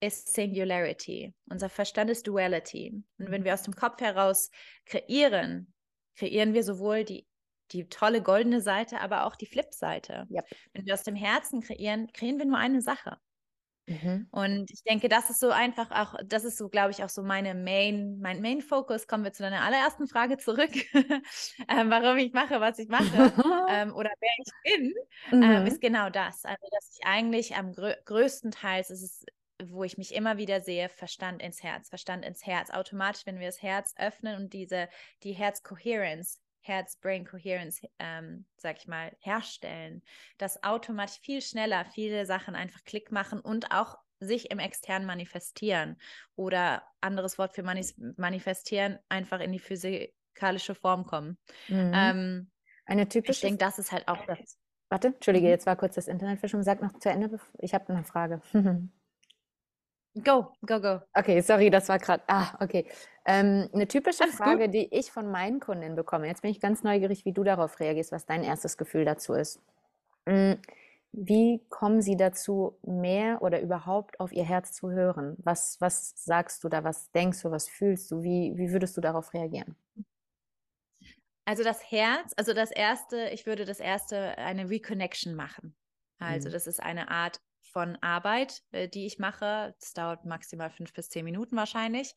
ist 0.00 0.32
Singularity, 0.34 1.34
unser 1.50 1.68
Verstand 1.68 2.10
ist 2.10 2.26
Duality. 2.26 3.02
Und 3.18 3.30
wenn 3.30 3.44
wir 3.44 3.54
aus 3.54 3.62
dem 3.62 3.74
Kopf 3.74 4.00
heraus 4.00 4.50
kreieren, 4.86 5.72
kreieren 6.16 6.54
wir 6.54 6.62
sowohl 6.62 7.04
die 7.04 7.26
die 7.72 7.88
tolle 7.88 8.22
goldene 8.22 8.60
Seite, 8.60 9.00
aber 9.00 9.26
auch 9.26 9.36
die 9.36 9.46
Flip-Seite. 9.46 10.26
Yep. 10.30 10.46
Wenn 10.72 10.86
wir 10.86 10.94
aus 10.94 11.02
dem 11.02 11.16
Herzen 11.16 11.60
kreieren, 11.60 12.12
kreieren 12.12 12.38
wir 12.38 12.46
nur 12.46 12.58
eine 12.58 12.80
Sache. 12.80 13.18
Mhm. 13.88 14.28
Und 14.30 14.70
ich 14.70 14.82
denke, 14.82 15.08
das 15.08 15.30
ist 15.30 15.40
so 15.40 15.50
einfach 15.50 15.90
auch, 15.90 16.14
das 16.24 16.44
ist 16.44 16.58
so, 16.58 16.68
glaube 16.68 16.90
ich, 16.90 17.02
auch 17.02 17.08
so 17.08 17.22
meine 17.22 17.54
Main, 17.54 18.18
mein 18.20 18.42
Main 18.42 18.60
Focus. 18.60 19.06
Kommen 19.06 19.24
wir 19.24 19.32
zu 19.32 19.42
deiner 19.42 19.62
allerersten 19.62 20.06
Frage 20.06 20.36
zurück, 20.36 20.70
ähm, 21.68 21.90
warum 21.90 22.18
ich 22.18 22.32
mache, 22.32 22.60
was 22.60 22.78
ich 22.78 22.88
mache 22.88 23.04
ähm, 23.70 23.94
oder 23.94 24.10
wer 24.20 24.30
ich 24.38 24.52
bin, 24.62 24.94
ähm, 25.32 25.38
mhm. 25.38 25.42
ähm, 25.42 25.66
ist 25.66 25.80
genau 25.80 26.10
das. 26.10 26.44
Also, 26.44 26.66
dass 26.70 26.90
ich 26.92 27.06
eigentlich 27.06 27.56
am 27.56 27.72
grö 27.72 27.94
größten 28.04 28.50
Teils 28.50 28.90
ist 28.90 29.02
es 29.02 29.24
wo 29.60 29.82
ich 29.82 29.98
mich 29.98 30.14
immer 30.14 30.36
wieder 30.36 30.60
sehe, 30.60 30.88
Verstand 30.88 31.42
ins 31.42 31.64
Herz, 31.64 31.88
Verstand 31.88 32.24
ins 32.24 32.46
Herz. 32.46 32.70
Automatisch, 32.70 33.26
wenn 33.26 33.40
wir 33.40 33.46
das 33.46 33.60
Herz 33.60 33.92
öffnen 33.98 34.36
und 34.36 34.52
diese, 34.52 34.88
die 35.24 35.32
Herzkohärenz 35.32 36.40
Herz-Brain-Coherence, 36.60 37.82
ähm, 37.98 38.46
sag 38.56 38.78
ich 38.78 38.86
mal, 38.86 39.16
herstellen, 39.20 40.02
dass 40.38 40.62
automatisch 40.62 41.18
viel 41.20 41.40
schneller 41.40 41.84
viele 41.84 42.26
Sachen 42.26 42.54
einfach 42.54 42.84
Klick 42.84 43.10
machen 43.10 43.40
und 43.40 43.70
auch 43.70 43.96
sich 44.20 44.50
im 44.50 44.58
Externen 44.58 45.06
manifestieren 45.06 45.96
oder 46.34 46.82
anderes 47.00 47.38
Wort 47.38 47.54
für 47.54 47.62
manis 47.62 47.94
manifestieren, 48.16 48.98
einfach 49.08 49.40
in 49.40 49.52
die 49.52 49.60
physikalische 49.60 50.74
Form 50.74 51.04
kommen. 51.04 51.38
Mhm. 51.68 51.92
Ähm, 51.94 52.50
Eine 52.84 53.08
typische. 53.08 53.32
Ich 53.32 53.40
denke, 53.40 53.58
das 53.58 53.78
ist 53.78 53.92
halt 53.92 54.08
auch 54.08 54.24
das. 54.26 54.58
Warte, 54.90 55.08
Entschuldige, 55.08 55.46
mhm. 55.46 55.52
jetzt 55.52 55.66
war 55.66 55.76
kurz 55.76 55.94
das 55.94 56.08
Internet 56.08 56.40
verschwunden. 56.40 56.64
Sag 56.64 56.82
noch 56.82 56.98
zu 56.98 57.10
Ende. 57.10 57.38
Ich 57.58 57.74
habe 57.74 57.88
eine 57.92 58.04
Frage. 58.04 58.40
Go, 60.24 60.52
go, 60.66 60.80
go. 60.80 61.00
Okay, 61.14 61.40
sorry, 61.40 61.70
das 61.70 61.88
war 61.88 61.98
gerade. 61.98 62.22
Ah, 62.28 62.56
okay. 62.60 62.86
Ähm, 63.24 63.68
eine 63.72 63.86
typische 63.86 64.24
Alles 64.24 64.36
Frage, 64.36 64.64
gut. 64.64 64.74
die 64.74 64.94
ich 64.94 65.10
von 65.10 65.30
meinen 65.30 65.60
Kunden 65.60 65.94
bekomme. 65.94 66.26
Jetzt 66.26 66.42
bin 66.42 66.50
ich 66.50 66.60
ganz 66.60 66.82
neugierig, 66.82 67.24
wie 67.24 67.32
du 67.32 67.44
darauf 67.44 67.78
reagierst, 67.78 68.12
was 68.12 68.26
dein 68.26 68.42
erstes 68.42 68.78
Gefühl 68.78 69.04
dazu 69.04 69.34
ist. 69.34 69.60
Hm, 70.26 70.58
wie 71.12 71.60
kommen 71.68 72.02
sie 72.02 72.16
dazu, 72.16 72.78
mehr 72.82 73.42
oder 73.42 73.60
überhaupt 73.60 74.20
auf 74.20 74.32
ihr 74.32 74.44
Herz 74.44 74.72
zu 74.72 74.90
hören? 74.90 75.36
Was, 75.38 75.80
was 75.80 76.12
sagst 76.16 76.64
du 76.64 76.68
da? 76.68 76.84
Was 76.84 77.10
denkst 77.12 77.42
du? 77.42 77.50
Was 77.50 77.68
fühlst 77.68 78.10
du? 78.10 78.22
Wie, 78.22 78.52
wie 78.56 78.72
würdest 78.72 78.96
du 78.96 79.00
darauf 79.00 79.32
reagieren? 79.34 79.76
Also 81.44 81.64
das 81.64 81.90
Herz, 81.90 82.34
also 82.36 82.52
das 82.52 82.70
erste, 82.70 83.30
ich 83.30 83.46
würde 83.46 83.64
das 83.64 83.80
erste 83.80 84.36
eine 84.36 84.68
Reconnection 84.68 85.34
machen. 85.34 85.74
Also 86.18 86.48
mhm. 86.48 86.52
das 86.52 86.66
ist 86.66 86.82
eine 86.82 87.10
Art 87.10 87.40
von 87.78 87.96
Arbeit, 88.00 88.64
äh, 88.72 88.88
die 88.88 89.06
ich 89.06 89.20
mache. 89.20 89.72
Das 89.78 89.92
dauert 89.92 90.24
maximal 90.24 90.68
fünf 90.68 90.92
bis 90.92 91.10
zehn 91.10 91.24
Minuten 91.24 91.54
wahrscheinlich. 91.54 92.12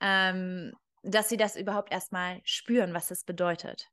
Ähm, 0.00 0.72
dass 1.02 1.28
sie 1.28 1.36
das 1.36 1.54
überhaupt 1.54 1.92
erstmal 1.92 2.40
spüren, 2.44 2.94
was 2.94 3.10
es 3.10 3.22
bedeutet. 3.22 3.90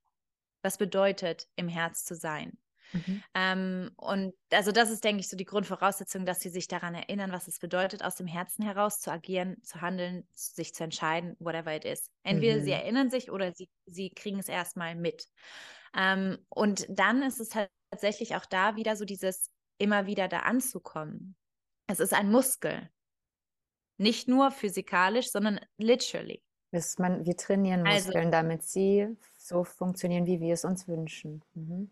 Was 0.61 0.77
bedeutet, 0.77 1.47
im 1.57 1.67
Herz 1.67 2.05
zu 2.05 2.15
sein. 2.15 2.57
Mhm. 2.93 3.23
Ähm, 3.33 3.91
und 3.97 4.33
also 4.53 4.71
das 4.71 4.89
ist, 4.91 5.03
denke 5.03 5.19
ich, 5.19 5.27
so 5.27 5.35
die 5.35 5.43
Grundvoraussetzung, 5.43 6.25
dass 6.25 6.39
sie 6.39 6.47
sich 6.47 6.69
daran 6.69 6.95
erinnern, 6.95 7.33
was 7.33 7.49
es 7.49 7.59
bedeutet, 7.59 8.01
aus 8.01 8.15
dem 8.15 8.27
Herzen 8.27 8.63
heraus 8.63 9.01
zu 9.01 9.11
agieren, 9.11 9.61
zu 9.61 9.81
handeln, 9.81 10.25
sich 10.31 10.73
zu 10.73 10.85
entscheiden, 10.85 11.35
whatever 11.39 11.75
it 11.75 11.83
is. 11.83 12.09
Entweder 12.23 12.59
mhm. 12.59 12.63
sie 12.63 12.71
erinnern 12.71 13.09
sich 13.09 13.29
oder 13.29 13.53
sie, 13.53 13.69
sie 13.87 14.09
kriegen 14.09 14.39
es 14.39 14.47
erstmal 14.47 14.95
mit. 14.95 15.27
Ähm, 15.93 16.37
und 16.47 16.85
dann 16.87 17.23
ist 17.23 17.41
es 17.41 17.49
tatsächlich 17.91 18.37
auch 18.37 18.45
da 18.45 18.77
wieder 18.77 18.95
so 18.95 19.03
dieses 19.03 19.51
immer 19.79 20.05
wieder 20.05 20.27
da 20.27 20.39
anzukommen. 20.39 21.35
Es 21.87 21.99
ist 21.99 22.13
ein 22.13 22.31
Muskel. 22.31 22.89
Nicht 23.97 24.27
nur 24.27 24.51
physikalisch, 24.51 25.31
sondern 25.31 25.59
literally. 25.77 26.43
Man, 26.97 27.25
wir 27.25 27.35
trainieren 27.35 27.85
also 27.85 28.07
Muskeln, 28.07 28.25
also, 28.25 28.31
damit 28.31 28.63
sie 28.63 29.07
so 29.37 29.63
funktionieren, 29.63 30.27
wie 30.27 30.39
wir 30.39 30.53
es 30.53 30.63
uns 30.63 30.87
wünschen. 30.87 31.43
Mhm. 31.55 31.89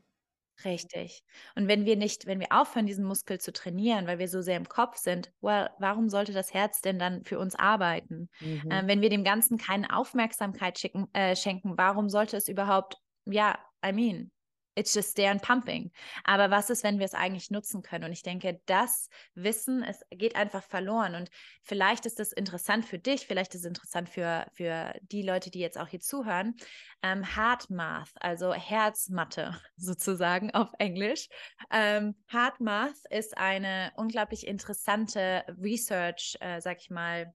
Richtig. 0.63 1.23
Und 1.56 1.67
wenn 1.67 1.86
wir 1.86 1.95
nicht, 1.95 2.26
wenn 2.26 2.39
wir 2.39 2.52
aufhören, 2.52 2.88
diesen 2.88 3.06
Muskel 3.06 3.39
zu 3.39 3.54
trainieren, 3.54 4.08
weil 4.08 4.19
wir 4.19 4.28
so 4.28 4.41
sehr 4.41 4.58
im 4.58 4.67
Kopf 4.67 4.97
sind, 4.97 5.32
well, 5.41 5.69
warum 5.78 6.10
sollte 6.10 6.34
das 6.34 6.54
Herz 6.54 6.82
denn 6.82 6.97
dann 6.97 7.23
für 7.26 7.38
uns 7.39 7.56
arbeiten? 7.56 8.30
Mhm. 8.39 8.69
Ähm, 8.71 8.88
wenn 8.88 9.02
wir 9.02 9.10
dem 9.10 9.23
Ganzen 9.23 9.58
keine 9.58 9.95
Aufmerksamkeit 9.95 10.80
schicken, 10.80 11.08
äh, 11.13 11.36
schenken, 11.36 11.78
warum 11.78 12.10
sollte 12.10 12.38
es 12.38 12.47
überhaupt, 12.47 12.97
ja, 13.26 13.58
I 13.86 13.91
mean, 13.91 14.32
it's 14.78 14.94
just 14.94 15.16
there 15.16 15.32
and 15.32 15.42
pumping. 15.42 15.92
Aber 16.24 16.52
was 16.52 16.70
ist, 16.70 16.84
wenn 16.84 17.00
wir 17.00 17.06
es 17.06 17.13
eigentlich 17.13 17.50
nutzen 17.50 17.82
können? 17.82 18.06
Und 18.06 18.12
ich 18.12 18.22
denke, 18.22 18.62
das 18.68 19.10
Wissen, 19.34 19.84
es 19.84 20.06
geht 20.12 20.36
einfach 20.36 20.63
verloren. 20.63 21.16
Und 21.16 21.30
vielleicht 21.63 22.06
ist 22.06 22.20
das 22.20 22.32
interessant 22.32 22.86
für 22.86 23.00
dich, 23.00 23.26
vielleicht 23.28 23.56
ist 23.56 23.62
es 23.62 23.68
interessant 23.68 24.10
für, 24.10 24.46
für 24.54 24.94
die 25.02 25.24
Leute, 25.24 25.50
die 25.50 25.60
jetzt 25.60 25.80
auch 25.80 25.88
hier 25.88 26.00
zuhören. 26.00 26.56
Ähm, 27.02 27.24
Heart 27.36 27.70
Math, 27.70 28.12
also 28.20 28.54
Herzmatte 28.54 29.60
sozusagen 29.78 30.52
auf 30.52 30.70
Englisch. 30.78 31.28
Ähm, 31.72 32.16
Heart 32.32 32.60
Math 32.60 32.98
ist 33.10 33.38
eine 33.38 33.92
unglaublich 33.96 34.46
interessante 34.46 35.44
Research, 35.62 36.38
äh, 36.40 36.62
sag 36.62 36.78
ich 36.80 36.90
mal, 36.90 37.34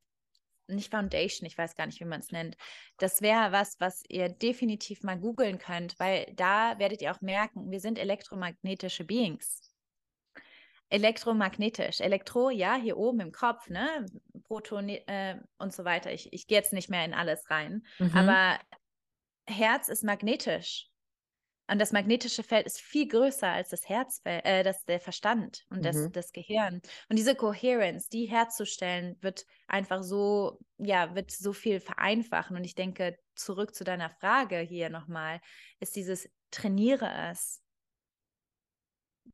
nicht 0.74 0.90
Foundation, 0.90 1.46
ich 1.46 1.56
weiß 1.56 1.74
gar 1.74 1.86
nicht, 1.86 2.00
wie 2.00 2.04
man 2.04 2.20
es 2.20 2.30
nennt. 2.30 2.56
Das 2.98 3.22
wäre 3.22 3.52
was, 3.52 3.76
was 3.80 4.02
ihr 4.08 4.28
definitiv 4.28 5.02
mal 5.02 5.18
googeln 5.18 5.58
könnt, 5.58 5.98
weil 5.98 6.32
da 6.34 6.78
werdet 6.78 7.02
ihr 7.02 7.12
auch 7.12 7.20
merken, 7.20 7.70
wir 7.70 7.80
sind 7.80 7.98
elektromagnetische 7.98 9.04
Beings. 9.04 9.72
Elektromagnetisch. 10.88 12.00
Elektro, 12.00 12.50
ja, 12.50 12.76
hier 12.76 12.98
oben 12.98 13.20
im 13.20 13.32
Kopf, 13.32 13.68
ne? 13.70 14.04
Proton 14.44 14.90
äh, 14.90 15.40
und 15.56 15.72
so 15.72 15.86
weiter. 15.86 16.12
Ich, 16.12 16.30
ich 16.34 16.46
gehe 16.46 16.58
jetzt 16.58 16.74
nicht 16.74 16.90
mehr 16.90 17.04
in 17.04 17.14
alles 17.14 17.48
rein. 17.48 17.86
Mhm. 17.98 18.14
Aber 18.14 18.58
Herz 19.46 19.88
ist 19.88 20.04
magnetisch. 20.04 20.91
Und 21.72 21.78
das 21.78 21.92
magnetische 21.92 22.42
Feld 22.42 22.66
ist 22.66 22.82
viel 22.82 23.08
größer 23.08 23.48
als 23.48 23.70
das 23.70 23.88
Herzfeld, 23.88 24.44
äh, 24.44 24.62
das, 24.62 24.84
der 24.84 25.00
Verstand 25.00 25.64
und 25.70 25.82
das, 25.82 25.96
mhm. 25.96 26.12
das 26.12 26.32
Gehirn. 26.32 26.82
Und 27.08 27.18
diese 27.18 27.34
Coherence, 27.34 28.10
die 28.10 28.26
herzustellen, 28.26 29.16
wird 29.22 29.46
einfach 29.68 30.02
so, 30.02 30.60
ja, 30.76 31.14
wird 31.14 31.30
so 31.30 31.54
viel 31.54 31.80
vereinfachen. 31.80 32.58
Und 32.58 32.64
ich 32.64 32.74
denke, 32.74 33.18
zurück 33.34 33.74
zu 33.74 33.84
deiner 33.84 34.10
Frage 34.10 34.58
hier 34.58 34.90
nochmal, 34.90 35.40
ist 35.80 35.96
dieses 35.96 36.28
trainiere 36.50 37.10
es. 37.30 37.62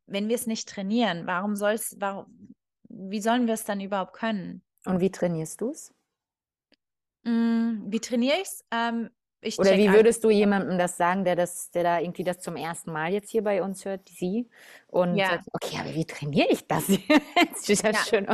Wenn 0.07 0.29
wir 0.29 0.37
es 0.37 0.47
nicht 0.47 0.69
trainieren, 0.69 1.27
warum 1.27 1.57
soll 1.57 1.73
es, 1.73 1.97
warum, 1.99 2.55
wie 2.85 3.21
sollen 3.21 3.49
wir 3.49 3.55
es 3.55 3.65
dann 3.65 3.81
überhaupt 3.81 4.13
können? 4.13 4.63
Und 4.85 5.01
wie 5.01 5.11
trainierst 5.11 5.61
du 5.61 5.71
es? 5.71 5.93
Mm, 7.25 7.91
wie 7.91 7.99
trainiere 7.99 8.41
ich's? 8.41 8.65
Ähm, 8.71 9.11
ich 9.43 9.59
Oder 9.59 9.77
wie 9.77 9.93
würdest 9.93 10.23
du 10.25 10.31
jemandem 10.31 10.79
das 10.79 10.97
sagen, 10.97 11.25
der 11.25 11.35
das, 11.37 11.71
der 11.73 11.83
da 11.83 11.99
irgendwie 12.01 12.23
das 12.25 12.41
zum 12.41 12.55
ersten 12.57 12.93
Mal 12.93 13.13
jetzt 13.13 13.31
hier 13.31 13.43
bei 13.43 13.63
uns 13.63 13.85
hört, 13.85 14.09
sie, 14.09 14.49
und 14.87 15.27
Ja. 15.27 15.27
sagt, 15.27 15.49
okay, 15.53 15.79
aber 15.81 15.95
wie 15.95 16.07
trainiere 16.07 16.49
ich 16.51 16.67
das 16.69 16.89
jetzt? 17.37 17.69
Ist 17.71 17.85
Ja. 17.93 18.07
schön. 18.09 18.27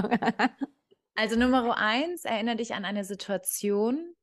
Also 1.17 1.37
Nummer 1.37 1.77
eins, 1.79 2.25
erinnere 2.25 2.57
dich 2.57 2.75
an 2.75 2.85
eine 2.85 3.05
Situation, 3.05 4.15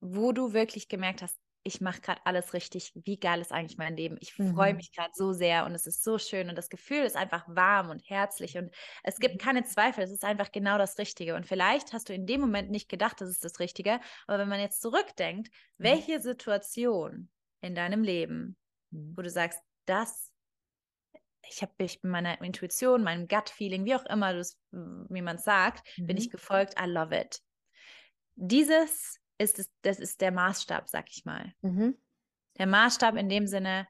wo 0.00 0.32
du 0.32 0.52
wirklich 0.54 0.88
gemerkt 0.88 1.22
hast, 1.22 1.38
ich 1.68 1.80
mache 1.80 2.00
gerade 2.00 2.20
alles 2.26 2.54
richtig. 2.54 2.92
Wie 2.96 3.18
geil 3.20 3.40
ist 3.40 3.52
eigentlich 3.52 3.78
mein 3.78 3.96
Leben? 3.96 4.16
Ich 4.20 4.32
freue 4.34 4.72
Mhm. 4.72 4.76
mich 4.76 4.92
gerade 4.92 5.12
so 5.14 5.32
sehr 5.32 5.66
und 5.66 5.74
es 5.74 5.86
ist 5.86 6.02
so 6.04 6.18
schön 6.18 6.48
und 6.48 6.56
das 6.56 6.68
Gefühl 6.70 7.04
ist 7.04 7.16
einfach 7.16 7.44
warm 7.48 7.90
und 7.90 8.02
herzlich 8.08 8.58
und 8.58 8.74
es 9.04 9.20
gibt 9.20 9.38
keine 9.40 9.64
Zweifel. 9.64 10.02
Es 10.04 10.10
ist 10.10 10.24
einfach 10.24 10.50
genau 10.52 10.78
das 10.78 10.98
Richtige. 10.98 11.36
Und 11.36 11.46
vielleicht 11.46 11.92
hast 11.92 12.08
du 12.08 12.14
in 12.14 12.26
dem 12.26 12.40
Moment 12.40 12.70
nicht 12.70 12.88
gedacht, 12.88 13.20
das 13.20 13.28
ist 13.30 13.44
das 13.44 13.60
Richtige. 13.60 14.00
Aber 14.26 14.38
wenn 14.38 14.48
man 14.48 14.60
jetzt 14.60 14.82
zurückdenkt, 14.82 15.50
welche 15.78 16.20
Situation 16.20 17.30
in 17.60 17.74
deinem 17.74 18.02
Leben, 18.02 18.56
wo 19.16 19.22
du 19.22 19.30
sagst, 19.30 19.60
das, 19.86 20.32
ich 21.48 21.62
habe 21.62 21.72
mich 21.78 22.02
meiner 22.02 22.40
Intuition, 22.42 23.02
meinem 23.02 23.26
Gut-Feeling, 23.28 23.84
wie 23.84 23.94
auch 23.94 24.04
immer 24.06 24.32
du 24.32 24.40
es, 24.40 24.60
wie 24.70 25.22
man 25.22 25.38
sagt, 25.38 25.86
bin 26.06 26.16
ich 26.16 26.30
Mhm. 26.30 26.30
gefolgt. 26.30 26.74
I 26.80 26.86
love 26.86 27.16
it. 27.18 27.40
Dieses 28.36 29.18
ist 29.38 29.58
es, 29.58 29.70
das 29.82 29.98
ist 29.98 30.20
der 30.20 30.32
Maßstab, 30.32 30.88
sag 30.88 31.08
ich 31.10 31.24
mal. 31.24 31.52
Mhm. 31.62 31.96
Der 32.58 32.66
Maßstab 32.66 33.16
in 33.16 33.28
dem 33.28 33.46
Sinne, 33.46 33.86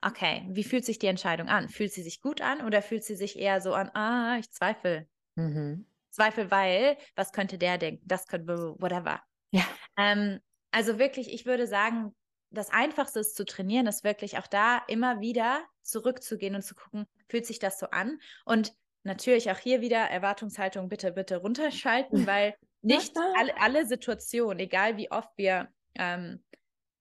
okay, 0.00 0.46
wie 0.50 0.64
fühlt 0.64 0.84
sich 0.84 0.98
die 0.98 1.06
Entscheidung 1.06 1.48
an? 1.48 1.68
Fühlt 1.68 1.92
sie 1.92 2.02
sich 2.02 2.20
gut 2.20 2.40
an 2.40 2.64
oder 2.64 2.82
fühlt 2.82 3.04
sie 3.04 3.16
sich 3.16 3.38
eher 3.38 3.60
so 3.60 3.74
an, 3.74 3.90
ah, 3.94 4.36
ich 4.38 4.50
zweifle. 4.50 5.08
Mhm. 5.36 5.86
Zweifel, 6.10 6.50
weil, 6.50 6.96
was 7.14 7.32
könnte 7.32 7.58
der 7.58 7.78
denken? 7.78 8.02
Das 8.06 8.26
könnte, 8.26 8.48
whatever. 8.78 9.22
Ja. 9.50 9.64
Ähm, 9.96 10.40
also 10.72 10.98
wirklich, 10.98 11.32
ich 11.32 11.46
würde 11.46 11.66
sagen, 11.66 12.14
das 12.50 12.70
Einfachste 12.70 13.20
ist 13.20 13.36
zu 13.36 13.44
trainieren, 13.44 13.86
ist 13.86 14.04
wirklich 14.04 14.38
auch 14.38 14.46
da 14.46 14.82
immer 14.88 15.20
wieder 15.20 15.62
zurückzugehen 15.82 16.54
und 16.54 16.62
zu 16.62 16.74
gucken, 16.74 17.06
fühlt 17.28 17.46
sich 17.46 17.58
das 17.58 17.78
so 17.78 17.86
an? 17.90 18.18
Und 18.44 18.74
natürlich 19.04 19.50
auch 19.50 19.58
hier 19.58 19.80
wieder 19.80 19.98
Erwartungshaltung 19.98 20.88
bitte, 20.88 21.12
bitte 21.12 21.36
runterschalten, 21.38 22.26
weil 22.26 22.54
nicht 22.82 23.16
alle, 23.36 23.60
alle 23.60 23.86
Situationen, 23.86 24.58
egal 24.58 24.96
wie 24.96 25.10
oft 25.10 25.30
wir 25.36 25.68
ähm, 25.94 26.42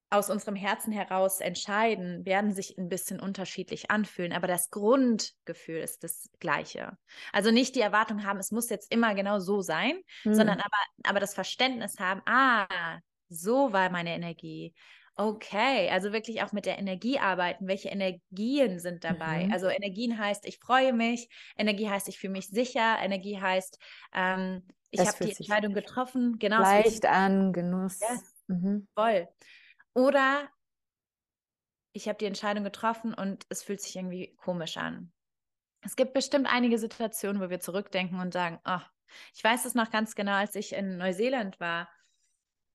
aus 0.10 0.30
unserem 0.30 0.56
Herzen 0.56 0.94
heraus 0.94 1.42
entscheiden, 1.42 2.26
werden 2.26 2.54
sich 2.54 2.78
ein 2.78 2.88
bisschen 2.88 3.20
unterschiedlich 3.20 3.92
anfühlen, 3.92 4.32
aber 4.32 4.48
das 4.48 4.70
Grundgefühl 4.70 5.80
ist 5.80 6.04
das 6.04 6.30
gleiche. 6.40 6.98
Also 7.34 7.52
nicht 7.52 7.76
die 7.76 7.82
Erwartung 7.82 8.26
haben, 8.26 8.40
es 8.40 8.52
muss 8.52 8.70
jetzt 8.70 8.92
immer 8.92 9.16
genau 9.16 9.40
so 9.40 9.62
sein, 9.62 10.00
Mhm. 10.24 10.34
sondern 10.34 10.60
aber, 10.60 10.78
aber 11.04 11.20
das 11.20 11.34
Verständnis 11.34 12.00
haben, 12.00 12.22
ah, 12.26 13.00
so 13.30 13.74
war 13.74 13.90
meine 13.90 14.16
Energie. 14.16 14.74
Okay, 15.20 15.90
also 15.90 16.14
wirklich 16.14 16.44
auch 16.44 16.52
mit 16.52 16.68
der 16.68 16.78
Energie 16.78 17.18
arbeiten. 17.20 17.68
Welche 17.68 17.90
Energien 17.90 18.80
sind 18.80 19.04
dabei? 19.04 19.46
Mhm. 19.46 19.52
Also 19.52 19.68
Energien 19.68 20.18
heißt, 20.18 20.48
ich 20.48 20.60
freue 20.60 20.94
mich. 20.94 21.28
Energie 21.58 21.90
heißt, 21.90 22.08
ich 22.08 22.20
fühle 22.20 22.34
mich 22.34 22.48
sicher. 22.48 22.98
Energie 23.02 23.42
heißt, 23.42 23.80
ähm, 24.14 24.66
ich 24.92 25.00
habe 25.02 25.26
die 25.26 25.36
Entscheidung 25.36 25.74
getroffen. 25.74 26.38
Genau, 26.40 26.60
Leicht 26.60 27.06
an, 27.06 27.54
Genuss. 27.54 28.00
Yes. 28.00 28.34
Mhm. 28.48 28.88
voll. 28.96 29.28
Oder 29.94 30.50
ich 31.94 32.08
habe 32.08 32.18
die 32.18 32.26
Entscheidung 32.26 32.64
getroffen 32.64 33.14
und 33.14 33.46
es 33.50 33.64
fühlt 33.64 33.82
sich 33.82 33.96
irgendwie 33.96 34.36
komisch 34.38 34.78
an. 34.78 35.12
Es 35.82 35.96
gibt 35.96 36.14
bestimmt 36.14 36.48
einige 36.48 36.78
Situationen, 36.78 37.42
wo 37.42 37.50
wir 37.50 37.60
zurückdenken 37.60 38.20
und 38.20 38.34
sagen, 38.34 38.60
oh, 38.66 38.82
ich 39.34 39.44
weiß 39.44 39.66
es 39.66 39.74
noch 39.74 39.90
ganz 39.90 40.16
genau, 40.16 40.34
als 40.34 40.56
ich 40.56 40.74
in 40.74 40.98
Neuseeland 40.98 41.60
war. 41.60 41.90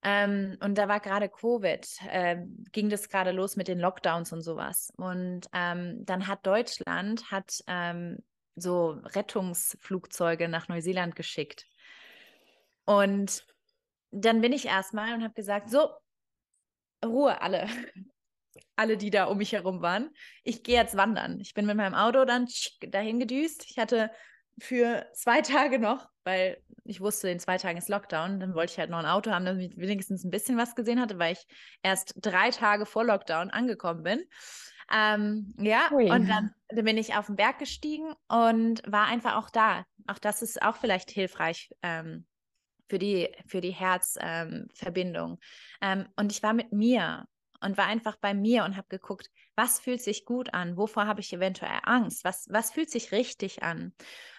Ähm, 0.04 0.56
und 0.60 0.76
da 0.76 0.88
war 0.88 0.98
gerade 0.98 1.28
Covid, 1.28 1.86
ähm, 2.08 2.64
ging 2.72 2.88
das 2.88 3.08
gerade 3.08 3.30
los 3.30 3.56
mit 3.56 3.68
den 3.68 3.78
Lockdowns 3.78 4.32
und 4.32 4.42
sowas. 4.42 4.92
Und 4.96 5.46
ähm, 5.52 6.04
dann 6.04 6.26
hat 6.26 6.44
Deutschland 6.44 7.30
hat 7.30 7.60
ähm, 7.68 8.18
so 8.56 9.00
Rettungsflugzeuge 9.04 10.48
nach 10.48 10.68
Neuseeland 10.68 11.14
geschickt. 11.14 11.66
Und 12.84 13.44
dann 14.10 14.40
bin 14.40 14.52
ich 14.52 14.66
erstmal 14.66 15.14
und 15.14 15.22
habe 15.22 15.34
gesagt, 15.34 15.70
so, 15.70 15.88
Ruhe 17.04 17.40
alle. 17.40 17.66
Alle, 18.76 18.96
die 18.96 19.10
da 19.10 19.24
um 19.24 19.38
mich 19.38 19.52
herum 19.52 19.80
waren. 19.80 20.10
Ich 20.44 20.62
gehe 20.62 20.76
jetzt 20.76 20.96
wandern. 20.96 21.40
Ich 21.40 21.54
bin 21.54 21.66
mit 21.66 21.76
meinem 21.76 21.94
Auto 21.94 22.24
dann 22.24 22.46
dahin 22.80 23.18
gedüst. 23.18 23.64
Ich 23.68 23.78
hatte 23.78 24.10
für 24.58 25.06
zwei 25.14 25.40
Tage 25.42 25.78
noch, 25.78 26.08
weil 26.24 26.62
ich 26.84 27.00
wusste, 27.00 27.28
in 27.28 27.38
zwei 27.38 27.58
Tagen 27.58 27.78
ist 27.78 27.88
Lockdown, 27.88 28.40
dann 28.40 28.54
wollte 28.54 28.72
ich 28.72 28.78
halt 28.78 28.90
noch 28.90 28.98
ein 28.98 29.06
Auto 29.06 29.30
haben, 29.30 29.44
damit 29.44 29.72
ich 29.72 29.76
wenigstens 29.78 30.24
ein 30.24 30.30
bisschen 30.30 30.56
was 30.58 30.74
gesehen 30.74 31.00
hatte, 31.00 31.18
weil 31.18 31.32
ich 31.32 31.44
erst 31.82 32.14
drei 32.16 32.50
Tage 32.50 32.86
vor 32.86 33.04
Lockdown 33.04 33.50
angekommen 33.50 34.02
bin. 34.02 34.22
Ähm, 34.92 35.54
ja, 35.58 35.88
Ui. 35.92 36.10
und 36.10 36.28
dann, 36.28 36.50
dann 36.68 36.84
bin 36.84 36.98
ich 36.98 37.14
auf 37.14 37.26
den 37.26 37.36
Berg 37.36 37.58
gestiegen 37.58 38.12
und 38.28 38.82
war 38.86 39.06
einfach 39.06 39.36
auch 39.36 39.48
da. 39.48 39.84
Auch 40.06 40.18
das 40.18 40.42
ist 40.42 40.60
auch 40.60 40.76
vielleicht 40.76 41.10
hilfreich 41.10 41.70
ähm, 41.82 42.26
für 42.92 42.98
die, 42.98 43.34
für 43.46 43.62
die 43.62 43.70
Herzverbindung. 43.70 45.38
Ähm, 45.80 46.00
ähm, 46.00 46.08
und 46.14 46.30
ich 46.30 46.42
war 46.42 46.52
mit 46.52 46.72
mir 46.72 47.24
und 47.62 47.78
war 47.78 47.86
einfach 47.86 48.16
bei 48.16 48.34
mir 48.34 48.64
und 48.64 48.76
habe 48.76 48.88
geguckt, 48.90 49.30
was 49.56 49.80
fühlt 49.80 50.02
sich 50.02 50.26
gut 50.26 50.52
an, 50.52 50.76
wovor 50.76 51.06
habe 51.06 51.20
ich 51.20 51.32
eventuell 51.32 51.78
Angst, 51.84 52.22
was, 52.22 52.48
was 52.50 52.70
fühlt 52.70 52.90
sich 52.90 53.10
richtig 53.10 53.62
an. 53.62 53.94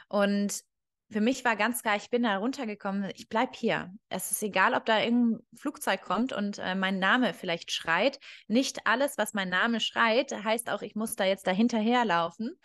Und 0.07 0.61
für 1.09 1.19
mich 1.19 1.43
war 1.43 1.55
ganz 1.55 1.81
klar, 1.81 1.95
ich 1.95 2.11
bin 2.11 2.21
da 2.21 2.37
runtergekommen, 2.37 3.11
ich 3.15 3.27
bleibe 3.27 3.53
hier. 3.55 3.91
Es 4.09 4.29
ist 4.29 4.43
egal, 4.43 4.75
ob 4.75 4.85
da 4.85 4.99
irgendein 4.99 5.43
Flugzeug 5.55 6.03
kommt 6.03 6.31
und 6.31 6.59
äh, 6.59 6.75
mein 6.75 6.99
Name 6.99 7.33
vielleicht 7.33 7.71
schreit. 7.71 8.19
Nicht 8.47 8.85
alles, 8.85 9.17
was 9.17 9.33
mein 9.33 9.49
Name 9.49 9.79
schreit, 9.79 10.31
heißt 10.31 10.69
auch, 10.69 10.83
ich 10.83 10.93
muss 10.93 11.15
da 11.15 11.25
jetzt 11.25 11.47
dahinterherlaufen. 11.47 12.55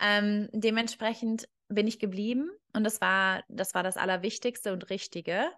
Ähm, 0.00 0.48
dementsprechend 0.52 1.48
bin 1.68 1.86
ich 1.86 1.98
geblieben 1.98 2.50
und 2.72 2.84
das 2.84 3.00
war, 3.00 3.44
das 3.48 3.74
war 3.74 3.82
das 3.82 3.96
Allerwichtigste 3.96 4.72
und 4.72 4.90
Richtige. 4.90 5.50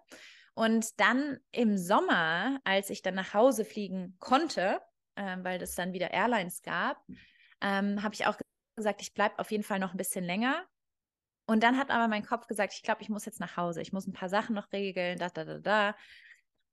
Und 0.55 0.99
dann 1.01 1.39
im 1.53 1.77
Sommer, 1.77 2.61
als 2.65 2.91
ich 2.91 3.03
dann 3.03 3.15
nach 3.15 3.35
Hause 3.35 3.65
fliegen 3.65 4.17
konnte, 4.19 4.81
äh, 5.17 5.37
weil 5.43 5.61
es 5.61 5.75
dann 5.75 5.93
wieder 5.93 6.13
Airlines 6.13 6.63
gab, 6.63 7.05
ähm, 7.61 8.03
habe 8.03 8.15
ich 8.15 8.27
auch 8.27 8.39
gesagt, 8.77 9.03
ich 9.03 9.13
bleibe 9.15 9.39
auf 9.39 9.51
jeden 9.51 9.65
Fall 9.65 9.79
noch 9.79 9.93
ein 9.93 9.99
bisschen 9.99 10.25
länger. 10.25 10.65
Und 11.47 11.63
dann 11.63 11.79
hat 11.79 11.91
aber 11.91 12.09
mein 12.09 12.25
Kopf 12.25 12.47
gesagt, 12.47 12.75
ich 12.75 12.83
glaube, 12.83 13.03
ich 13.03 13.09
muss 13.09 13.25
jetzt 13.25 13.41
nach 13.41 13.57
Hause. 13.57 13.81
Ich 13.81 13.93
muss 13.93 14.07
ein 14.07 14.13
paar 14.13 14.29
Sachen 14.29 14.55
noch 14.55 14.73
regeln, 14.73 15.19
da, 15.19 15.29
da, 15.29 15.45
da, 15.45 15.59
da. 15.59 15.97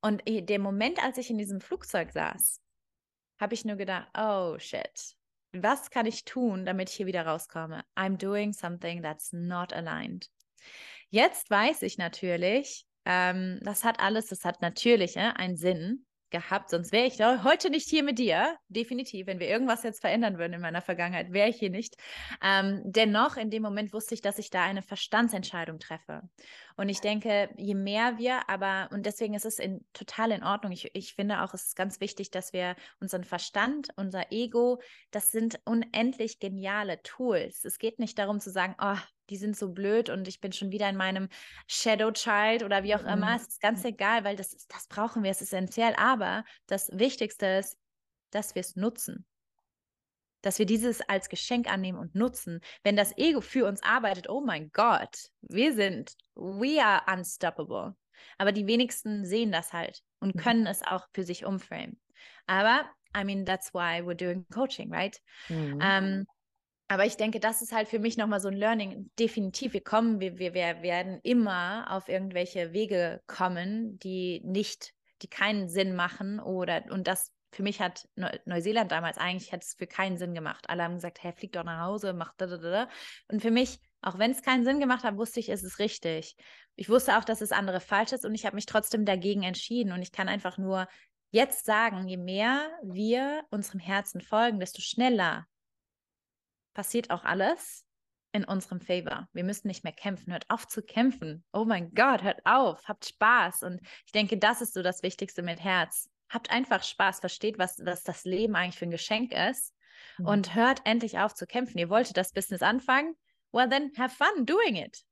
Und 0.02 0.24
der 0.28 0.60
Moment, 0.60 1.02
als 1.04 1.18
ich 1.18 1.30
in 1.30 1.38
diesem 1.38 1.62
Flugzeug 1.62 2.12
saß, 2.12 2.62
habe 3.40 3.54
ich 3.54 3.66
nur 3.66 3.76
gedacht, 3.76 4.10
oh 4.18 4.58
shit, 4.60 5.16
was 5.54 5.90
kann 5.90 6.06
ich 6.06 6.26
tun, 6.26 6.66
damit 6.66 6.90
ich 6.90 6.96
hier 6.96 7.06
wieder 7.06 7.26
rauskomme? 7.26 7.84
I'm 7.96 8.18
doing 8.18 8.54
something 8.54 9.02
that's 9.02 9.32
not 9.32 9.74
aligned. 9.74 10.30
Jetzt 11.10 11.50
weiß 11.50 11.84
ich 11.84 11.98
natürlich, 11.98 12.86
ähm, 13.06 13.60
das 13.62 13.84
hat 13.84 14.00
alles, 14.00 14.28
das 14.28 14.46
hat 14.46 14.62
natürlich 14.62 15.16
äh, 15.16 15.32
einen 15.36 15.58
Sinn 15.58 16.06
gehabt, 16.34 16.70
sonst 16.70 16.92
wäre 16.92 17.06
ich 17.06 17.20
heute 17.22 17.70
nicht 17.70 17.88
hier 17.88 18.04
mit 18.04 18.20
dir. 18.20 18.58
Definitiv, 18.68 19.28
wenn 19.28 19.40
wir 19.40 19.48
irgendwas 19.48 19.84
jetzt 19.84 20.02
verändern 20.02 20.38
würden 20.38 20.52
in 20.52 20.62
meiner 20.62 20.82
Vergangenheit, 20.82 21.32
wäre 21.32 21.48
ich 21.48 21.56
hier 21.56 21.70
nicht. 21.70 21.96
Ähm, 22.44 22.82
dennoch, 22.84 23.38
in 23.38 23.50
dem 23.50 23.64
Moment 23.64 23.94
wusste 23.94 24.16
ich, 24.16 24.22
dass 24.22 24.40
ich 24.40 24.50
da 24.50 24.64
eine 24.64 24.82
Verstandsentscheidung 24.82 25.80
treffe. 25.80 26.24
Und 26.76 26.90
ich 26.90 27.00
denke, 27.00 27.50
je 27.56 27.76
mehr 27.76 28.18
wir, 28.18 28.50
aber, 28.50 28.90
und 28.92 29.06
deswegen 29.06 29.36
ist 29.36 29.46
es 29.46 29.60
in, 29.60 29.86
total 29.94 30.32
in 30.32 30.44
Ordnung. 30.44 30.72
Ich, 30.72 30.94
ich 30.96 31.14
finde 31.14 31.44
auch, 31.44 31.54
es 31.54 31.68
ist 31.68 31.76
ganz 31.76 32.02
wichtig, 32.02 32.32
dass 32.32 32.52
wir 32.52 32.76
unseren 33.00 33.24
Verstand, 33.24 33.90
unser 33.96 34.32
Ego, 34.32 34.82
das 35.12 35.32
sind 35.32 35.62
unendlich 35.66 36.40
geniale 36.40 37.02
Tools. 37.04 37.64
Es 37.64 37.78
geht 37.78 38.00
nicht 38.00 38.18
darum 38.18 38.40
zu 38.40 38.50
sagen, 38.50 38.76
oh, 38.82 38.98
die 39.30 39.38
sind 39.38 39.56
so 39.58 39.72
blöd 39.72 40.10
und 40.10 40.28
ich 40.28 40.42
bin 40.42 40.52
schon 40.52 40.72
wieder 40.72 40.90
in 40.90 40.98
meinem 40.98 41.30
Shadow 41.68 42.12
Child 42.12 42.64
oder 42.64 42.84
wie 42.84 42.96
auch 42.96 43.04
immer. 43.04 43.32
Mhm. 43.32 43.36
Es 43.36 43.48
ist 43.48 43.62
ganz 43.62 43.84
egal, 43.86 44.24
weil 44.24 44.36
das, 44.36 44.54
ist, 44.54 44.74
das 44.74 44.88
brauchen 44.88 45.24
wir, 45.24 45.32
es 45.32 45.42
ist 45.42 45.54
essentiell. 45.54 45.96
Aber 45.98 46.44
das 46.68 46.90
Wichtigste 46.92 47.46
ist, 47.46 47.78
dass 48.32 48.56
wir 48.56 48.60
es 48.62 48.76
nutzen. 48.76 49.26
Dass 50.42 50.60
wir 50.60 50.66
dieses 50.66 51.02
als 51.02 51.30
Geschenk 51.30 51.72
annehmen 51.72 51.98
und 51.98 52.16
nutzen. 52.16 52.60
Wenn 52.84 52.98
das 52.98 53.18
Ego 53.18 53.40
für 53.40 53.66
uns 53.66 53.82
arbeitet, 53.82 54.30
oh 54.30 54.42
mein 54.42 54.72
Gott, 54.72 55.30
wir 55.42 55.74
sind, 55.74 56.16
we 56.36 56.84
are 56.84 57.02
unstoppable. 57.12 57.96
Aber 58.38 58.52
die 58.52 58.68
wenigsten 58.68 59.26
sehen 59.26 59.52
das 59.52 59.72
halt 59.74 60.02
und 60.20 60.36
Mhm. 60.36 60.40
können 60.40 60.68
es 60.68 60.82
auch 60.82 61.08
für 61.14 61.24
sich 61.24 61.46
umframen. 61.46 62.00
Aber, 62.46 62.90
I 63.16 63.24
mean, 63.24 63.46
that's 63.46 63.74
why 63.74 64.02
we're 64.02 64.16
doing 64.16 64.46
coaching, 64.50 64.94
right? 64.94 65.18
Mhm. 65.48 65.80
Ähm, 65.82 66.26
aber 66.94 67.06
ich 67.06 67.18
denke, 67.18 67.40
das 67.40 67.62
ist 67.62 67.74
halt 67.74 67.88
für 67.88 68.00
mich 68.00 68.18
nochmal 68.18 68.40
so 68.40 68.48
ein 68.50 68.56
Learning. 68.56 69.10
Definitiv, 69.20 69.74
wir 69.74 69.84
kommen, 69.84 70.20
wir, 70.20 70.38
wir, 70.38 70.54
werden 70.54 71.20
immer 71.24 71.88
auf 71.90 72.08
irgendwelche 72.10 72.74
Wege 72.74 73.22
kommen, 73.28 74.00
die 74.00 74.42
nicht, 74.46 74.94
die 75.22 75.28
keinen 75.28 75.68
Sinn 75.68 75.96
machen 75.96 76.40
oder 76.40 76.84
und 76.90 77.08
das 77.08 77.32
für 77.52 77.64
mich 77.64 77.80
hat 77.80 78.08
Neu 78.16 78.30
Neuseeland 78.46 78.92
damals 78.92 79.18
eigentlich 79.18 79.54
hat 79.54 79.64
es 79.64 79.76
für 79.76 79.88
keinen 79.88 80.18
Sinn 80.18 80.34
gemacht. 80.34 80.66
Alle 80.70 80.84
haben 80.84 80.96
gesagt, 80.96 81.22
hey, 81.22 81.34
flieg 81.34 81.52
doch 81.52 81.64
nach 81.64 81.82
Hause, 81.86 82.14
mach 82.14 82.34
da, 82.38 82.48
da, 82.48 82.58
da. 82.58 82.90
Und 83.28 83.42
für 83.42 83.52
mich 83.52 83.80
Auch 84.02 84.20
wenn 84.20 84.32
es 84.32 84.42
keinen 84.42 84.66
Sinn 84.66 84.80
gemacht 84.82 85.04
hat, 85.04 85.18
wusste 85.18 85.40
ich, 85.40 85.50
es 85.50 85.64
ist 85.64 85.80
richtig. 85.80 86.36
Ich 86.76 86.90
wusste 86.90 87.18
auch, 87.18 87.24
dass 87.24 87.40
das 87.40 87.52
andere 87.54 87.80
falsch 87.80 88.12
ist 88.12 88.26
und 88.26 88.36
ich 88.36 88.46
habe 88.46 88.56
mich 88.56 88.66
trotzdem 88.66 89.06
dagegen 89.06 89.44
entschieden. 89.44 89.94
Und 89.94 90.02
ich 90.02 90.12
kann 90.12 90.28
einfach 90.28 90.58
nur 90.58 90.88
jetzt 91.32 91.66
sagen, 91.66 92.08
je 92.08 92.18
mehr 92.18 92.70
wir 92.84 93.44
unserem 93.50 93.80
Herzen 93.80 94.20
folgen, 94.22 94.60
desto 94.60 94.82
schneller 94.82 95.48
passiert 96.74 97.10
auch 97.10 97.24
alles 97.24 97.86
in 98.32 98.46
unserem 98.46 98.82
Favor. 98.82 99.28
Wir 99.34 99.44
müssen 99.44 99.68
nicht 99.68 99.84
mehr 99.84 99.94
kämpfen. 99.94 100.32
Hört 100.32 100.50
auf 100.50 100.68
zu 100.68 100.82
kämpfen. 100.82 101.44
Oh 101.54 101.66
mein 101.66 101.94
Gott, 101.94 102.24
hört 102.24 102.42
auf. 102.46 102.88
Habt 102.88 103.06
Spaß. 103.06 103.64
Und 103.64 103.80
ich 104.06 104.12
denke, 104.12 104.38
das 104.38 104.62
ist 104.62 104.74
so 104.74 104.82
das 104.82 105.04
Wichtigste 105.04 105.44
mit 105.44 105.64
Herz. 105.64 106.10
Habt 106.30 106.50
einfach 106.50 106.84
Spaß. 106.84 107.20
Versteht, 107.20 107.60
was, 107.60 107.80
was 107.86 108.04
das 108.04 108.26
Leben 108.26 108.56
eigentlich 108.56 108.80
für 108.80 108.86
ein 108.86 108.92
Geschenk 108.92 109.34
ist. 109.34 109.74
Mhm. 110.18 110.26
Und 110.26 110.56
hört 110.56 110.82
endlich 110.86 111.20
auf 111.20 111.36
zu 111.36 111.46
kämpfen. 111.46 111.78
Ihr 111.78 111.90
wolltet 111.90 112.18
das 112.18 112.34
Business 112.34 112.64
anfangen 112.64 113.16
well 113.54 113.68
then 113.68 113.92
have 113.96 114.12
fun 114.12 114.46
doing 114.46 114.76
it. 114.76 115.06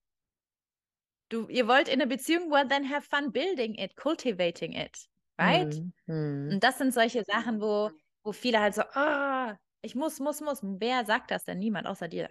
Du, 1.30 1.48
ihr 1.48 1.68
wollt 1.68 1.88
in 1.88 2.02
einer 2.02 2.10
Beziehung, 2.10 2.52
well 2.52 2.68
then 2.68 2.90
have 2.90 3.08
fun 3.08 3.32
building 3.32 3.76
it, 3.76 3.96
cultivating 3.96 4.74
it, 4.74 4.98
right? 5.40 5.74
Mhm. 6.08 6.50
Und 6.54 6.60
das 6.62 6.78
sind 6.78 6.94
solche 6.94 7.24
Sachen, 7.24 7.62
wo, 7.62 7.90
wo 8.24 8.34
viele 8.34 8.60
halt 8.60 8.76
so, 8.76 8.82
ah, 8.94 9.56
ich 9.82 9.96
muss, 9.96 10.20
muss, 10.20 10.42
muss. 10.42 10.60
Wer 10.62 11.06
sagt 11.06 11.32
das 11.32 11.46
denn? 11.46 11.60
Niemand 11.60 11.88
außer 11.88 12.08
dir. 12.08 12.30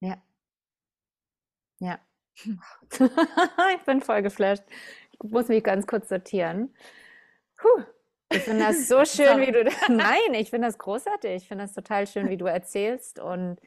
Ja. 0.00 0.22
Ja. 1.80 1.98
ich 2.44 3.82
bin 3.84 4.00
voll 4.00 4.22
geflasht. 4.22 4.64
Ich 5.12 5.30
muss 5.30 5.48
mich 5.48 5.62
ganz 5.64 5.86
kurz 5.86 6.08
sortieren. 6.08 6.74
Puh. 7.56 7.84
Ich 8.30 8.42
finde 8.42 8.64
das 8.64 8.88
so 8.88 9.04
schön, 9.04 9.40
wie 9.40 9.52
du. 9.52 9.64
Nein, 9.92 10.34
ich 10.34 10.50
finde 10.50 10.68
das 10.68 10.78
großartig. 10.78 11.42
Ich 11.42 11.48
finde 11.48 11.64
das 11.64 11.74
total 11.74 12.06
schön, 12.06 12.28
wie 12.28 12.36
du 12.36 12.46
erzählst 12.46 13.18
und 13.18 13.58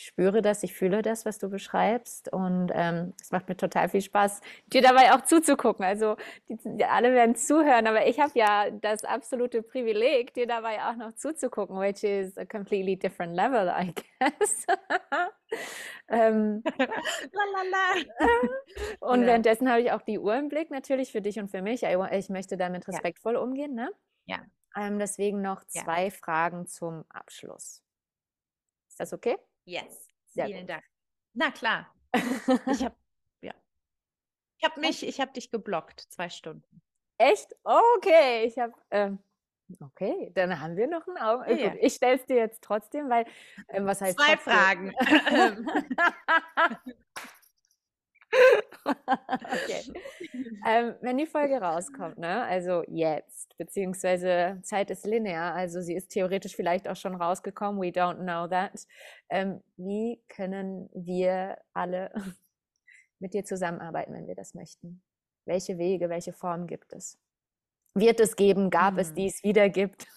ich 0.00 0.06
spüre 0.06 0.40
das, 0.40 0.62
ich 0.62 0.72
fühle 0.72 1.02
das, 1.02 1.26
was 1.26 1.38
du 1.38 1.50
beschreibst 1.50 2.32
und 2.32 2.70
ähm, 2.72 3.12
es 3.20 3.32
macht 3.32 3.50
mir 3.50 3.56
total 3.56 3.90
viel 3.90 4.00
Spaß, 4.00 4.40
dir 4.72 4.80
dabei 4.80 5.12
auch 5.12 5.20
zuzugucken. 5.20 5.84
Also 5.84 6.16
die, 6.48 6.56
die 6.64 6.86
alle 6.86 7.12
werden 7.12 7.34
zuhören, 7.34 7.86
aber 7.86 8.06
ich 8.06 8.18
habe 8.18 8.32
ja 8.34 8.70
das 8.70 9.04
absolute 9.04 9.62
Privileg, 9.62 10.32
dir 10.32 10.46
dabei 10.46 10.82
auch 10.84 10.96
noch 10.96 11.12
zuzugucken, 11.12 11.78
which 11.78 12.02
is 12.02 12.38
a 12.38 12.46
completely 12.46 12.96
different 12.96 13.36
level, 13.36 13.68
I 13.68 13.92
guess. 13.92 14.66
ähm, 16.08 16.62
und 19.00 19.20
ja. 19.20 19.26
währenddessen 19.26 19.70
habe 19.70 19.82
ich 19.82 19.92
auch 19.92 20.02
die 20.02 20.18
Uhr 20.18 20.34
im 20.34 20.48
Blick 20.48 20.70
natürlich 20.70 21.12
für 21.12 21.20
dich 21.20 21.38
und 21.38 21.50
für 21.50 21.60
mich. 21.60 21.82
Ich 21.82 22.28
möchte 22.30 22.56
damit 22.56 22.88
respektvoll 22.88 23.34
ja. 23.34 23.40
umgehen, 23.40 23.74
ne? 23.74 23.90
Ja. 24.24 24.38
Ähm, 24.74 24.98
deswegen 24.98 25.42
noch 25.42 25.62
zwei 25.64 26.04
ja. 26.04 26.10
Fragen 26.10 26.66
zum 26.66 27.04
Abschluss. 27.10 27.82
Ist 28.88 28.98
das 28.98 29.12
okay? 29.12 29.36
Yes. 29.70 30.08
Sehr 30.26 30.46
Vielen 30.46 30.60
gut. 30.60 30.70
Dank. 30.70 30.84
Na 31.34 31.50
klar. 31.50 31.94
Ich 32.66 32.84
habe 32.84 32.96
ja. 33.40 33.54
Ich 34.58 34.68
habe 34.68 34.80
mich, 34.80 35.06
ich 35.06 35.20
habe 35.20 35.32
dich 35.32 35.50
geblockt, 35.50 36.00
zwei 36.00 36.28
Stunden. 36.28 36.82
Echt? 37.18 37.54
Okay, 37.62 38.44
ich 38.44 38.58
habe. 38.58 38.74
Ähm, 38.90 39.20
okay, 39.80 40.32
dann 40.34 40.60
haben 40.60 40.76
wir 40.76 40.88
noch 40.88 41.06
einen 41.06 41.18
Augen. 41.18 41.48
Ja, 41.48 41.56
ja. 41.56 41.74
Ich 41.80 41.94
stelle 41.94 42.16
es 42.16 42.26
dir 42.26 42.36
jetzt 42.36 42.62
trotzdem, 42.62 43.08
weil 43.08 43.26
ähm, 43.68 43.86
was 43.86 44.00
heißt 44.00 44.18
zwei 44.18 44.36
Fragen? 44.36 44.92
okay. 48.32 49.92
Ähm, 50.70 50.94
wenn 51.00 51.18
die 51.18 51.26
Folge 51.26 51.60
rauskommt, 51.60 52.18
ne, 52.18 52.44
also 52.44 52.84
jetzt, 52.86 53.56
beziehungsweise 53.58 54.60
Zeit 54.62 54.90
ist 54.90 55.04
linear, 55.04 55.52
also 55.52 55.80
sie 55.80 55.94
ist 55.94 56.10
theoretisch 56.10 56.54
vielleicht 56.54 56.86
auch 56.86 56.94
schon 56.94 57.16
rausgekommen, 57.16 57.80
we 57.80 57.88
don't 57.88 58.22
know 58.22 58.46
that. 58.46 58.86
Ähm, 59.30 59.62
wie 59.76 60.22
können 60.28 60.88
wir 60.94 61.58
alle 61.74 62.12
mit 63.18 63.34
dir 63.34 63.44
zusammenarbeiten, 63.44 64.12
wenn 64.12 64.28
wir 64.28 64.36
das 64.36 64.54
möchten? 64.54 65.02
Welche 65.44 65.76
Wege, 65.76 66.08
welche 66.08 66.32
Formen 66.32 66.68
gibt 66.68 66.92
es? 66.92 67.18
Wird 67.94 68.20
es 68.20 68.36
geben? 68.36 68.70
Gab 68.70 68.92
hm. 68.92 68.98
es 69.00 69.12
dies 69.12 69.42
wieder 69.42 69.68
gibt? 69.68 70.06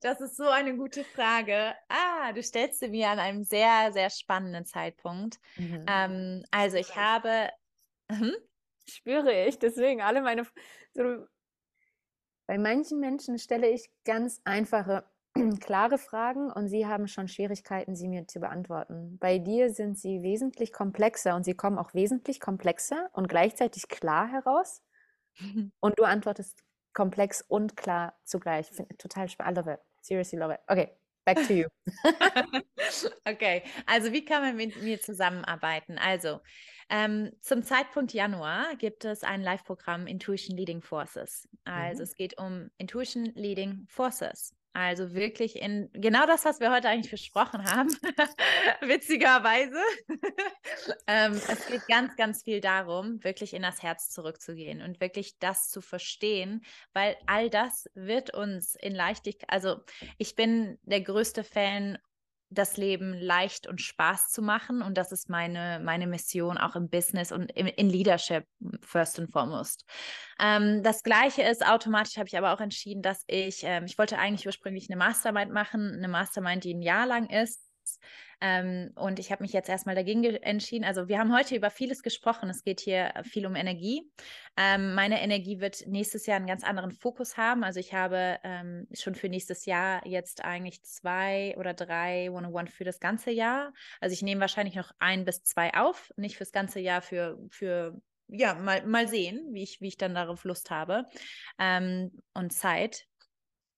Das 0.00 0.20
ist 0.20 0.36
so 0.36 0.48
eine 0.48 0.76
gute 0.76 1.04
Frage. 1.04 1.74
Ah, 1.88 2.32
du 2.32 2.42
stellst 2.42 2.80
sie 2.80 2.88
mir 2.88 3.08
an 3.08 3.20
einem 3.20 3.44
sehr, 3.44 3.92
sehr 3.92 4.10
spannenden 4.10 4.66
Zeitpunkt. 4.66 5.38
Mhm. 5.56 5.86
Ähm, 5.88 6.44
also 6.50 6.76
ich 6.76 6.96
habe. 6.96 7.50
Hm? 8.18 8.34
Spüre 8.86 9.46
ich, 9.46 9.58
deswegen 9.58 10.02
alle 10.02 10.22
meine. 10.22 10.46
So, 10.94 11.26
bei 12.46 12.58
manchen 12.58 12.98
Menschen 12.98 13.38
stelle 13.38 13.68
ich 13.68 13.88
ganz 14.04 14.40
einfache, 14.44 15.04
klare 15.60 15.98
Fragen 15.98 16.50
und 16.50 16.68
sie 16.68 16.86
haben 16.86 17.06
schon 17.06 17.28
Schwierigkeiten, 17.28 17.94
sie 17.94 18.08
mir 18.08 18.26
zu 18.26 18.40
beantworten. 18.40 19.18
Bei 19.20 19.38
dir 19.38 19.70
sind 19.72 19.98
sie 19.98 20.22
wesentlich 20.22 20.72
komplexer 20.72 21.36
und 21.36 21.44
sie 21.44 21.54
kommen 21.54 21.78
auch 21.78 21.94
wesentlich 21.94 22.40
komplexer 22.40 23.08
und 23.12 23.28
gleichzeitig 23.28 23.88
klar 23.88 24.28
heraus. 24.28 24.82
Und 25.80 25.98
du 25.98 26.02
antwortest 26.02 26.64
komplex 26.92 27.40
und 27.40 27.76
klar 27.76 28.18
zugleich. 28.24 28.68
Find, 28.70 28.98
total 28.98 29.28
spannend. 29.28 29.56
I 29.56 29.60
love 29.60 29.72
it. 29.72 29.80
Seriously 30.00 30.38
love 30.38 30.52
it. 30.52 30.60
Okay, 30.66 30.90
back 31.24 31.46
to 31.46 31.54
you. 31.54 31.66
okay, 33.24 33.62
also 33.86 34.12
wie 34.12 34.24
kann 34.24 34.42
man 34.42 34.56
mit 34.56 34.82
mir 34.82 35.00
zusammenarbeiten? 35.00 35.98
Also, 35.98 36.40
ähm, 36.88 37.30
zum 37.40 37.62
Zeitpunkt 37.62 38.12
Januar 38.12 38.74
gibt 38.76 39.04
es 39.04 39.22
ein 39.22 39.42
Live-Programm 39.42 40.08
Intuition 40.08 40.56
Leading 40.56 40.82
Forces. 40.82 41.48
Also 41.64 41.98
mhm. 41.98 42.02
es 42.02 42.16
geht 42.16 42.38
um 42.38 42.68
Intuition 42.78 43.26
Leading 43.36 43.86
Forces. 43.88 44.56
Also 44.72 45.14
wirklich 45.14 45.56
in 45.56 45.90
genau 45.92 46.26
das, 46.26 46.44
was 46.44 46.60
wir 46.60 46.70
heute 46.70 46.88
eigentlich 46.88 47.10
besprochen 47.10 47.64
haben, 47.64 47.88
witzigerweise. 48.80 49.80
ähm, 51.08 51.32
es 51.32 51.66
geht 51.66 51.88
ganz, 51.88 52.14
ganz 52.16 52.44
viel 52.44 52.60
darum, 52.60 53.22
wirklich 53.24 53.52
in 53.52 53.62
das 53.62 53.82
Herz 53.82 54.10
zurückzugehen 54.10 54.80
und 54.80 55.00
wirklich 55.00 55.38
das 55.40 55.68
zu 55.70 55.80
verstehen, 55.80 56.62
weil 56.92 57.16
all 57.26 57.50
das 57.50 57.90
wird 57.94 58.32
uns 58.32 58.76
in 58.76 58.94
Leichtigkeit, 58.94 59.50
also 59.50 59.80
ich 60.18 60.36
bin 60.36 60.78
der 60.82 61.00
größte 61.00 61.42
Fan 61.42 61.98
das 62.50 62.76
Leben 62.76 63.14
leicht 63.14 63.66
und 63.66 63.80
Spaß 63.80 64.30
zu 64.30 64.42
machen. 64.42 64.82
Und 64.82 64.98
das 64.98 65.12
ist 65.12 65.28
meine, 65.28 65.80
meine 65.82 66.06
Mission 66.06 66.58
auch 66.58 66.76
im 66.76 66.88
Business 66.88 67.32
und 67.32 67.50
in, 67.52 67.66
in 67.66 67.88
Leadership 67.88 68.44
first 68.82 69.18
and 69.18 69.30
foremost. 69.30 69.84
Ähm, 70.40 70.82
das 70.82 71.02
Gleiche 71.02 71.42
ist, 71.42 71.64
automatisch 71.64 72.16
habe 72.16 72.28
ich 72.28 72.36
aber 72.36 72.52
auch 72.52 72.60
entschieden, 72.60 73.02
dass 73.02 73.22
ich, 73.28 73.62
ähm, 73.62 73.84
ich 73.86 73.96
wollte 73.98 74.18
eigentlich 74.18 74.46
ursprünglich 74.46 74.90
eine 74.90 74.98
Mastermind 74.98 75.52
machen, 75.52 75.94
eine 75.96 76.08
Mastermind, 76.08 76.64
die 76.64 76.74
ein 76.74 76.82
Jahr 76.82 77.06
lang 77.06 77.28
ist. 77.28 77.69
Ähm, 78.40 78.92
und 78.94 79.18
ich 79.18 79.32
habe 79.32 79.42
mich 79.42 79.52
jetzt 79.52 79.68
erstmal 79.68 79.94
dagegen 79.94 80.24
entschieden. 80.24 80.84
Also 80.84 81.08
wir 81.08 81.18
haben 81.18 81.34
heute 81.34 81.56
über 81.56 81.70
vieles 81.70 82.02
gesprochen. 82.02 82.48
Es 82.48 82.62
geht 82.62 82.80
hier 82.80 83.12
viel 83.24 83.46
um 83.46 83.56
Energie. 83.56 84.10
Ähm, 84.56 84.94
meine 84.94 85.20
Energie 85.22 85.60
wird 85.60 85.86
nächstes 85.86 86.26
Jahr 86.26 86.36
einen 86.36 86.46
ganz 86.46 86.64
anderen 86.64 86.92
Fokus 86.92 87.36
haben. 87.36 87.64
Also 87.64 87.80
ich 87.80 87.92
habe 87.92 88.38
ähm, 88.44 88.86
schon 88.92 89.14
für 89.14 89.28
nächstes 89.28 89.66
Jahr 89.66 90.06
jetzt 90.06 90.44
eigentlich 90.44 90.82
zwei 90.82 91.54
oder 91.58 91.74
drei 91.74 92.30
One-on-One 92.30 92.68
für 92.68 92.84
das 92.84 93.00
ganze 93.00 93.30
Jahr. 93.30 93.72
Also 94.00 94.14
ich 94.14 94.22
nehme 94.22 94.40
wahrscheinlich 94.40 94.76
noch 94.76 94.92
ein 94.98 95.24
bis 95.24 95.42
zwei 95.42 95.74
auf, 95.74 96.10
nicht 96.16 96.36
fürs 96.36 96.52
ganze 96.52 96.80
Jahr, 96.80 97.02
für, 97.02 97.38
für 97.50 98.00
ja, 98.32 98.54
mal, 98.54 98.86
mal 98.86 99.08
sehen, 99.08 99.48
wie 99.52 99.62
ich, 99.62 99.80
wie 99.80 99.88
ich 99.88 99.96
dann 99.96 100.14
darauf 100.14 100.44
Lust 100.44 100.70
habe 100.70 101.06
ähm, 101.58 102.12
und 102.32 102.52
Zeit. 102.52 103.06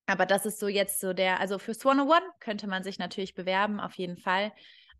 Aber 0.06 0.26
das 0.26 0.46
ist 0.46 0.58
so 0.58 0.68
jetzt 0.68 1.00
so 1.00 1.12
der, 1.12 1.40
also 1.40 1.58
fürs 1.58 1.84
101 1.84 2.22
könnte 2.40 2.66
man 2.66 2.82
sich 2.82 2.98
natürlich 2.98 3.34
bewerben, 3.34 3.80
auf 3.80 3.94
jeden 3.94 4.16
Fall. 4.16 4.52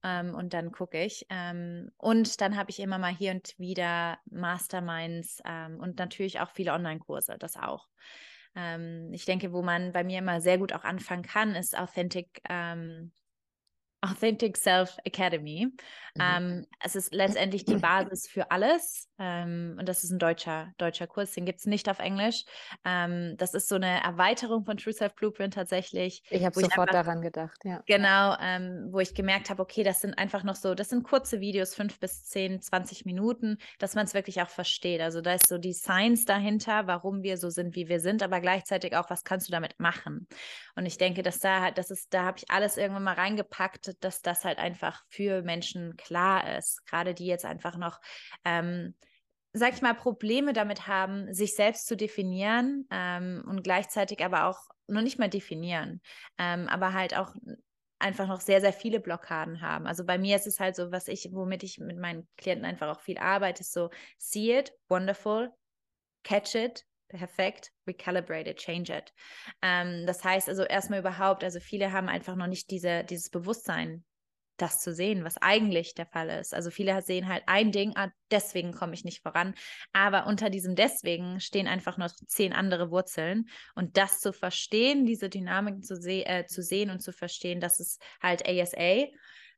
Ähm, 0.05 0.35
und 0.35 0.53
dann 0.53 0.73
gucke 0.73 1.03
ich. 1.03 1.27
Ähm, 1.31 1.91
und 1.97 2.41
dann 2.41 2.57
habe 2.57 2.71
ich 2.71 2.81
immer 2.81 2.99
mal 2.99 3.15
hier 3.15 3.33
und 3.33 3.55
wieder 3.59 4.19
Masterminds 4.31 5.41
ähm, 5.45 5.79
und 5.81 5.99
natürlich 5.99 6.41
auch 6.41 6.51
viele 6.51 6.73
Online-Kurse, 6.73 7.37
das 7.39 7.57
auch. 7.57 7.89
Ähm, 8.55 9.11
ich 9.13 9.25
denke, 9.25 9.53
wo 9.53 9.63
man 9.63 9.93
bei 9.93 10.05
mir 10.05 10.19
immer 10.19 10.41
sehr 10.41 10.59
gut 10.59 10.73
auch 10.73 10.85
anfangen 10.85 11.23
kann, 11.23 11.55
ist 11.55 11.79
Authentic 11.79 12.43
ähm, 12.49 13.13
Authentic 14.03 14.57
Self 14.57 14.99
Academy. 15.05 15.73
Mhm. 16.15 16.21
Ähm, 16.21 16.67
es 16.85 16.95
ist 16.95 17.15
letztendlich 17.15 17.65
die 17.65 17.77
Basis 17.77 18.29
für 18.29 18.51
alles. 18.51 19.09
Ähm, 19.19 19.77
und 19.79 19.89
das 19.89 20.05
ist 20.05 20.11
ein 20.11 20.19
deutscher, 20.19 20.73
deutscher 20.77 21.07
Kurs, 21.07 21.33
den 21.33 21.47
gibt 21.47 21.61
es 21.61 21.67
nicht 21.67 21.89
auf 21.89 22.01
Englisch. 22.01 22.45
Ähm, 22.85 23.37
das 23.39 23.55
ist 23.55 23.69
so 23.69 23.77
eine 23.77 24.03
Erweiterung 24.03 24.65
von 24.65 24.77
True 24.77 24.93
Self 24.93 25.15
Blueprint 25.15 25.55
tatsächlich. 25.55 26.23
Ich 26.29 26.45
habe 26.45 26.55
sofort 26.55 26.91
einfach, 26.91 27.05
daran 27.05 27.23
gedacht, 27.23 27.57
ja. 27.65 27.83
Genau, 27.87 28.37
ähm, 28.41 28.89
wo 28.91 28.99
ich 28.99 29.15
gemerkt 29.15 29.49
habe, 29.49 29.63
okay, 29.63 29.85
das 29.85 30.01
sind 30.01 30.19
einfach 30.19 30.43
noch 30.43 30.57
so, 30.57 30.75
das 30.75 30.91
sind 30.91 31.05
kurze 31.05 31.41
Videos, 31.41 31.75
fünf 31.75 31.99
bis 32.01 32.25
zehn, 32.25 32.61
zwanzig 32.61 33.07
Minuten, 33.07 33.57
dass 33.79 33.95
man 33.95 34.05
es 34.05 34.13
wirklich 34.13 34.43
auch 34.43 34.51
versteht. 34.51 35.01
Also 35.01 35.21
da 35.21 35.35
ist 35.35 35.47
so 35.47 35.57
die 35.57 35.73
Science 35.73 36.25
dahinter, 36.25 36.87
warum 36.89 37.23
wir 37.23 37.39
so 37.39 37.49
sind, 37.49 37.77
wie 37.77 37.89
wir 37.89 38.01
sind, 38.01 38.23
aber 38.23 38.41
gleichzeitig 38.41 38.97
auch, 38.97 39.09
was 39.09 39.25
kannst 39.25 39.49
du 39.49 39.53
damit 39.53 39.79
machen? 39.79 40.27
Und 40.75 40.85
ich 40.87 40.99
denke, 40.99 41.23
dass 41.23 41.39
da 41.39 41.61
halt, 41.61 41.79
das 41.79 41.91
ist, 41.91 42.13
da 42.13 42.25
habe 42.25 42.39
ich 42.39 42.51
alles 42.51 42.77
irgendwann 42.77 43.05
mal 43.05 43.15
reingepackt, 43.15 43.91
dass 44.01 44.22
das 44.22 44.45
halt 44.45 44.59
einfach 44.59 45.03
für 45.09 45.43
Menschen 45.43 45.97
klar 45.97 46.57
ist. 46.57 46.84
Gerade 46.86 47.14
die 47.14 47.26
jetzt 47.26 47.45
einfach 47.45 47.76
noch, 47.76 48.01
ähm, 48.45 48.95
sag 49.53 49.74
ich 49.74 49.82
mal, 49.82 49.95
Probleme 49.95 50.53
damit 50.53 50.86
haben, 50.86 51.32
sich 51.32 51.55
selbst 51.55 51.86
zu 51.86 51.97
definieren 51.97 52.86
ähm, 52.90 53.45
und 53.47 53.62
gleichzeitig 53.62 54.24
aber 54.24 54.47
auch 54.47 54.59
noch 54.86 55.03
nicht 55.03 55.18
mal 55.18 55.28
definieren, 55.28 56.01
ähm, 56.38 56.68
aber 56.68 56.93
halt 56.93 57.16
auch 57.16 57.34
einfach 57.99 58.26
noch 58.26 58.40
sehr, 58.40 58.61
sehr 58.61 58.72
viele 58.72 59.01
Blockaden 59.01 59.61
haben. 59.61 59.86
Also 59.86 60.05
bei 60.05 60.18
mir 60.18 60.36
ist 60.36 60.47
es 60.47 60.59
halt 60.59 60.74
so, 60.74 60.90
was 60.90 61.09
ich, 61.09 61.28
womit 61.32 61.62
ich 61.62 61.78
mit 61.78 61.99
meinen 61.99 62.28
Klienten 62.36 62.66
einfach 62.66 62.88
auch 62.88 63.01
viel 63.01 63.18
arbeite, 63.18 63.61
ist 63.61 63.72
so, 63.72 63.90
see 64.18 64.59
it, 64.59 64.72
wonderful, 64.88 65.51
catch 66.24 66.55
it, 66.55 66.84
perfekt, 67.13 67.71
recalibrate 67.87 68.51
it, 68.51 68.59
change 68.59 68.93
it. 68.93 69.13
Ähm, 69.63 70.07
das 70.07 70.25
heißt 70.25 70.49
also 70.49 70.65
erstmal 70.65 71.01
überhaupt, 71.01 71.45
also 71.45 71.61
viele 71.61 71.93
haben 71.93 72.09
einfach 72.09 72.37
noch 72.37 72.47
nicht 72.47 72.71
diese, 72.71 73.05
dieses 73.05 73.31
Bewusstsein 73.31 74.05
das 74.59 74.81
zu 74.81 74.95
sehen, 74.95 75.25
was 75.25 75.39
eigentlich 75.39 75.95
der 75.95 76.07
Fall 76.07 76.29
ist. 76.29 76.55
Also 76.55 76.71
viele 76.71 77.01
sehen 77.03 77.29
halt 77.29 77.43
ein 77.47 77.73
Ding, 77.73 77.93
ah, 77.97 78.11
deswegen 78.31 78.73
komme 78.73 78.95
ich 78.95 79.05
nicht 79.05 79.23
voran. 79.23 79.55
Aber 79.93 80.27
unter 80.27 80.51
diesem 80.51 80.77
deswegen 80.77 81.41
stehen 81.41 81.67
einfach 81.67 81.99
noch 81.99 82.11
zehn 82.27 82.53
andere 82.53 82.91
Wurzeln. 82.91 83.49
Und 83.75 83.97
das 83.97 84.21
zu 84.21 84.33
verstehen, 84.33 85.05
diese 85.05 85.29
Dynamik 85.29 85.85
zu, 85.85 85.97
se 85.97 86.25
äh, 86.27 86.47
zu 86.47 86.63
sehen 86.63 86.91
und 86.91 87.01
zu 87.01 87.13
verstehen, 87.13 87.61
das 87.61 87.81
ist 87.81 88.01
halt 88.23 88.47
ASA. 88.47 89.07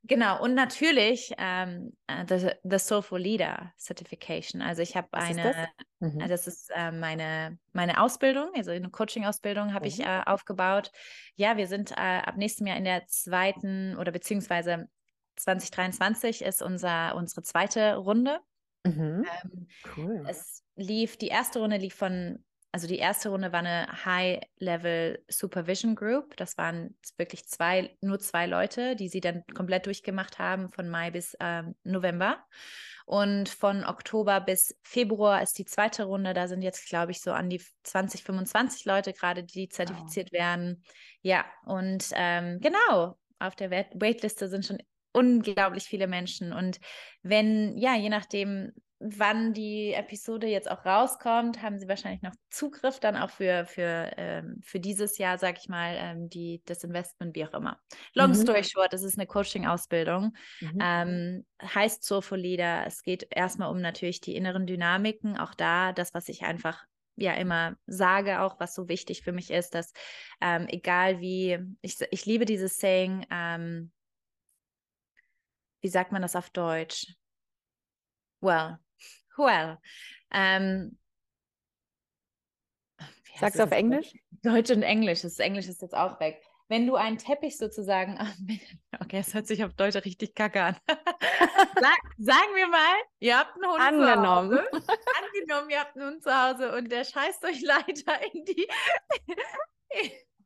Genau, 0.07 0.41
und 0.41 0.53
natürlich 0.53 1.33
ähm, 1.37 1.93
äh, 2.05 2.25
the, 2.27 2.51
the 2.63 2.77
Soulful 2.77 3.19
Leader 3.19 3.73
Certification. 3.77 4.61
Also 4.61 4.81
ich 4.81 4.95
habe 4.95 5.07
eine, 5.11 5.67
das? 5.99 6.13
Mhm. 6.13 6.19
Das? 6.19 6.47
ist 6.47 6.71
äh, 6.75 6.91
meine, 6.91 7.57
meine 7.73 7.99
Ausbildung, 7.99 8.49
also 8.55 8.71
eine 8.71 8.89
Coaching-Ausbildung 8.89 9.73
habe 9.73 9.85
mhm. 9.85 9.91
ich 9.91 9.99
äh, 10.01 10.21
aufgebaut. 10.25 10.91
Ja, 11.35 11.57
wir 11.57 11.67
sind 11.67 11.91
äh, 11.91 11.95
ab 11.95 12.37
nächstem 12.37 12.67
Jahr 12.67 12.77
in 12.77 12.83
der 12.83 13.07
zweiten 13.07 13.97
oder 13.97 14.11
beziehungsweise 14.11 14.87
2023 15.37 16.43
ist 16.43 16.61
unser, 16.61 17.15
unsere 17.15 17.41
zweite 17.41 17.95
Runde. 17.95 18.39
Mhm. 18.83 19.25
Ähm, 19.43 19.67
cool. 19.97 20.23
Es 20.27 20.63
lief, 20.75 21.17
die 21.17 21.29
erste 21.29 21.59
Runde 21.59 21.77
lief 21.77 21.95
von 21.95 22.43
also 22.75 22.87
die 22.87 22.97
erste 22.97 23.29
Runde 23.29 23.53
war 23.53 23.59
eine 23.59 23.87
High-Level 24.03 25.23
Supervision 25.29 25.95
Group. 25.95 26.35
Das 26.35 26.57
waren 26.57 26.93
wirklich 27.15 27.47
zwei, 27.47 27.95
nur 28.01 28.19
zwei 28.19 28.47
Leute, 28.47 28.97
die 28.97 29.07
sie 29.07 29.21
dann 29.21 29.45
komplett 29.53 29.85
durchgemacht 29.85 30.39
haben 30.39 30.69
von 30.73 30.89
Mai 30.89 31.09
bis 31.09 31.37
ähm, 31.39 31.75
November. 31.85 32.43
Und 33.05 33.47
von 33.47 33.85
Oktober 33.85 34.41
bis 34.41 34.77
Februar 34.83 35.41
ist 35.41 35.57
die 35.57 35.63
zweite 35.63 36.03
Runde. 36.03 36.33
Da 36.33 36.49
sind 36.49 36.63
jetzt, 36.63 36.89
glaube 36.89 37.13
ich, 37.13 37.21
so 37.21 37.31
an 37.31 37.49
die 37.49 37.61
20, 37.83 38.25
25 38.25 38.83
Leute 38.83 39.13
gerade, 39.13 39.45
die 39.45 39.69
zertifiziert 39.69 40.33
wow. 40.33 40.39
werden. 40.41 40.83
Ja, 41.21 41.45
und 41.63 42.09
ähm, 42.13 42.59
genau, 42.59 43.17
auf 43.39 43.55
der 43.55 43.71
Waitliste 43.71 44.49
sind 44.49 44.65
schon 44.65 44.79
unglaublich 45.13 45.85
viele 45.85 46.07
Menschen. 46.07 46.51
Und 46.51 46.81
wenn, 47.23 47.77
ja, 47.77 47.95
je 47.95 48.09
nachdem, 48.09 48.73
wann 48.99 49.53
die 49.53 49.93
Episode 49.93 50.47
jetzt 50.47 50.69
auch 50.71 50.85
rauskommt, 50.85 51.61
haben 51.61 51.79
Sie 51.79 51.87
wahrscheinlich 51.87 52.21
noch 52.21 52.33
Zugriff 52.49 52.99
dann 52.99 53.17
auch 53.17 53.29
für, 53.29 53.65
für, 53.65 54.11
ähm, 54.17 54.59
für 54.63 54.79
dieses 54.79 55.17
Jahr, 55.17 55.37
sag 55.37 55.57
ich 55.57 55.67
mal, 55.67 55.95
ähm, 55.97 56.29
die, 56.29 56.61
das 56.65 56.83
Investment, 56.83 57.35
wie 57.35 57.45
auch 57.45 57.53
immer. 57.53 57.79
Long 58.13 58.29
mhm. 58.29 58.35
story 58.35 58.63
short, 58.63 58.93
es 58.93 59.03
ist 59.03 59.17
eine 59.17 59.27
Coaching-Ausbildung, 59.27 60.33
mhm. 60.61 60.79
ähm, 60.81 61.45
heißt 61.61 62.03
Soulful 62.03 62.39
Leader. 62.39 62.85
Es 62.87 63.01
geht 63.03 63.27
erstmal 63.29 63.69
um 63.69 63.81
natürlich 63.81 64.21
die 64.21 64.35
inneren 64.35 64.65
Dynamiken, 64.65 65.37
auch 65.37 65.53
da 65.53 65.91
das, 65.91 66.13
was 66.13 66.29
ich 66.29 66.43
einfach 66.43 66.85
ja 67.17 67.33
immer 67.33 67.77
sage, 67.85 68.41
auch 68.41 68.59
was 68.59 68.73
so 68.73 68.87
wichtig 68.87 69.23
für 69.23 69.31
mich 69.31 69.51
ist, 69.51 69.73
dass 69.73 69.93
ähm, 70.41 70.67
egal 70.69 71.19
wie, 71.19 71.59
ich, 71.81 71.97
ich 72.11 72.25
liebe 72.25 72.45
dieses 72.45 72.77
Saying, 72.77 73.25
ähm, 73.29 73.91
wie 75.81 75.89
sagt 75.89 76.11
man 76.11 76.21
das 76.21 76.35
auf 76.35 76.49
Deutsch? 76.49 77.13
Well, 78.41 78.79
Well. 79.37 79.77
Ähm, 80.31 80.97
Sagst 83.37 83.59
du 83.59 83.63
auf 83.63 83.71
Englisch? 83.71 84.13
Deutsch 84.43 84.71
und 84.71 84.83
Englisch. 84.83 85.21
Das 85.21 85.39
Englisch 85.39 85.67
ist 85.67 85.81
jetzt 85.81 85.95
auch 85.95 86.19
weg. 86.19 86.41
Wenn 86.67 86.87
du 86.87 86.95
einen 86.95 87.17
Teppich 87.17 87.57
sozusagen, 87.57 88.17
okay, 88.99 89.19
es 89.19 89.33
hört 89.33 89.45
sich 89.45 89.63
auf 89.63 89.73
Deutsch 89.73 89.95
richtig 90.03 90.33
kacke 90.33 90.61
an. 90.61 90.77
Sag, 90.87 91.99
sagen 92.17 92.55
wir 92.55 92.67
mal, 92.67 92.95
ihr 93.19 93.37
habt 93.37 93.55
einen 93.55 93.71
Hund 93.71 93.81
Angenommen. 93.81 94.49
zu 94.51 94.57
Hause. 94.57 94.71
Angenommen, 95.23 95.69
ihr 95.69 95.79
habt 95.79 95.95
einen 95.95 96.13
Hund 96.13 96.23
zu 96.23 96.33
Hause 96.33 96.75
und 96.75 96.91
der 96.91 97.03
scheißt 97.03 97.43
euch 97.45 97.61
leider 97.63 98.33
in 98.33 98.45
die, 98.45 98.67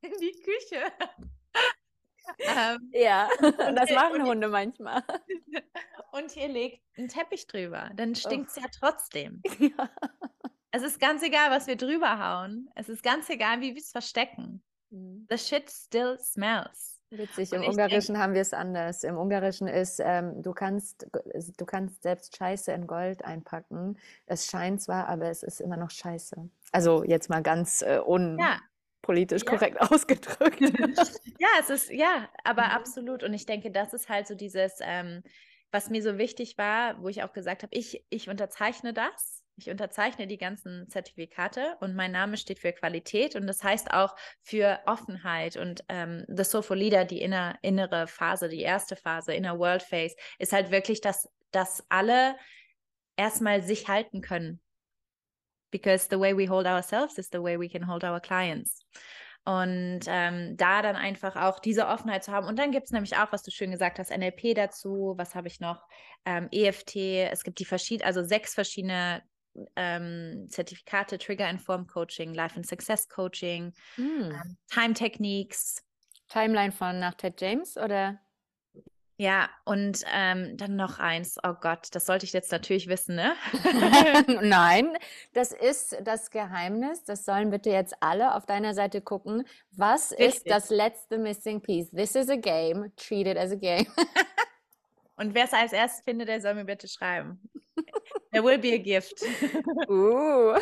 in 0.01 0.11
die 0.19 0.41
Küche. 0.43 0.91
Ähm, 2.39 2.89
ja, 2.93 3.29
das 3.41 3.91
machen 3.91 4.25
Hunde 4.25 4.47
manchmal. 4.47 5.03
Und 6.11 6.35
ihr 6.35 6.47
legt 6.47 6.81
einen 6.97 7.07
Teppich 7.07 7.47
drüber, 7.47 7.91
dann 7.95 8.15
stinkt 8.15 8.49
es 8.49 8.55
ja 8.55 8.67
trotzdem. 8.77 9.41
Ja. 9.59 9.89
Es 10.71 10.83
ist 10.83 10.99
ganz 10.99 11.23
egal, 11.23 11.49
was 11.49 11.65
wir 11.65 11.75
drüber 11.75 12.19
hauen. 12.19 12.69
Es 12.75 12.89
ist 12.89 13.01
ganz 13.01 13.27
egal, 13.29 13.59
wie 13.59 13.73
wir 13.73 13.81
es 13.81 13.91
verstecken. 13.91 14.61
Mhm. 14.91 15.25
The 15.27 15.37
shit 15.37 15.69
still 15.69 16.19
smells. 16.19 17.01
Witzig, 17.09 17.51
im 17.53 17.63
Ungarischen 17.63 18.13
denk, 18.13 18.23
haben 18.23 18.33
wir 18.35 18.41
es 18.41 18.53
anders. 18.53 19.03
Im 19.03 19.17
Ungarischen 19.17 19.67
ist, 19.67 19.99
ähm, 19.99 20.43
du, 20.43 20.53
kannst, 20.53 21.07
du 21.57 21.65
kannst 21.65 22.03
selbst 22.03 22.37
Scheiße 22.37 22.71
in 22.71 22.85
Gold 22.85 23.25
einpacken. 23.25 23.97
Es 24.27 24.45
scheint 24.45 24.79
zwar, 24.79 25.07
aber 25.07 25.31
es 25.31 25.41
ist 25.41 25.59
immer 25.59 25.75
noch 25.75 25.89
Scheiße. 25.89 26.49
Also 26.71 27.03
jetzt 27.03 27.29
mal 27.29 27.41
ganz 27.41 27.81
äh, 27.81 27.99
un, 28.05 28.37
ja 28.37 28.59
politisch 29.01 29.43
ja. 29.45 29.51
korrekt 29.51 29.81
ausgedrückt. 29.91 30.61
ja, 31.39 31.47
es 31.59 31.69
ist, 31.69 31.91
ja, 31.91 32.29
aber 32.43 32.65
mhm. 32.65 32.71
absolut. 32.71 33.23
Und 33.23 33.33
ich 33.33 33.45
denke, 33.45 33.71
das 33.71 33.93
ist 33.93 34.09
halt 34.09 34.27
so 34.27 34.35
dieses, 34.35 34.79
ähm, 34.81 35.23
was 35.71 35.89
mir 35.89 36.01
so 36.01 36.17
wichtig 36.17 36.57
war, 36.57 37.01
wo 37.01 37.09
ich 37.09 37.23
auch 37.23 37.33
gesagt 37.33 37.63
habe, 37.63 37.75
ich, 37.75 38.03
ich 38.09 38.29
unterzeichne 38.29 38.93
das. 38.93 39.43
Ich 39.57 39.69
unterzeichne 39.69 40.25
die 40.25 40.37
ganzen 40.37 40.87
Zertifikate 40.87 41.75
und 41.81 41.93
mein 41.93 42.13
Name 42.13 42.37
steht 42.37 42.59
für 42.59 42.71
Qualität 42.71 43.35
und 43.35 43.45
das 43.45 43.61
heißt 43.61 43.91
auch 43.91 44.15
für 44.41 44.79
Offenheit 44.85 45.57
und 45.57 45.83
ähm, 45.89 46.23
The 46.29 46.45
Soulful 46.45 46.77
Leader, 46.77 47.03
die 47.03 47.21
inner, 47.21 47.59
innere 47.61 48.07
Phase, 48.07 48.47
die 48.47 48.61
erste 48.61 48.95
Phase, 48.95 49.33
Inner 49.33 49.59
World 49.59 49.83
Phase, 49.83 50.15
ist 50.37 50.53
halt 50.53 50.71
wirklich, 50.71 51.01
dass, 51.01 51.27
dass 51.51 51.85
alle 51.89 52.37
erstmal 53.17 53.61
sich 53.61 53.89
halten 53.89 54.21
können 54.21 54.61
because 55.71 56.07
the 56.09 56.19
way 56.19 56.35
we 56.35 56.47
hold 56.47 56.65
ourselves 56.65 57.17
is 57.17 57.29
the 57.31 57.41
way 57.41 57.57
we 57.57 57.69
can 57.69 57.87
hold 57.87 58.03
our 58.03 58.19
clients. 58.19 58.79
Und 59.45 60.01
ähm, 60.07 60.57
da 60.57 60.81
dann 60.81 60.95
einfach 60.95 61.35
auch 61.35 61.59
diese 61.59 61.87
Offenheit 61.87 62.23
zu 62.23 62.31
haben. 62.31 62.45
Und 62.45 62.59
dann 62.59 62.71
gibt 62.71 62.85
es 62.85 62.91
nämlich 62.91 63.17
auch, 63.17 63.31
was 63.31 63.41
du 63.41 63.51
schön 63.51 63.71
gesagt 63.71 63.97
hast, 63.97 64.11
NLP 64.11 64.53
dazu. 64.53 65.13
Was 65.17 65.33
habe 65.33 65.47
ich 65.47 65.59
noch? 65.59 65.87
Ähm, 66.25 66.49
EFT. 66.51 66.95
Es 67.31 67.43
gibt 67.43 67.59
die 67.59 67.65
verschiedenen, 67.65 68.05
also 68.05 68.23
sechs 68.23 68.53
verschiedene 68.53 69.23
ähm, 69.75 70.45
Zertifikate, 70.49 71.17
Trigger 71.17 71.49
Informed 71.49 71.87
Coaching, 71.87 72.33
Life 72.33 72.55
and 72.55 72.67
Success 72.67 73.07
Coaching, 73.07 73.73
mm. 73.97 74.31
Time 74.69 74.93
Techniques. 74.93 75.83
Timeline 76.27 76.71
von 76.71 76.99
nach 76.99 77.15
Ted 77.15 77.41
James 77.41 77.75
oder? 77.75 78.19
Ja, 79.19 79.49
und 79.65 80.05
ähm, 80.13 80.55
dann 80.55 80.77
noch 80.77 80.97
eins. 80.97 81.37
Oh 81.45 81.53
Gott, 81.53 81.89
das 81.91 82.05
sollte 82.05 82.25
ich 82.25 82.31
jetzt 82.31 82.53
natürlich 82.53 82.87
wissen, 82.87 83.15
ne? 83.15 83.35
Nein, 84.41 84.97
das 85.33 85.51
ist 85.51 85.97
das 86.05 86.31
Geheimnis. 86.31 87.03
Das 87.03 87.25
sollen 87.25 87.49
bitte 87.49 87.69
jetzt 87.69 87.95
alle 87.99 88.33
auf 88.33 88.45
deiner 88.45 88.73
Seite 88.73 89.01
gucken. 89.01 89.43
Was 89.71 90.11
Richtig. 90.11 90.27
ist 90.27 90.49
das 90.49 90.69
letzte 90.69 91.17
Missing 91.17 91.59
Piece? 91.59 91.91
This 91.91 92.15
is 92.15 92.29
a 92.29 92.37
game. 92.37 92.93
Treat 92.95 93.27
it 93.27 93.37
as 93.37 93.51
a 93.51 93.55
game. 93.55 93.87
und 95.17 95.33
wer 95.33 95.43
es 95.43 95.53
als 95.53 95.73
erstes 95.73 96.01
findet, 96.05 96.29
der 96.29 96.39
soll 96.39 96.53
mir 96.53 96.63
bitte 96.63 96.87
schreiben. 96.87 97.41
There 98.31 98.45
will 98.45 98.57
be 98.57 98.73
a 98.73 98.77
gift. 98.77 99.21
Uh. 99.89 100.57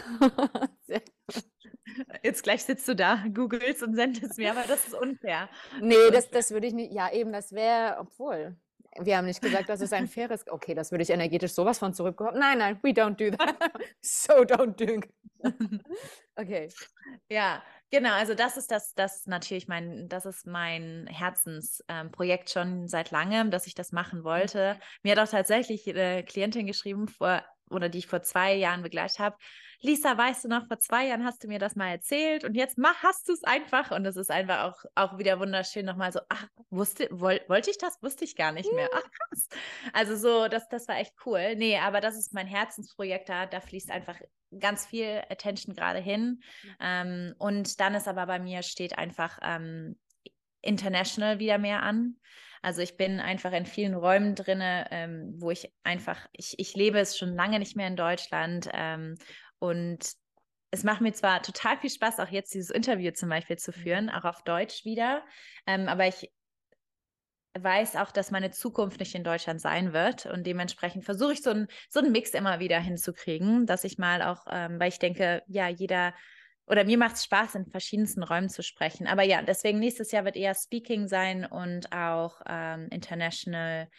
Jetzt 2.24 2.44
gleich 2.44 2.64
sitzt 2.64 2.88
du 2.88 2.96
da, 2.96 3.24
googelst 3.34 3.84
und 3.84 3.96
sendest 3.96 4.38
mir, 4.38 4.52
aber 4.52 4.64
das 4.68 4.88
ist 4.88 4.94
unfair. 4.94 5.50
Nee, 5.82 6.12
das, 6.12 6.30
das 6.30 6.52
würde 6.52 6.68
ich 6.68 6.74
nicht, 6.74 6.94
ja 6.94 7.12
eben, 7.12 7.32
das 7.32 7.52
wäre, 7.52 7.98
obwohl, 8.00 8.56
wir 9.00 9.18
haben 9.18 9.26
nicht 9.26 9.42
gesagt, 9.42 9.70
dass 9.70 9.82
es 9.82 9.94
ein 9.94 10.08
faires, 10.08 10.48
okay, 10.50 10.74
das 10.74 10.92
würde 10.92 11.04
ich 11.04 11.10
energetisch 11.10 11.54
sowas 11.54 11.80
von 11.80 11.94
zurückbekommen. 11.94 12.40
Nein, 12.40 12.58
nein, 12.58 12.80
we 12.82 12.90
don't 12.90 13.16
do 13.16 13.36
that. 13.36 13.56
so 14.02 14.34
don't 14.44 14.76
do 14.76 15.02
Okay. 16.36 16.70
Ja, 17.30 17.64
genau, 17.92 18.14
also 18.14 18.34
das 18.34 18.58
ist 18.58 18.72
das, 18.72 18.94
das 18.94 19.28
natürlich 19.28 19.68
mein, 19.68 20.08
das 20.10 20.26
ist 20.26 20.48
mein 20.48 21.08
Herzensprojekt 21.08 22.56
ähm, 22.56 22.62
schon 22.62 22.88
seit 22.88 23.12
langem, 23.12 23.52
dass 23.52 23.68
ich 23.68 23.76
das 23.76 23.92
machen 23.92 24.24
wollte. 24.24 24.80
Mir 25.04 25.14
hat 25.16 25.20
auch 25.20 25.32
tatsächlich 25.32 25.88
eine 25.90 26.24
Klientin 26.24 26.68
geschrieben 26.68 27.08
vor, 27.08 27.44
oder 27.70 27.90
die 27.90 28.00
ich 28.00 28.08
vor 28.08 28.22
zwei 28.24 28.56
Jahren 28.56 28.84
begleitet 28.84 29.20
habe, 29.20 29.38
Lisa, 29.82 30.18
weißt 30.18 30.46
du 30.46 30.48
noch, 30.48 30.68
vor 30.68 30.80
zwei 30.80 31.08
Jahren 31.08 31.24
hast 31.24 31.44
du 31.44 31.48
mir 31.48 31.60
das 31.60 31.76
mal 31.76 31.90
erzählt 31.90 32.44
und 32.44 32.56
jetzt 32.56 32.78
mach, 32.78 33.04
hast 33.04 33.30
du 33.30 33.34
es 33.34 33.44
einfach. 33.44 33.92
Und 33.92 34.06
es 34.06 34.16
ist 34.16 34.32
einfach 34.32 34.64
auch, 34.64 34.86
auch 34.96 35.18
wieder 35.20 35.40
wunderschön, 35.40 35.86
nochmal 35.86 36.12
so, 36.12 36.20
ach, 36.30 36.48
wusste, 36.70 37.08
woll, 37.12 37.42
wollte 37.48 37.70
ich 37.70 37.78
das? 37.78 38.02
Wusste 38.02 38.26
ich 38.26 38.36
gar 38.36 38.52
nicht 38.52 38.72
mehr. 38.74 38.90
Ach, 38.94 39.04
krass. 39.04 39.48
Also 39.94 40.16
so, 40.16 40.48
das, 40.48 40.68
das 40.70 40.88
war 40.88 40.98
echt 40.98 41.14
cool. 41.26 41.56
Nee, 41.56 41.78
aber 41.78 42.02
das 42.02 42.18
ist 42.18 42.34
mein 42.34 42.48
Herzensprojekt 42.48 43.30
da. 43.30 43.46
Da 43.46 43.60
fließt 43.60 43.92
einfach 43.92 44.20
ganz 44.60 44.86
viel 44.86 45.22
Attention 45.30 45.76
gerade 45.76 46.00
hin. 46.00 46.42
Mhm. 46.64 46.76
Ähm, 46.80 47.36
und 47.38 47.80
dann 47.80 47.94
ist 47.94 48.08
aber 48.08 48.26
bei 48.26 48.40
mir 48.40 48.64
steht 48.64 48.98
einfach 48.98 49.38
ähm, 49.44 49.98
international 50.62 51.40
wieder 51.40 51.58
mehr 51.58 51.84
an. 51.84 52.16
Also 52.62 52.82
ich 52.82 52.98
bin 52.98 53.20
einfach 53.20 53.52
in 53.54 53.66
vielen 53.66 53.94
Räumen 53.94 54.36
drin, 54.36 54.60
ähm, 54.62 55.36
wo 55.38 55.52
ich 55.52 55.72
einfach, 55.84 56.28
ich, 56.32 56.60
ich 56.60 56.76
lebe 56.76 57.00
es 57.00 57.18
schon 57.18 57.36
lange 57.36 57.60
nicht 57.60 57.76
mehr 57.76 57.88
in 57.88 57.96
Deutschland 57.96 58.68
ähm, 58.74 59.16
und 59.60 60.00
es 60.72 60.84
macht 60.84 61.02
mir 61.02 61.14
zwar 61.14 61.42
total 61.42 61.78
viel 61.78 61.90
Spaß, 61.90 62.20
auch 62.20 62.30
jetzt 62.30 62.54
dieses 62.54 62.70
Interview 62.70 63.12
zum 63.12 63.30
Beispiel 63.30 63.58
zu 63.58 63.72
führen, 63.72 64.06
mhm. 64.06 64.12
auch 64.12 64.26
auf 64.26 64.44
Deutsch 64.44 64.86
wieder, 64.86 65.24
ähm, 65.66 65.88
aber 65.88 66.08
ich 66.08 66.30
weiß 67.64 67.96
auch, 67.96 68.12
dass 68.12 68.32
meine 68.32 68.52
Zukunft 68.52 69.00
nicht 69.00 69.16
in 69.16 69.24
Deutschland 69.24 69.62
sein 69.62 69.94
wird. 69.94 70.26
Und 70.26 70.46
dementsprechend 70.46 71.06
versuche 71.06 71.34
ich 71.34 71.42
so, 71.42 71.50
ein, 71.50 71.68
so 71.90 72.00
einen 72.00 72.12
Mix 72.12 72.32
immer 72.32 72.60
wieder 72.60 72.80
hinzukriegen, 72.80 73.66
dass 73.66 73.84
ich 73.84 73.98
mal 73.98 74.22
auch, 74.22 74.46
ähm, 74.50 74.80
weil 74.80 74.90
ich 74.90 75.00
denke, 75.00 75.42
ja, 75.48 75.68
jeder 75.68 76.14
oder 76.68 76.84
mir 76.84 76.98
macht 76.98 77.16
es 77.16 77.24
Spaß, 77.24 77.56
in 77.56 77.66
verschiedensten 77.66 78.24
Räumen 78.24 78.50
zu 78.50 78.62
sprechen. 78.62 79.08
Aber 79.08 79.24
ja, 79.24 79.42
deswegen 79.42 79.80
nächstes 79.80 80.12
Jahr 80.12 80.26
wird 80.26 80.36
eher 80.36 80.54
Speaking 80.54 81.08
sein 81.08 81.46
und 81.46 81.94
auch 81.94 82.42
ähm, 82.46 82.90
International 82.92 83.90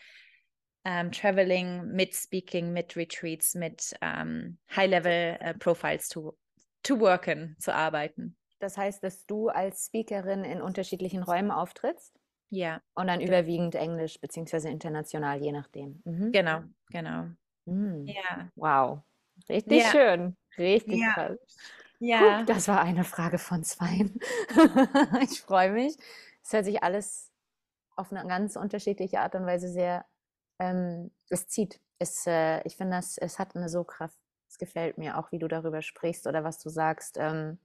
ähm, 0.88 1.12
Traveling 1.12 1.86
mit 1.88 2.14
Speaking, 2.14 2.72
mit 2.72 2.96
Retreats, 2.96 3.54
mit 3.54 3.94
ähm, 4.00 4.56
High-Level-Profiles 4.74 6.08
äh, 6.08 6.14
to, 6.14 6.38
to 6.82 6.98
worken, 6.98 7.56
zu 7.58 7.74
arbeiten. 7.74 8.36
Das 8.58 8.78
heißt, 8.78 9.04
dass 9.04 9.26
du 9.26 9.48
als 9.48 9.86
Speakerin 9.86 10.44
in 10.44 10.62
unterschiedlichen 10.62 11.22
Räumen 11.22 11.50
auftrittst? 11.50 12.18
Ja. 12.48 12.80
Und 12.94 13.08
dann 13.08 13.20
genau. 13.20 13.32
überwiegend 13.32 13.74
Englisch 13.74 14.18
beziehungsweise 14.18 14.70
international, 14.70 15.42
je 15.42 15.52
nachdem. 15.52 16.00
Mhm. 16.06 16.32
Genau, 16.32 16.62
genau. 16.90 17.26
Mhm. 17.66 18.06
Ja. 18.06 18.48
Wow. 18.56 19.00
Richtig 19.50 19.82
ja. 19.82 19.90
schön. 19.90 20.36
Richtig 20.56 21.00
ja. 21.00 21.12
krass. 21.12 21.38
Ja. 21.98 22.38
Puh, 22.38 22.44
das 22.46 22.66
war 22.66 22.80
eine 22.80 23.04
Frage 23.04 23.36
von 23.36 23.62
zwei. 23.62 24.06
ich 25.22 25.42
freue 25.42 25.70
mich. 25.70 25.96
Es 26.42 26.54
hört 26.54 26.64
sich 26.64 26.82
alles 26.82 27.30
auf 27.94 28.10
eine 28.10 28.26
ganz 28.26 28.56
unterschiedliche 28.56 29.20
Art 29.20 29.34
und 29.34 29.44
Weise 29.44 29.68
sehr, 29.68 30.06
ähm, 30.58 31.10
es 31.28 31.48
zieht. 31.48 31.80
Es, 31.98 32.26
äh, 32.26 32.62
ich 32.64 32.76
finde, 32.76 32.98
es 32.98 33.38
hat 33.38 33.56
eine 33.56 33.68
so 33.68 33.84
Kraft. 33.84 34.18
Es 34.48 34.58
gefällt 34.58 34.98
mir 34.98 35.18
auch, 35.18 35.32
wie 35.32 35.38
du 35.38 35.48
darüber 35.48 35.82
sprichst 35.82 36.26
oder 36.26 36.44
was 36.44 36.58
du 36.58 36.70
sagst. 36.70 37.16
Ähm, 37.18 37.58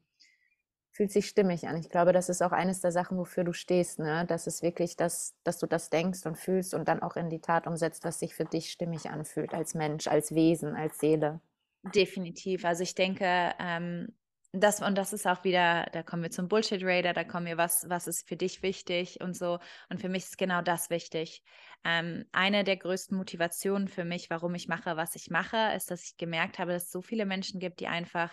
fühlt 0.93 1.11
sich 1.11 1.27
stimmig 1.27 1.67
an. 1.67 1.77
Ich 1.77 1.89
glaube, 1.89 2.13
das 2.13 2.29
ist 2.29 2.43
auch 2.43 2.51
eines 2.51 2.81
der 2.81 2.91
Sachen, 2.91 3.17
wofür 3.17 3.43
du 3.43 3.51
stehst, 3.51 3.99
ne? 3.99 4.25
Das 4.27 4.45
ist 4.45 4.61
wirklich 4.61 4.95
das, 4.95 5.35
dass 5.43 5.57
du 5.57 5.65
das 5.65 5.89
denkst 5.89 6.25
und 6.25 6.37
fühlst 6.37 6.73
und 6.75 6.87
dann 6.87 7.01
auch 7.01 7.15
in 7.15 7.29
die 7.29 7.41
Tat 7.41 7.65
umsetzt, 7.65 8.03
was 8.03 8.19
sich 8.19 8.35
für 8.35 8.45
dich 8.45 8.71
stimmig 8.71 9.09
anfühlt, 9.09 9.53
als 9.53 9.73
Mensch, 9.73 10.07
als 10.07 10.35
Wesen, 10.35 10.75
als 10.75 10.99
Seele. 10.99 11.41
Definitiv. 11.95 12.63
Also 12.63 12.83
ich 12.83 12.93
denke, 12.93 13.53
ähm, 13.59 14.13
das, 14.53 14.81
und 14.81 14.95
das 14.95 15.13
ist 15.13 15.25
auch 15.25 15.43
wieder, 15.43 15.87
da 15.93 16.03
kommen 16.03 16.21
wir 16.21 16.29
zum 16.29 16.47
Bullshit 16.47 16.83
Raider, 16.83 17.13
da 17.13 17.23
kommen 17.23 17.47
wir, 17.47 17.57
was, 17.57 17.89
was 17.89 18.07
ist 18.07 18.27
für 18.27 18.37
dich 18.37 18.61
wichtig 18.61 19.19
und 19.19 19.35
so. 19.35 19.57
Und 19.89 19.99
für 19.99 20.09
mich 20.09 20.23
ist 20.23 20.37
genau 20.37 20.61
das 20.61 20.91
wichtig. 20.91 21.41
Ähm, 21.83 22.25
eine 22.31 22.63
der 22.63 22.77
größten 22.77 23.17
Motivationen 23.17 23.87
für 23.87 24.05
mich, 24.05 24.29
warum 24.29 24.53
ich 24.53 24.67
mache, 24.67 24.95
was 24.95 25.15
ich 25.15 25.31
mache, 25.31 25.73
ist, 25.75 25.89
dass 25.89 26.03
ich 26.03 26.17
gemerkt 26.17 26.59
habe, 26.59 26.71
dass 26.71 26.83
es 26.83 26.91
so 26.91 27.01
viele 27.01 27.25
Menschen 27.25 27.59
gibt, 27.59 27.79
die 27.79 27.87
einfach 27.87 28.31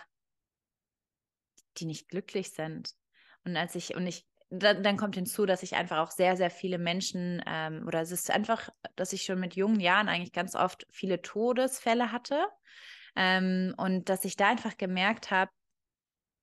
die 1.77 1.85
nicht 1.85 2.09
glücklich 2.09 2.51
sind. 2.51 2.91
Und 3.43 3.57
als 3.57 3.75
ich, 3.75 3.95
und 3.95 4.05
ich, 4.05 4.27
dann, 4.49 4.83
dann 4.83 4.97
kommt 4.97 5.15
hinzu, 5.15 5.45
dass 5.45 5.63
ich 5.63 5.75
einfach 5.75 5.97
auch 5.99 6.11
sehr, 6.11 6.37
sehr 6.37 6.51
viele 6.51 6.77
Menschen, 6.77 7.41
ähm, 7.47 7.85
oder 7.87 8.01
es 8.01 8.11
ist 8.11 8.29
einfach, 8.29 8.69
dass 8.95 9.13
ich 9.13 9.23
schon 9.23 9.39
mit 9.39 9.55
jungen 9.55 9.79
Jahren 9.79 10.09
eigentlich 10.09 10.33
ganz 10.33 10.55
oft 10.55 10.85
viele 10.91 11.21
Todesfälle 11.21 12.11
hatte. 12.11 12.45
Ähm, 13.15 13.73
und 13.77 14.09
dass 14.09 14.23
ich 14.23 14.35
da 14.35 14.49
einfach 14.49 14.77
gemerkt 14.77 15.31
habe, 15.31 15.51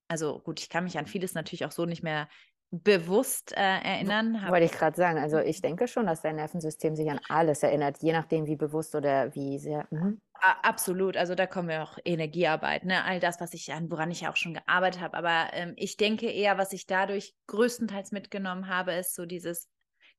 also 0.09 0.41
gut, 0.41 0.61
ich 0.61 0.69
kann 0.69 0.85
mich 0.85 0.99
an 0.99 1.07
vieles 1.07 1.35
natürlich 1.35 1.65
auch 1.65 1.73
so 1.73 1.85
nicht 1.85 2.03
mehr 2.03 2.29
bewusst 2.71 3.53
äh, 3.53 3.61
erinnern. 3.61 4.43
Wollte 4.49 4.67
ich 4.67 4.73
gerade 4.73 4.97
sagen. 4.97 5.19
Also 5.19 5.39
ich 5.39 5.63
denke 5.63 5.89
schon, 5.89 6.07
dass 6.07 6.21
dein 6.21 6.37
Nervensystem 6.37 6.97
sich 6.97 7.11
an 7.11 7.21
alles 7.29 7.63
erinnert, 7.63 8.03
je 8.03 8.13
nachdem, 8.13 8.47
wie 8.47 8.57
bewusst 8.57 8.95
oder 8.95 9.35
wie 9.35 9.59
sehr. 9.59 9.87
Mhm. 9.91 10.21
Absolut. 10.63 11.17
Also 11.17 11.35
da 11.35 11.47
kommen 11.47 11.69
wir 11.69 11.83
auch 11.83 11.99
Energiearbeit, 12.05 12.85
ne? 12.85 13.05
All 13.05 13.21
das, 13.21 13.41
was 13.41 13.55
ich 13.55 13.73
an, 13.73 13.91
woran 13.91 14.11
ich 14.11 14.21
ja 14.21 14.31
auch 14.31 14.37
schon 14.37 14.55
gearbeitet 14.55 15.01
habe. 15.01 15.17
Aber 15.17 15.49
ähm, 15.53 15.73
ich 15.77 15.97
denke 15.97 16.31
eher, 16.31 16.59
was 16.59 16.73
ich 16.73 16.87
dadurch 16.87 17.35
größtenteils 17.47 18.13
mitgenommen 18.13 18.69
habe, 18.69 18.93
ist 18.93 19.15
so 19.15 19.27
dieses 19.27 19.69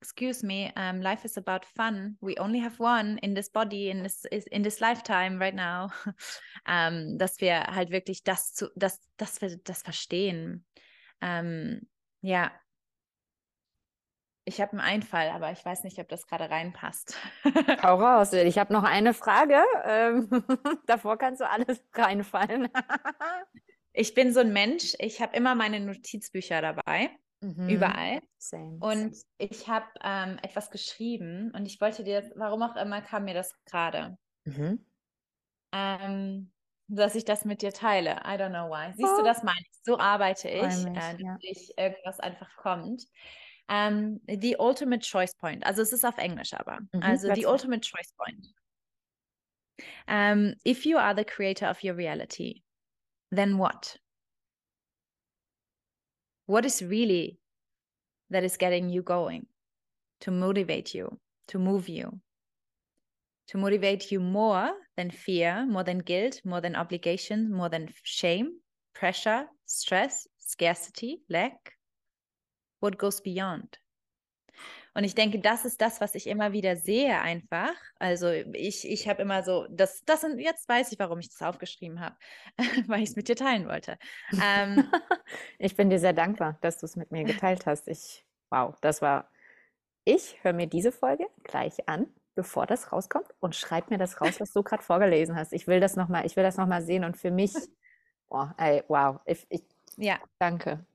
Excuse 0.02 0.46
me, 0.46 0.72
um, 0.78 1.02
life 1.02 1.26
is 1.26 1.38
about 1.38 1.66
fun. 1.66 2.16
We 2.22 2.38
only 2.38 2.60
have 2.60 2.80
one 2.80 3.18
in 3.22 3.34
this 3.34 3.50
body, 3.50 3.90
in 3.90 4.04
this 4.04 4.24
in 4.26 4.64
this 4.64 4.80
lifetime 4.80 5.40
right 5.40 5.54
now. 5.54 5.90
um, 6.66 7.18
dass 7.18 7.42
wir 7.42 7.68
halt 7.68 7.92
wirklich 7.92 8.24
das 8.24 8.54
zu, 8.54 8.70
dass, 8.76 9.02
dass 9.18 9.42
wir 9.42 9.58
das 9.58 9.82
verstehen. 9.82 10.66
Um, 11.22 11.82
ja. 12.22 12.52
Ich 14.46 14.62
habe 14.62 14.72
einen 14.72 14.80
Einfall, 14.80 15.30
aber 15.30 15.52
ich 15.52 15.64
weiß 15.64 15.84
nicht, 15.84 16.00
ob 16.00 16.08
das 16.08 16.26
gerade 16.26 16.50
reinpasst. 16.50 17.18
Hau 17.84 17.96
raus. 17.96 18.32
Ich 18.32 18.58
habe 18.58 18.72
noch 18.74 18.84
eine 18.84 19.14
Frage. 19.14 19.62
Ähm, 19.84 20.30
davor 20.88 21.18
kannst 21.18 21.42
du 21.42 21.50
alles 21.50 21.84
reinfallen. 21.94 22.70
ich 23.92 24.14
bin 24.14 24.34
so 24.34 24.40
ein 24.40 24.54
Mensch. 24.54 24.96
Ich 25.00 25.22
habe 25.22 25.36
immer 25.36 25.56
meine 25.56 25.82
Notizbücher 25.82 26.62
dabei. 26.62 27.12
Mhm. 27.42 27.70
Überall. 27.70 28.22
Same. 28.38 28.78
Und 28.80 29.16
ich 29.38 29.68
habe 29.68 29.88
ähm, 30.04 30.38
etwas 30.42 30.72
geschrieben 30.72 31.52
und 31.56 31.66
ich 31.66 31.80
wollte 31.80 32.04
dir, 32.04 32.30
warum 32.36 32.64
auch 32.64 32.76
immer 32.76 33.02
kam 33.02 33.26
mir 33.26 33.34
das 33.34 33.54
gerade. 33.66 34.18
Mhm. 34.46 34.86
Ähm, 35.72 36.52
dass 36.88 37.16
ich 37.16 37.24
das 37.24 37.46
mit 37.46 37.62
dir 37.62 37.72
teile. 37.72 38.12
I 38.26 38.36
don't 38.36 38.50
know 38.50 38.70
why. 38.70 38.92
Siehst 38.94 39.14
oh. 39.14 39.18
du, 39.18 39.24
das 39.24 39.44
meine 39.44 39.60
ich. 39.60 39.80
So 39.84 40.00
arbeite 40.00 40.50
ich, 40.50 40.62
mich, 40.64 40.86
äh, 40.86 40.94
dass 40.94 41.20
ja. 41.20 41.38
ich 41.42 41.78
irgendwas 41.78 42.20
einfach 42.20 42.56
kommt. 42.58 43.06
Ähm, 43.70 44.20
the 44.28 44.56
ultimate 44.58 45.02
choice 45.02 45.36
point. 45.36 45.64
Also 45.66 45.84
es 45.84 45.94
ist 45.94 46.04
auf 46.04 46.18
Englisch 46.18 46.54
aber. 46.54 46.80
Mhm, 46.92 47.04
also 47.04 47.34
the 47.34 47.46
ultimate 47.46 47.82
choice 47.82 48.12
point. 48.18 48.48
Um, 50.08 50.56
if 50.66 50.86
you 50.86 50.98
are 50.98 51.16
the 51.16 51.24
creator 51.24 51.70
of 51.70 51.84
your 51.84 51.96
reality, 51.96 52.64
then 53.32 53.58
what? 53.58 54.00
What 56.50 56.66
is 56.66 56.82
really 56.82 57.38
that 58.32 58.44
is 58.44 58.58
getting 58.58 58.90
you 58.90 59.04
going 59.04 59.46
to 60.22 60.32
motivate 60.32 60.96
you, 60.96 61.20
to 61.50 61.60
move 61.60 61.88
you? 61.88 62.22
to 63.50 63.58
motivate 63.58 64.12
you 64.12 64.20
more 64.20 64.72
than 64.96 65.12
fear, 65.12 65.64
more 65.66 65.84
than 65.84 66.00
guilt, 66.00 66.42
more 66.46 66.62
than 66.62 66.76
obligation, 66.76 67.52
more 67.52 67.70
than 67.70 67.92
shame, 68.04 68.60
pressure, 68.94 69.46
stress, 69.66 70.28
scarcity, 70.40 71.22
lack? 71.30 71.74
What 72.80 72.98
goes 72.98 73.22
beyond? 73.22 73.78
Und 74.94 75.04
ich 75.04 75.16
denke, 75.16 75.40
das 75.40 75.66
ist 75.66 75.82
das, 75.82 76.02
was 76.02 76.16
ich 76.16 76.28
immer 76.28 76.52
wieder 76.52 76.76
sehe, 76.76 77.20
einfach. 77.22 77.74
Also 78.00 78.30
ich, 78.30 78.90
ich 78.90 79.08
habe 79.08 79.22
immer 79.22 79.44
so, 79.44 79.68
das, 79.70 80.04
das 80.06 80.22
sind, 80.22 80.40
jetzt 80.40 80.68
weiß 80.68 80.92
ich, 80.92 81.00
warum 81.00 81.20
ich 81.20 81.30
das 81.30 81.42
aufgeschrieben 81.42 82.00
habe, 82.00 82.16
weil 82.88 83.04
ich 83.04 83.10
es 83.10 83.16
mit 83.16 83.28
dir 83.28 83.36
teilen 83.36 83.68
wollte. 83.68 83.98
Ähm, 84.44 84.90
ich 85.60 85.76
bin 85.76 85.90
dir 85.90 86.00
sehr 86.00 86.14
dankbar, 86.14 86.58
dass 86.62 86.78
du 86.80 86.86
es 86.86 86.96
mit 86.96 87.12
mir 87.12 87.24
geteilt 87.24 87.66
hast. 87.66 87.88
Ich, 87.88 88.26
wow, 88.50 88.76
das 88.82 89.02
war. 89.02 89.30
Ich 90.06 90.44
höre 90.44 90.54
mir 90.54 90.66
diese 90.68 90.92
Folge 90.92 91.28
gleich 91.44 91.88
an 91.88 92.08
bevor 92.40 92.66
das 92.66 92.94
rauskommt 92.94 93.28
und 93.42 93.54
schreib 93.54 93.90
mir 93.90 93.98
das 93.98 94.22
raus, 94.22 94.40
was 94.40 94.54
du 94.54 94.64
gerade 94.64 94.82
vorgelesen 94.82 95.36
hast. 95.36 95.52
Ich 95.52 95.68
will 95.68 95.82
das 95.82 95.98
nochmal, 95.98 96.26
ich 96.26 96.38
will 96.38 96.44
das 96.44 96.56
nochmal 96.56 96.82
sehen 96.82 97.04
und 97.04 97.18
für 97.18 97.32
mich, 97.32 97.54
oh, 98.30 98.48
ey, 98.58 98.82
wow, 98.88 99.20
ich, 99.26 99.46
ich, 99.50 99.62
ja, 99.98 100.18
danke. 100.38 100.86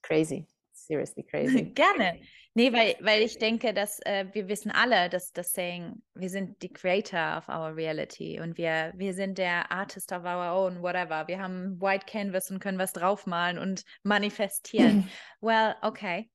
Crazy. 0.00 0.46
Seriously 0.86 1.22
crazy. 1.30 1.62
Gerne. 1.64 2.20
Nee, 2.54 2.72
weil, 2.72 2.94
weil 3.00 3.22
ich 3.22 3.38
denke, 3.38 3.74
dass 3.74 3.98
äh, 4.00 4.26
wir 4.32 4.48
wissen 4.48 4.70
alle, 4.70 5.08
dass 5.08 5.32
das 5.32 5.52
Saying, 5.52 6.02
wir 6.14 6.30
sind 6.30 6.62
die 6.62 6.72
Creator 6.72 7.38
of 7.38 7.48
our 7.48 7.74
reality 7.74 8.38
und 8.40 8.56
wir, 8.56 8.92
wir 8.94 9.12
sind 9.12 9.38
der 9.38 9.72
Artist 9.72 10.12
of 10.12 10.24
our 10.24 10.52
own, 10.52 10.80
whatever. 10.80 11.26
Wir 11.26 11.40
haben 11.40 11.80
White 11.80 12.06
Canvas 12.06 12.50
und 12.50 12.60
können 12.60 12.78
was 12.78 12.92
draufmalen 12.92 13.58
und 13.58 13.84
manifestieren. 14.04 15.08
well, 15.40 15.74
okay. 15.82 16.30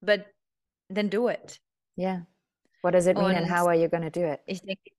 But 0.00 0.24
then 0.88 1.08
do 1.08 1.28
it. 1.28 1.60
Yeah. 1.96 2.22
What 2.82 2.94
does 2.94 3.06
it 3.06 3.16
mean 3.16 3.26
und 3.26 3.36
and 3.36 3.48
how 3.48 3.66
are 3.68 3.76
you 3.76 3.88
going 3.88 4.02
to 4.02 4.10
do 4.10 4.26
it? 4.26 4.40
Ich 4.46 4.60
denke, 4.62 4.90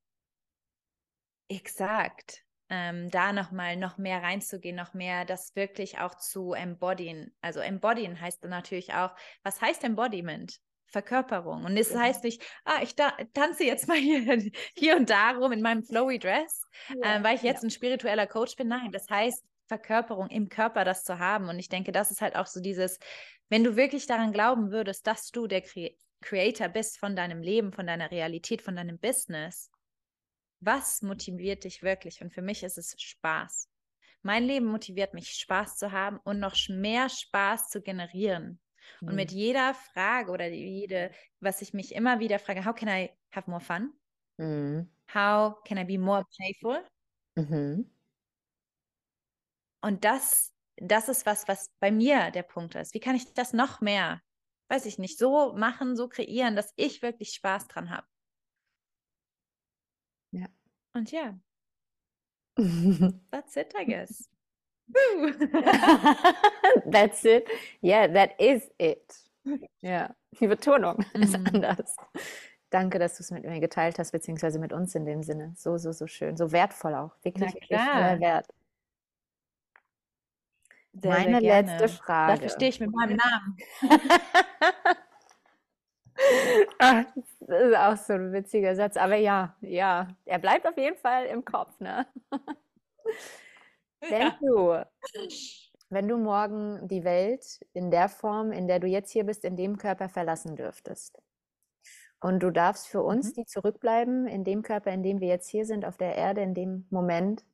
exakt. 1.49 2.45
Ähm, 2.75 3.11
da 3.11 3.33
nochmal 3.33 3.77
noch 3.77 3.99
mehr 3.99 4.23
reinzugehen, 4.23 4.75
noch 4.75 4.95
mehr 4.95 5.25
das 5.25 5.55
wirklich 5.55 5.99
auch 5.99 6.15
zu 6.15 6.53
embodyen. 6.53 7.31
Also 7.39 7.59
embodyen 7.59 8.19
heißt 8.19 8.43
natürlich 8.45 8.95
auch, 8.95 9.11
was 9.43 9.61
heißt 9.61 9.83
Embodiment? 9.83 10.59
Verkörperung. 10.87 11.65
Und 11.65 11.77
es 11.77 11.91
ja. 11.91 11.99
heißt 11.99 12.23
nicht, 12.23 12.41
ah, 12.65 12.81
ich 12.81 12.95
da, 12.95 13.11
tanze 13.33 13.63
jetzt 13.63 13.87
mal 13.87 13.97
hier, 13.97 14.23
hier 14.75 14.95
und 14.95 15.09
da 15.09 15.31
rum 15.31 15.51
in 15.51 15.61
meinem 15.61 15.83
flowy 15.83 16.17
Dress, 16.17 16.65
ja. 16.89 17.15
ähm, 17.15 17.23
weil 17.23 17.35
ich 17.35 17.43
jetzt 17.43 17.61
ja. 17.61 17.67
ein 17.67 17.71
spiritueller 17.71 18.25
Coach 18.25 18.55
bin. 18.55 18.69
Nein, 18.69 18.91
das 18.91 19.07
heißt 19.07 19.43
Verkörperung 19.67 20.29
im 20.29 20.49
Körper, 20.49 20.83
das 20.83 21.03
zu 21.03 21.19
haben. 21.19 21.49
Und 21.49 21.59
ich 21.59 21.69
denke, 21.69 21.91
das 21.91 22.09
ist 22.09 22.21
halt 22.21 22.35
auch 22.35 22.47
so 22.47 22.59
dieses, 22.59 22.97
wenn 23.49 23.63
du 23.63 23.75
wirklich 23.75 24.07
daran 24.07 24.33
glauben 24.33 24.71
würdest, 24.71 25.05
dass 25.05 25.29
du 25.29 25.45
der 25.45 25.61
Kre 25.61 25.91
Creator 26.21 26.69
bist 26.69 26.99
von 26.99 27.17
deinem 27.17 27.41
Leben, 27.41 27.73
von 27.73 27.85
deiner 27.85 28.09
Realität, 28.09 28.61
von 28.61 28.77
deinem 28.77 28.97
Business, 28.97 29.69
was 30.65 31.01
motiviert 31.01 31.63
dich 31.63 31.83
wirklich? 31.83 32.21
Und 32.21 32.31
für 32.31 32.41
mich 32.41 32.63
ist 32.63 32.77
es 32.77 32.95
Spaß. 32.97 33.69
Mein 34.21 34.45
Leben 34.45 34.65
motiviert 34.67 35.13
mich, 35.13 35.29
Spaß 35.31 35.77
zu 35.77 35.91
haben 35.91 36.19
und 36.23 36.39
noch 36.39 36.55
mehr 36.69 37.09
Spaß 37.09 37.69
zu 37.69 37.81
generieren. 37.81 38.59
Mhm. 39.01 39.07
Und 39.07 39.15
mit 39.15 39.31
mhm. 39.31 39.37
jeder 39.37 39.73
Frage 39.73 40.31
oder 40.31 40.47
jede, 40.47 41.11
was 41.39 41.61
ich 41.61 41.73
mich 41.73 41.93
immer 41.93 42.19
wieder 42.19 42.39
frage, 42.39 42.65
how 42.65 42.73
can 42.73 42.87
I 42.87 43.11
have 43.31 43.49
more 43.49 43.61
fun? 43.61 43.93
Mhm. 44.37 44.89
How 45.13 45.61
can 45.63 45.77
I 45.77 45.83
be 45.83 45.97
more 45.97 46.25
playful? 46.35 46.83
Mhm. 47.35 47.89
Und 49.81 50.05
das, 50.05 50.53
das 50.77 51.09
ist 51.09 51.25
was, 51.25 51.47
was 51.47 51.69
bei 51.79 51.91
mir 51.91 52.31
der 52.31 52.43
Punkt 52.43 52.75
ist. 52.75 52.93
Wie 52.93 53.01
kann 53.01 53.15
ich 53.15 53.33
das 53.33 53.51
noch 53.51 53.81
mehr 53.81 54.21
weiß 54.73 54.87
ich 54.87 54.97
nicht, 54.97 55.19
so 55.19 55.53
machen, 55.53 55.95
so 55.95 56.07
kreieren, 56.07 56.55
dass 56.55 56.73
ich 56.75 57.01
wirklich 57.01 57.33
Spaß 57.33 57.67
dran 57.67 57.91
habe. 57.91 58.07
Und 60.93 61.11
ja, 61.11 61.33
that's 63.31 63.55
it, 63.57 63.73
I 63.79 63.83
guess. 63.85 64.29
That's 66.85 67.23
it. 67.25 67.47
Yeah, 67.81 68.05
that 68.07 68.31
is 68.39 68.69
it. 68.77 69.15
Ja, 69.81 70.13
die 70.39 70.47
Betonung 70.47 70.97
ist 71.13 71.37
Mhm. 71.37 71.47
anders. 71.53 71.95
Danke, 72.69 72.99
dass 72.99 73.15
du 73.17 73.23
es 73.23 73.31
mit 73.31 73.43
mir 73.45 73.59
geteilt 73.59 73.97
hast, 73.97 74.11
beziehungsweise 74.11 74.59
mit 74.59 74.73
uns 74.73 74.93
in 74.95 75.05
dem 75.05 75.23
Sinne. 75.23 75.53
So, 75.55 75.77
so, 75.77 75.91
so 75.93 76.05
schön. 76.07 76.37
So 76.37 76.51
wertvoll 76.51 76.95
auch. 76.95 77.15
Wirklich, 77.23 77.53
wirklich 77.53 77.69
Wert. 77.79 78.47
Sehr, 80.93 81.11
Meine 81.11 81.39
sehr 81.39 81.63
letzte. 81.63 81.87
Frage. 81.89 82.33
Dafür 82.33 82.49
stehe 82.49 82.69
ich 82.69 82.79
mit 82.79 82.91
meinem 82.91 83.15
Namen. 83.17 83.57
Ach, 86.79 87.05
das 87.47 87.61
ist 87.69 87.75
auch 87.77 87.97
so 87.97 88.13
ein 88.13 88.33
witziger 88.33 88.75
Satz. 88.75 88.97
Aber 88.97 89.15
ja, 89.15 89.55
ja, 89.61 90.07
er 90.25 90.39
bleibt 90.39 90.67
auf 90.67 90.77
jeden 90.77 90.97
Fall 90.97 91.25
im 91.25 91.45
Kopf, 91.45 91.79
ne? 91.79 92.07
Wenn 94.09 94.21
Ja. 94.21 94.39
du, 94.39 94.85
wenn 95.89 96.09
du 96.09 96.17
morgen 96.17 96.87
die 96.89 97.05
Welt 97.05 97.61
in 97.71 97.89
der 97.89 98.09
Form, 98.09 98.51
in 98.51 98.67
der 98.67 98.79
du 98.81 98.87
jetzt 98.87 99.11
hier 99.11 99.23
bist, 99.23 99.45
in 99.45 99.55
dem 99.55 99.77
Körper 99.77 100.09
verlassen 100.09 100.55
dürftest. 100.57 101.21
Und 102.19 102.41
du 102.41 102.51
darfst 102.51 102.87
für 102.87 103.03
uns, 103.03 103.27
Mhm. 103.29 103.33
die 103.35 103.45
zurückbleiben, 103.45 104.27
in 104.27 104.43
dem 104.43 104.61
Körper, 104.61 104.91
in 104.91 105.03
dem 105.03 105.19
wir 105.19 105.27
jetzt 105.27 105.49
hier 105.49 105.65
sind, 105.65 105.85
auf 105.85 105.97
der 105.97 106.15
Erde, 106.15 106.41
in 106.41 106.53
dem 106.53 106.87
Moment, 106.89 107.45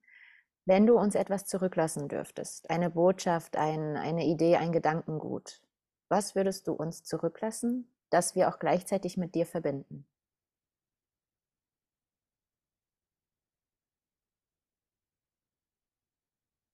wenn 0.65 0.85
du 0.87 0.97
uns 0.97 1.15
etwas 1.15 1.45
zurücklassen 1.45 2.07
dürftest, 2.09 2.69
eine 2.69 2.89
Botschaft, 2.91 3.57
ein, 3.57 3.97
eine 3.97 4.25
Idee, 4.25 4.57
ein 4.57 4.71
Gedankengut, 4.71 5.61
was 6.09 6.35
würdest 6.35 6.67
du 6.67 6.73
uns 6.73 7.03
zurücklassen, 7.03 7.91
das 8.09 8.35
wir 8.35 8.49
auch 8.49 8.59
gleichzeitig 8.59 9.17
mit 9.17 9.35
dir 9.35 9.45
verbinden? 9.45 10.05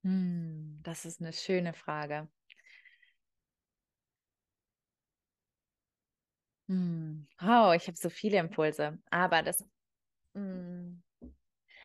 Hm, 0.03 0.79
das 0.83 1.03
ist 1.05 1.19
eine 1.21 1.33
schöne 1.33 1.73
Frage. 1.73 2.29
Hm. 6.69 7.27
Oh, 7.41 7.73
ich 7.75 7.87
habe 7.87 7.97
so 7.97 8.09
viele 8.09 8.37
Impulse. 8.39 8.99
Aber 9.11 9.41
das, 9.43 9.63
hm. 10.35 11.01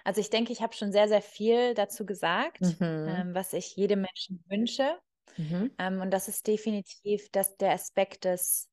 also 0.05 0.21
ich 0.21 0.31
denke, 0.31 0.53
ich 0.53 0.63
habe 0.63 0.75
schon 0.75 0.93
sehr, 0.93 1.09
sehr 1.09 1.23
viel 1.23 1.75
dazu 1.75 2.07
gesagt, 2.07 2.67
Mhm. 2.67 2.95
ähm, 3.07 3.35
was 3.35 3.53
ich 3.55 3.77
jedem 3.77 4.03
Menschen 4.03 4.45
wünsche. 4.49 5.01
Mhm. 5.39 5.71
Ähm, 5.79 6.03
und 6.03 6.13
das 6.13 6.29
ist 6.29 6.47
definitiv 6.49 7.31
das, 7.33 7.57
der 7.59 7.73
Aspekt 7.75 8.25
des, 8.27 8.70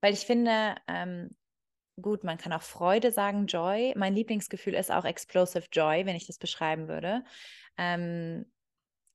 weil 0.00 0.12
ich 0.12 0.20
finde, 0.20 0.76
ähm, 0.86 1.36
gut, 2.00 2.24
man 2.24 2.38
kann 2.38 2.52
auch 2.52 2.62
Freude 2.62 3.12
sagen, 3.12 3.46
Joy. 3.46 3.94
Mein 3.96 4.14
Lieblingsgefühl 4.14 4.74
ist 4.74 4.90
auch 4.90 5.04
Explosive 5.04 5.66
Joy, 5.72 6.06
wenn 6.06 6.16
ich 6.16 6.26
das 6.26 6.38
beschreiben 6.38 6.88
würde. 6.88 7.24
Ähm, 7.76 8.50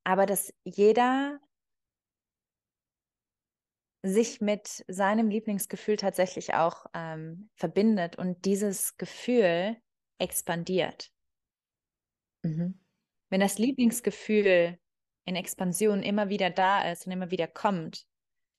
aber 0.04 0.26
dass 0.26 0.54
jeder 0.64 1.40
sich 4.06 4.42
mit 4.42 4.84
seinem 4.90 5.30
Lieblingsgefühl 5.30 5.96
tatsächlich 5.96 6.54
auch 6.54 6.86
ähm, 6.94 7.50
verbindet 7.56 8.18
und 8.18 8.44
dieses 8.44 8.98
Gefühl 8.98 9.78
expandiert. 10.20 11.10
Mhm. 12.44 12.80
Wenn 13.30 13.40
das 13.40 13.58
Lieblingsgefühl 13.58 14.78
in 15.26 15.36
Expansion 15.38 16.04
immer 16.04 16.28
wieder 16.28 16.50
da 16.50 16.92
ist 16.92 17.06
und 17.06 17.14
immer 17.14 17.32
wieder 17.32 17.48
kommt, 17.48 18.06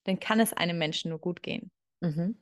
dann 0.05 0.19
kann 0.19 0.41
es 0.41 0.55
einem 0.55 0.79
Menschen 0.79 1.11
nur 1.11 1.21
gut 1.21 1.43
gehen. 1.43 1.71
Mhm. 2.05 2.35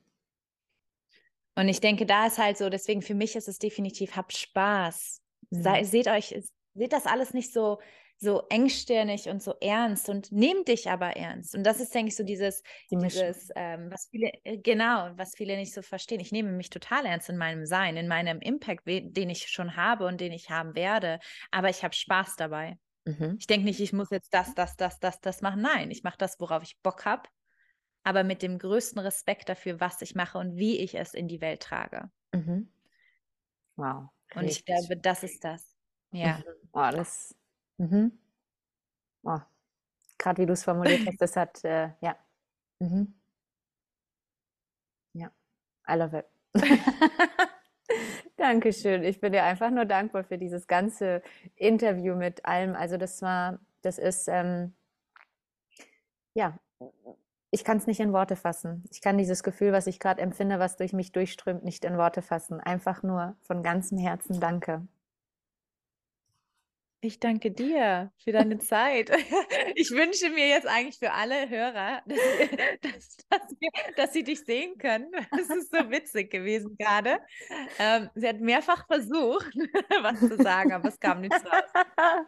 Und 1.54 1.68
ich 1.68 1.80
denke, 1.80 2.06
da 2.06 2.26
ist 2.26 2.38
halt 2.38 2.56
so, 2.56 2.70
deswegen 2.70 3.02
für 3.02 3.14
mich 3.14 3.36
ist 3.36 3.48
es 3.48 3.58
definitiv, 3.58 4.16
habt 4.16 4.32
Spaß. 4.36 5.20
Sei, 5.50 5.82
Mhm. 5.82 5.84
seht 5.84 6.08
euch, 6.08 6.34
seht 6.74 6.92
das 6.92 7.06
alles 7.06 7.34
nicht 7.34 7.52
so, 7.52 7.78
so 8.18 8.44
engstirnig 8.48 9.28
und 9.28 9.42
so 9.42 9.54
ernst 9.60 10.08
und 10.08 10.32
nehmt 10.32 10.68
dich 10.68 10.88
aber 10.88 11.16
ernst. 11.16 11.54
Und 11.54 11.64
das 11.64 11.80
ist, 11.80 11.94
denke 11.94 12.08
ich, 12.08 12.16
so 12.16 12.22
dieses, 12.24 12.62
Die 12.90 12.96
dieses, 12.96 13.50
ähm, 13.56 13.90
was 13.90 14.08
viele, 14.10 14.30
äh, 14.44 14.58
genau, 14.58 15.10
was 15.16 15.34
viele 15.36 15.56
nicht 15.56 15.74
so 15.74 15.82
verstehen. 15.82 16.20
Ich 16.20 16.32
nehme 16.32 16.52
mich 16.52 16.70
total 16.70 17.04
ernst 17.04 17.28
in 17.28 17.36
meinem 17.36 17.66
Sein, 17.66 17.96
in 17.96 18.08
meinem 18.08 18.40
Impact, 18.40 18.86
den 18.86 19.28
ich 19.30 19.48
schon 19.48 19.76
habe 19.76 20.06
und 20.06 20.20
den 20.20 20.32
ich 20.32 20.50
haben 20.50 20.74
werde. 20.74 21.18
Aber 21.50 21.68
ich 21.68 21.82
habe 21.84 21.94
Spaß 21.94 22.36
dabei. 22.36 22.78
Mhm. 23.06 23.38
Ich 23.38 23.46
denke 23.48 23.66
nicht, 23.66 23.80
ich 23.80 23.92
muss 23.92 24.10
jetzt 24.10 24.34
das, 24.34 24.54
das, 24.54 24.76
das, 24.76 25.00
das, 25.00 25.20
das 25.20 25.42
machen. 25.42 25.62
Nein, 25.62 25.90
ich 25.90 26.02
mache 26.04 26.18
das, 26.18 26.40
worauf 26.40 26.62
ich 26.62 26.80
Bock 26.82 27.04
habe, 27.04 27.28
aber 28.04 28.24
mit 28.24 28.42
dem 28.42 28.58
größten 28.58 28.98
Respekt 29.00 29.48
dafür, 29.48 29.80
was 29.80 30.02
ich 30.02 30.14
mache 30.14 30.38
und 30.38 30.56
wie 30.56 30.78
ich 30.78 30.94
es 30.96 31.14
in 31.14 31.28
die 31.28 31.40
Welt 31.40 31.62
trage. 31.62 32.10
Mhm. 32.32 32.68
Wow. 33.76 34.08
Und 34.34 34.44
ich 34.44 34.64
glaube, 34.64 34.96
das 34.96 35.22
ist 35.22 35.44
das. 35.44 35.76
Ja. 36.10 36.38
Mhm. 36.38 36.44
Oh, 36.72 36.90
das. 36.90 37.34
Mhm. 37.78 38.18
Oh. 39.22 39.38
Gerade 40.18 40.42
wie 40.42 40.46
du 40.46 40.52
es 40.52 40.64
formuliert 40.64 41.06
hast, 41.06 41.20
das 41.20 41.36
hat, 41.36 41.64
äh, 41.64 41.90
ja. 42.00 42.16
Mhm. 42.80 43.14
Ja, 45.14 45.30
I 45.88 45.94
love 45.94 46.18
it. 46.18 46.26
Dankeschön. 48.36 49.04
Ich 49.04 49.20
bin 49.20 49.32
dir 49.32 49.44
einfach 49.44 49.70
nur 49.70 49.84
dankbar 49.84 50.24
für 50.24 50.38
dieses 50.38 50.66
ganze 50.66 51.22
Interview 51.56 52.14
mit 52.14 52.44
allem. 52.44 52.74
Also 52.74 52.96
das 52.96 53.20
war, 53.22 53.60
das 53.82 53.98
ist, 53.98 54.28
ähm, 54.28 54.74
ja, 56.34 56.58
ich 57.54 57.64
kann 57.64 57.76
es 57.76 57.86
nicht 57.86 58.00
in 58.00 58.14
Worte 58.14 58.34
fassen. 58.34 58.82
Ich 58.90 59.02
kann 59.02 59.18
dieses 59.18 59.42
Gefühl, 59.42 59.72
was 59.72 59.86
ich 59.86 60.00
gerade 60.00 60.22
empfinde, 60.22 60.58
was 60.58 60.76
durch 60.78 60.94
mich 60.94 61.12
durchströmt, 61.12 61.62
nicht 61.62 61.84
in 61.84 61.98
Worte 61.98 62.22
fassen. 62.22 62.60
Einfach 62.60 63.02
nur 63.02 63.36
von 63.42 63.62
ganzem 63.62 63.98
Herzen 63.98 64.40
danke. 64.40 64.88
Ich 67.02 67.20
danke 67.20 67.50
dir 67.50 68.10
für 68.24 68.32
deine 68.32 68.58
Zeit. 68.58 69.10
Ich 69.74 69.90
wünsche 69.90 70.28
mir 70.28 70.48
jetzt 70.48 70.66
eigentlich 70.66 70.98
für 70.98 71.12
alle 71.12 71.48
Hörer, 71.48 72.02
dass, 72.06 73.16
dass, 73.30 73.56
dass, 73.96 74.12
sie 74.12 74.22
dich 74.22 74.44
sehen 74.44 74.76
können. 74.76 75.10
Das 75.30 75.48
ist 75.48 75.74
so 75.74 75.90
witzig 75.90 76.30
gewesen 76.30 76.76
gerade. 76.78 77.18
Ähm, 77.78 78.10
sie 78.14 78.28
hat 78.28 78.40
mehrfach 78.40 78.86
versucht, 78.86 79.54
was 80.02 80.20
zu 80.20 80.36
sagen, 80.42 80.72
aber 80.72 80.88
es 80.88 81.00
kam 81.00 81.22
nicht 81.22 81.32
so 81.32 81.48
raus. 81.48 82.26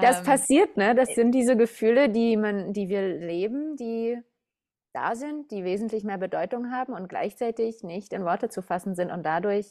Das 0.00 0.18
Ähm, 0.18 0.24
passiert, 0.24 0.76
ne? 0.76 0.94
Das 0.94 1.14
sind 1.14 1.32
diese 1.32 1.56
Gefühle, 1.56 2.08
die 2.10 2.36
man, 2.36 2.72
die 2.72 2.88
wir 2.88 3.08
leben, 3.18 3.76
die 3.76 4.20
da 4.92 5.14
sind, 5.14 5.50
die 5.50 5.64
wesentlich 5.64 6.04
mehr 6.04 6.18
Bedeutung 6.18 6.70
haben 6.72 6.92
und 6.92 7.08
gleichzeitig 7.08 7.82
nicht 7.82 8.12
in 8.12 8.24
Worte 8.24 8.48
zu 8.48 8.62
fassen 8.62 8.94
sind 8.94 9.10
und 9.10 9.24
dadurch 9.24 9.66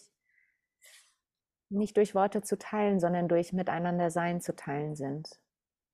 nicht 1.70 1.98
durch 1.98 2.16
Worte 2.16 2.42
zu 2.42 2.58
teilen, 2.58 3.00
sondern 3.00 3.28
durch 3.28 3.54
Miteinander 3.54 4.10
sein 4.12 4.42
zu 4.42 4.56
teilen 4.56 4.96
sind. 4.96 5.40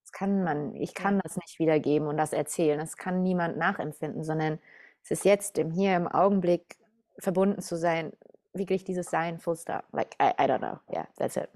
Das 0.04 0.12
kann 0.12 0.44
man, 0.44 0.76
ich 0.76 0.94
kann 0.94 1.20
das 1.24 1.36
nicht 1.36 1.60
wiedergeben 1.60 2.08
und 2.08 2.18
das 2.18 2.34
erzählen. 2.34 2.80
Das 2.80 2.98
kann 2.98 3.24
niemand 3.24 3.58
nachempfinden, 3.58 4.24
sondern 4.24 4.60
es 5.04 5.12
ist 5.12 5.26
jetzt 5.26 5.58
im 5.58 5.72
Hier, 5.72 5.96
im 5.96 6.08
Augenblick 6.08 6.78
verbunden 7.20 7.62
zu 7.62 7.76
sein, 7.78 8.14
wirklich 8.54 8.84
dieses 8.86 9.10
Sein, 9.10 9.40
full 9.40 9.58
stop. 9.58 9.84
Like, 9.92 10.16
I, 10.22 10.30
I 10.42 10.48
don't 10.48 10.60
know. 10.60 10.80
Yeah, 10.90 11.08
that's 11.18 11.36
it. 11.36 11.50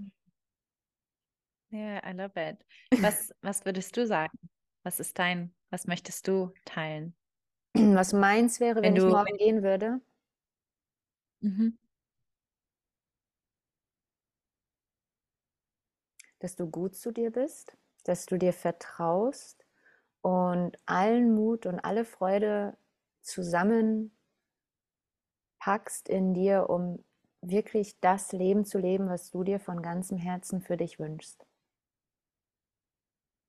Ja, 1.72 2.02
I 2.04 2.14
love 2.14 2.32
it. 2.36 2.58
Was, 3.02 3.32
was 3.42 3.66
würdest 3.66 3.96
du 3.96 4.06
sagen? 4.08 4.38
Was 4.84 5.00
ist 5.00 5.20
dein, 5.20 5.54
was 5.70 5.88
möchtest 5.88 6.28
du 6.28 6.52
teilen? 6.66 7.16
Was 7.76 8.14
meins 8.14 8.60
wäre, 8.60 8.78
wenn 8.78 8.84
Wenn 8.84 8.96
ich 8.98 9.04
du- 9.04 9.10
morgen 9.10 9.38
gehen 9.38 9.62
würde? 9.64 10.02
Mhm. 11.42 11.78
dass 16.40 16.56
du 16.56 16.68
gut 16.70 16.96
zu 16.96 17.12
dir 17.12 17.32
bist, 17.32 17.78
dass 18.06 18.26
du 18.26 18.38
dir 18.38 18.54
vertraust 18.54 19.66
und 20.22 20.78
allen 20.86 21.36
Mut 21.36 21.66
und 21.66 21.80
alle 21.82 22.06
Freude 22.06 22.78
zusammen 23.22 24.16
packst 25.60 26.08
in 26.08 26.34
dir, 26.34 26.70
um 26.70 27.04
wirklich 27.42 28.00
das 28.00 28.32
Leben 28.32 28.64
zu 28.66 28.80
leben, 28.80 29.10
was 29.10 29.32
du 29.32 29.44
dir 29.44 29.60
von 29.60 29.82
ganzem 29.82 30.18
Herzen 30.18 30.62
für 30.62 30.78
dich 30.78 30.98
wünschst. 30.98 31.46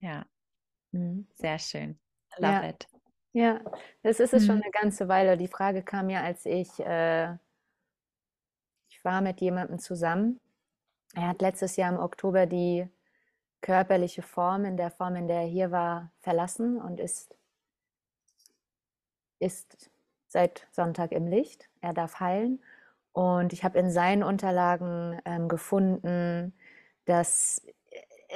Ja, 0.01 0.25
Mhm. 0.93 1.27
sehr 1.35 1.59
schön. 1.59 1.99
Love 2.39 2.53
Ja. 2.53 2.69
it. 2.71 2.89
Ja, 3.33 3.61
das 4.03 4.21
ist 4.21 4.35
es 4.35 4.47
schon 4.47 4.57
Mhm. 4.57 4.63
eine 4.63 4.71
ganze 4.73 5.09
Weile. 5.09 5.37
Die 5.37 5.49
Frage 5.49 5.83
kam 5.83 6.11
ja, 6.11 6.23
als 6.23 6.47
ich, 6.47 6.81
äh, 6.81 7.35
ich 8.89 9.05
war 9.05 9.21
mit 9.21 9.41
jemandem 9.41 9.79
zusammen. 9.79 10.41
Er 11.15 11.29
hat 11.29 11.43
letztes 11.43 11.77
Jahr 11.77 11.93
im 11.93 11.99
Oktober 12.01 12.47
die 12.47 12.89
körperliche 13.63 14.23
Form 14.23 14.65
in 14.65 14.77
der 14.77 14.91
Form, 14.91 15.17
in 15.17 15.29
der 15.29 15.43
er 15.43 15.47
hier 15.47 15.71
war, 15.71 16.13
verlassen 16.21 16.79
und 16.81 17.01
ist, 17.01 17.37
ist 19.39 19.91
seit 20.29 20.67
Sonntag 20.73 21.13
im 21.13 21.27
Licht. 21.27 21.69
Er 21.81 21.93
darf 21.95 22.21
heilen. 22.21 22.63
Und 23.13 23.53
ich 23.53 23.65
habe 23.65 23.79
in 23.79 23.91
seinen 23.91 24.23
Unterlagen 24.23 25.21
ähm, 25.25 25.49
gefunden, 25.49 26.55
dass 27.07 27.63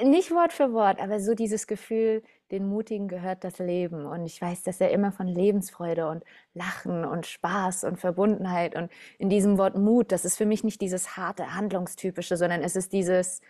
nicht 0.03 0.31
Wort 0.31 0.53
für 0.53 0.73
Wort, 0.73 0.99
aber 0.99 1.19
so 1.19 1.33
dieses 1.35 1.67
Gefühl, 1.67 2.23
den 2.51 2.67
Mutigen 2.67 3.07
gehört 3.07 3.43
das 3.43 3.59
Leben. 3.59 4.05
Und 4.05 4.25
ich 4.25 4.41
weiß, 4.41 4.63
dass 4.63 4.81
er 4.81 4.91
immer 4.91 5.11
von 5.11 5.27
Lebensfreude 5.27 6.07
und 6.07 6.23
Lachen 6.53 7.05
und 7.05 7.25
Spaß 7.25 7.83
und 7.85 7.97
Verbundenheit 7.97 8.75
und 8.75 8.91
in 9.17 9.29
diesem 9.29 9.57
Wort 9.57 9.77
Mut, 9.77 10.11
das 10.11 10.25
ist 10.25 10.37
für 10.37 10.45
mich 10.45 10.63
nicht 10.63 10.81
dieses 10.81 11.17
harte, 11.17 11.55
handlungstypische, 11.55 12.37
sondern 12.37 12.61
es 12.61 12.75
ist 12.75 12.93
dieses 12.93 13.41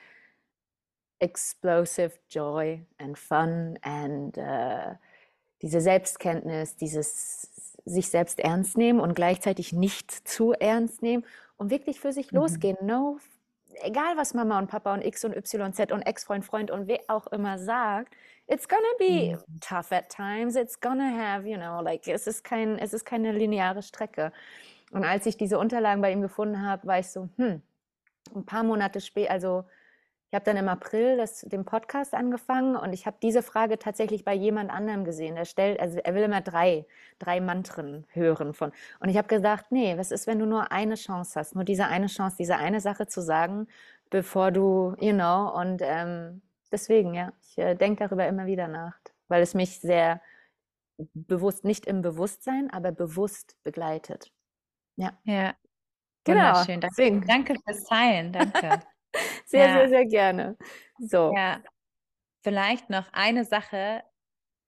explosive 1.19 2.13
joy 2.29 2.85
and 2.97 3.17
fun 3.17 3.79
and 3.81 4.37
uh, 4.37 4.95
diese 5.61 5.81
Selbstkenntnis, 5.81 6.75
dieses 6.75 7.73
sich 7.85 8.09
selbst 8.09 8.39
ernst 8.39 8.77
nehmen 8.77 8.99
und 8.99 9.15
gleichzeitig 9.15 9.73
nicht 9.73 10.11
zu 10.11 10.53
ernst 10.53 11.01
nehmen 11.01 11.25
und 11.57 11.69
wirklich 11.69 11.99
für 11.99 12.11
sich 12.11 12.31
mhm. 12.31 12.39
losgehen. 12.39 12.77
No 12.81 13.19
egal 13.81 14.17
was 14.17 14.33
Mama 14.33 14.59
und 14.59 14.67
Papa 14.67 14.93
und 14.93 15.03
X 15.03 15.23
und 15.25 15.35
Y, 15.35 15.73
Z 15.73 15.91
und 15.91 16.01
Ex-Freund, 16.01 16.45
Freund 16.45 16.71
und 16.71 16.87
wer 16.87 16.99
auch 17.07 17.27
immer 17.27 17.57
sagt, 17.57 18.15
it's 18.47 18.67
gonna 18.67 18.81
be 18.99 19.35
mhm. 19.35 19.59
tough 19.59 19.91
at 19.91 20.09
times, 20.09 20.55
it's 20.55 20.79
gonna 20.79 21.09
have, 21.09 21.47
you 21.47 21.57
know, 21.57 21.81
like, 21.81 22.07
es 22.07 22.27
ist 22.27 22.43
kein, 22.43 22.77
es 22.77 22.93
ist 22.93 23.05
keine 23.05 23.31
lineare 23.31 23.81
Strecke. 23.81 24.31
Und 24.91 25.03
als 25.03 25.25
ich 25.25 25.35
diese 25.35 25.59
Unterlagen 25.59 26.01
bei 26.01 26.11
ihm 26.11 26.21
gefunden 26.21 26.61
habe, 26.61 26.87
war 26.87 26.99
ich 26.99 27.09
so, 27.09 27.29
hm, 27.37 27.61
ein 28.33 28.45
paar 28.45 28.63
Monate 28.63 29.01
später, 29.01 29.31
also 29.31 29.65
ich 30.29 30.33
habe 30.33 30.45
dann 30.45 30.57
im 30.57 30.67
April 30.67 31.17
das, 31.17 31.41
den 31.41 31.65
Podcast 31.65 32.13
angefangen 32.13 32.75
und 32.75 32.93
ich 32.93 33.05
habe 33.05 33.17
diese 33.21 33.43
Frage 33.43 33.77
tatsächlich 33.77 34.25
bei 34.25 34.33
jemand 34.33 34.71
anderem 34.71 35.05
gesehen. 35.05 35.37
Er 35.37 35.45
stellt, 35.45 35.79
also 35.79 35.99
er 35.99 36.15
will 36.15 36.23
immer 36.23 36.41
drei, 36.41 36.85
drei 37.19 37.39
Mantren 37.39 38.05
hören 38.09 38.53
von. 38.53 38.71
Und 38.99 39.09
ich 39.09 39.17
habe 39.17 39.27
gesagt, 39.27 39.71
nee, 39.71 39.97
was 39.97 40.11
ist, 40.11 40.27
wenn 40.27 40.39
du 40.39 40.45
nur 40.45 40.71
eine 40.71 40.95
Chance 40.95 41.39
hast, 41.39 41.55
nur 41.55 41.63
diese 41.63 41.85
eine 41.85 42.07
Chance, 42.07 42.37
diese 42.37 42.57
eine 42.57 42.81
Sache 42.81 43.07
zu 43.07 43.21
sagen, 43.21 43.67
bevor 44.09 44.51
du, 44.51 44.95
you 44.99 45.13
know, 45.13 45.49
und 45.55 45.81
ähm, 45.83 46.41
deswegen, 46.71 47.13
ja, 47.13 47.31
ich 47.41 47.57
äh, 47.57 47.75
denke 47.75 48.03
darüber 48.03 48.27
immer 48.27 48.45
wieder 48.45 48.67
nach, 48.67 48.97
weil 49.27 49.41
es 49.41 49.53
mich 49.53 49.79
sehr 49.79 50.21
bewusst, 51.13 51.63
nicht 51.63 51.85
im 51.85 52.01
Bewusstsein, 52.01 52.69
aber 52.71 52.91
bewusst 52.91 53.57
begleitet. 53.63 54.31
Ja. 54.95 55.13
Ja. 55.23 55.53
Genau. 56.23 56.53
Danke, 56.53 56.79
deswegen. 56.79 57.21
danke 57.27 57.55
fürs 57.63 57.83
Teilen. 57.83 58.33
Danke. 58.33 58.81
Sehr, 59.45 59.67
ja. 59.67 59.77
sehr, 59.77 59.89
sehr 59.89 60.05
gerne. 60.05 60.57
So. 60.99 61.33
Ja. 61.35 61.61
Vielleicht 62.41 62.89
noch 62.89 63.11
eine 63.13 63.43
Sache, 63.45 64.03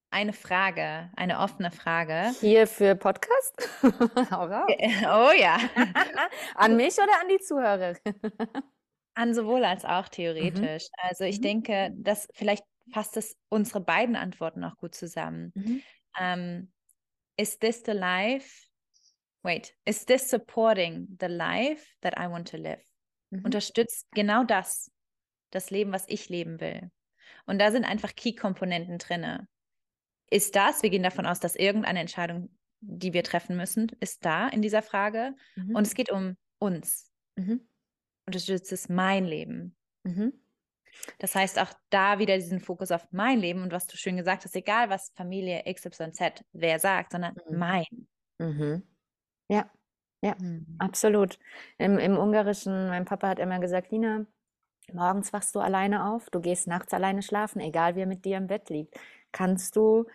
eine 0.09 0.33
Frage, 0.33 1.11
eine 1.15 1.39
offene 1.39 1.71
Frage. 1.71 2.33
Hier 2.39 2.67
für 2.67 2.95
Podcast? 2.95 3.69
oh 3.83 5.31
ja. 5.37 5.57
an 6.55 6.75
mich 6.75 6.95
oder 6.97 7.19
an 7.21 7.27
die 7.29 7.39
Zuhörer? 7.39 7.93
an 9.17 9.33
sowohl 9.33 9.65
als 9.65 9.83
auch 9.83 10.05
mhm. 10.05 10.11
theoretisch. 10.11 10.83
Mhm. 10.83 11.09
Also 11.09 11.23
ich 11.25 11.39
mhm. 11.39 11.43
denke, 11.43 11.91
dass 11.95 12.27
vielleicht 12.33 12.63
fasst 12.93 13.17
es 13.17 13.35
unsere 13.49 13.81
beiden 13.81 14.15
Antworten 14.15 14.63
auch 14.63 14.77
gut 14.77 14.95
zusammen. 14.95 15.51
Mhm. 15.55 15.81
Um, 16.19 16.23
ähm, 16.23 16.71
is 17.37 17.59
this 17.59 17.83
the 17.85 17.91
life? 17.91 18.67
Wait, 19.43 19.75
is 19.85 20.05
this 20.05 20.29
supporting 20.29 21.07
the 21.19 21.27
life 21.27 21.85
that 22.01 22.15
I 22.17 22.27
want 22.29 22.49
to 22.49 22.57
live? 22.57 22.81
Mhm. 23.30 23.43
unterstützt 23.43 24.07
genau 24.11 24.43
das, 24.43 24.91
das 25.51 25.69
Leben, 25.69 25.91
was 25.91 26.05
ich 26.07 26.30
leben 26.30 26.59
will. 26.59 26.91
Und 27.45 27.59
da 27.59 27.71
sind 27.71 27.86
einfach 27.86 28.15
Key-Komponenten 28.15 28.97
drin. 28.97 29.47
Ist 30.30 30.55
das, 30.55 30.84
wir 30.84 30.89
gehen 30.89 31.03
davon 31.03 31.25
aus, 31.25 31.39
dass 31.39 31.55
irgendeine 31.55 31.99
Entscheidung, 31.99 32.55
die 32.82 33.13
wir 33.13 33.23
treffen 33.23 33.55
müssen, 33.55 33.91
ist 33.99 34.25
da 34.25 34.47
in 34.49 34.61
dieser 34.61 34.82
Frage. 34.82 35.36
Mhm. 35.55 35.75
Und 35.75 35.88
es 35.88 35.93
geht 35.93 36.11
um 36.11 36.36
uns. 36.59 37.11
Mhm. 37.36 37.67
Unterstützt 38.25 38.71
es 38.71 38.89
mein 38.89 39.25
Leben. 39.25 39.75
Mhm. 40.03 40.34
Das 41.19 41.36
heißt 41.36 41.59
auch 41.59 41.71
da 41.89 42.19
wieder 42.19 42.36
diesen 42.36 42.59
Fokus 42.59 42.91
auf 42.91 43.07
mein 43.11 43.39
Leben 43.39 43.61
und 43.61 43.71
was 43.71 43.88
du 43.88 43.97
schön 43.97 44.17
gesagt 44.17 44.43
hast, 44.43 44.55
egal 44.55 44.89
was 44.89 45.11
Familie 45.15 45.63
XYZ 45.71 46.43
wer 46.53 46.80
sagt, 46.80 47.11
sondern 47.11 47.36
mhm. 47.47 47.57
mein. 47.57 48.07
Mhm. 48.39 48.84
Ja. 49.49 49.71
Ja, 50.24 50.36
Mhm. 50.39 50.80
absolut. 50.80 51.38
Im 51.78 51.97
im 51.99 52.18
Ungarischen 52.18 52.88
mein 52.89 53.05
Papa 53.05 53.30
hat 53.30 53.39
immer 53.39 53.59
gesagt: 53.59 53.91
„Lina, 53.91 54.26
morgens 54.93 55.34
wachst 55.34 55.55
du 55.55 55.59
alleine 55.61 56.05
auf, 56.11 56.30
du 56.32 56.41
gehst 56.41 56.68
nachts 56.68 56.93
alleine 56.93 57.22
schlafen, 57.24 57.61
egal 57.61 57.95
wer 57.95 58.07
mit 58.07 58.26
dir 58.26 58.38
im 58.38 58.47
Bett 58.47 58.70
liegt. 58.70 58.95
Kannst 59.32 59.76
du 59.76 60.05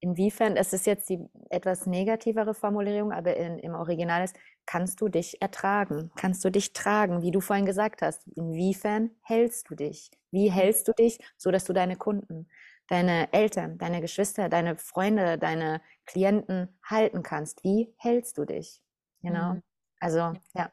inwiefern“ 0.00 0.56
es 0.56 0.72
ist 0.74 0.86
jetzt 0.86 1.08
die 1.10 1.20
etwas 1.50 1.86
negativere 1.86 2.54
Formulierung, 2.54 3.12
aber 3.12 3.36
in 3.36 3.58
im 3.60 3.74
Original 3.74 4.24
ist: 4.24 4.36
„Kannst 4.66 5.00
du 5.02 5.08
dich 5.08 5.42
ertragen? 5.42 6.12
Kannst 6.16 6.44
du 6.44 6.50
dich 6.50 6.72
tragen?“ 6.74 7.22
Wie 7.22 7.32
du 7.32 7.40
vorhin 7.40 7.66
gesagt 7.66 8.02
hast, 8.02 8.26
inwiefern 8.36 9.10
hältst 9.22 9.70
du 9.70 9.76
dich? 9.76 10.10
Wie 10.32 10.50
mhm. 10.50 10.50
hältst 10.50 10.88
du 10.88 10.92
dich, 10.94 11.18
so 11.38 11.50
dass 11.52 11.64
du 11.66 11.72
deine 11.74 11.96
Kunden, 11.96 12.48
deine 12.88 13.32
Eltern, 13.34 13.78
deine 13.78 14.00
Geschwister, 14.02 14.48
deine 14.50 14.76
Freunde, 14.78 15.38
deine 15.38 15.82
Klienten 16.06 16.78
halten 16.84 17.22
kannst? 17.24 17.64
Wie 17.64 17.94
hältst 17.98 18.38
du 18.38 18.44
dich? 18.46 18.80
Genau. 19.22 19.54
Mhm. 19.54 19.62
Also, 20.00 20.32
ja. 20.54 20.70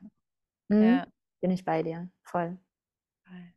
Mhm. 0.70 0.84
ja. 0.84 1.08
Bin 1.42 1.52
ich 1.52 1.64
bei 1.66 1.84
dir. 1.84 2.10
Voll. 2.24 2.58
Mhm. 3.28 3.54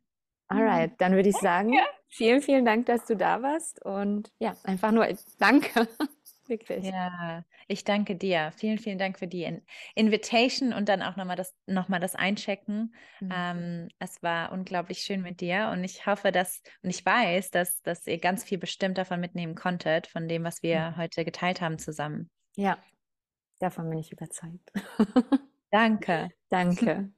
Alright, 0.47 0.99
dann 0.99 1.13
würde 1.13 1.29
ich 1.29 1.37
sagen, 1.37 1.73
ja. 1.73 1.85
vielen, 2.09 2.41
vielen 2.41 2.65
Dank, 2.65 2.85
dass 2.85 3.05
du 3.05 3.15
da 3.15 3.41
warst. 3.41 3.83
Und 3.83 4.31
ja, 4.39 4.55
einfach 4.63 4.91
nur 4.91 5.07
danke. 5.39 5.87
Wirklich. 6.47 6.83
Ja, 6.83 7.45
ich 7.67 7.85
danke 7.85 8.17
dir. 8.17 8.51
Vielen, 8.57 8.77
vielen 8.77 8.97
Dank 8.97 9.17
für 9.17 9.27
die 9.27 9.43
In 9.43 9.61
Invitation 9.95 10.73
und 10.73 10.89
dann 10.89 11.01
auch 11.01 11.15
nochmal 11.15 11.37
das, 11.37 11.55
noch 11.65 11.87
das 11.87 12.15
Einchecken. 12.15 12.93
Mhm. 13.21 13.33
Ähm, 13.33 13.87
es 13.99 14.21
war 14.21 14.51
unglaublich 14.51 14.99
schön 14.99 15.21
mit 15.21 15.39
dir 15.39 15.69
und 15.71 15.85
ich 15.85 16.05
hoffe, 16.05 16.33
dass, 16.33 16.61
und 16.83 16.89
ich 16.89 17.05
weiß, 17.05 17.51
dass, 17.51 17.81
dass 17.83 18.05
ihr 18.05 18.17
ganz 18.17 18.43
viel 18.43 18.57
bestimmt 18.57 18.97
davon 18.97 19.21
mitnehmen 19.21 19.55
konntet, 19.55 20.07
von 20.07 20.27
dem, 20.27 20.43
was 20.43 20.61
wir 20.61 20.91
mhm. 20.91 20.97
heute 20.97 21.23
geteilt 21.23 21.61
haben 21.61 21.79
zusammen. 21.79 22.29
Ja, 22.57 22.77
Davon 23.61 23.89
bin 23.91 23.99
ich 23.99 24.11
überzeugt. 24.11 24.71
Danke. 25.71 26.29
Danke. 26.49 27.11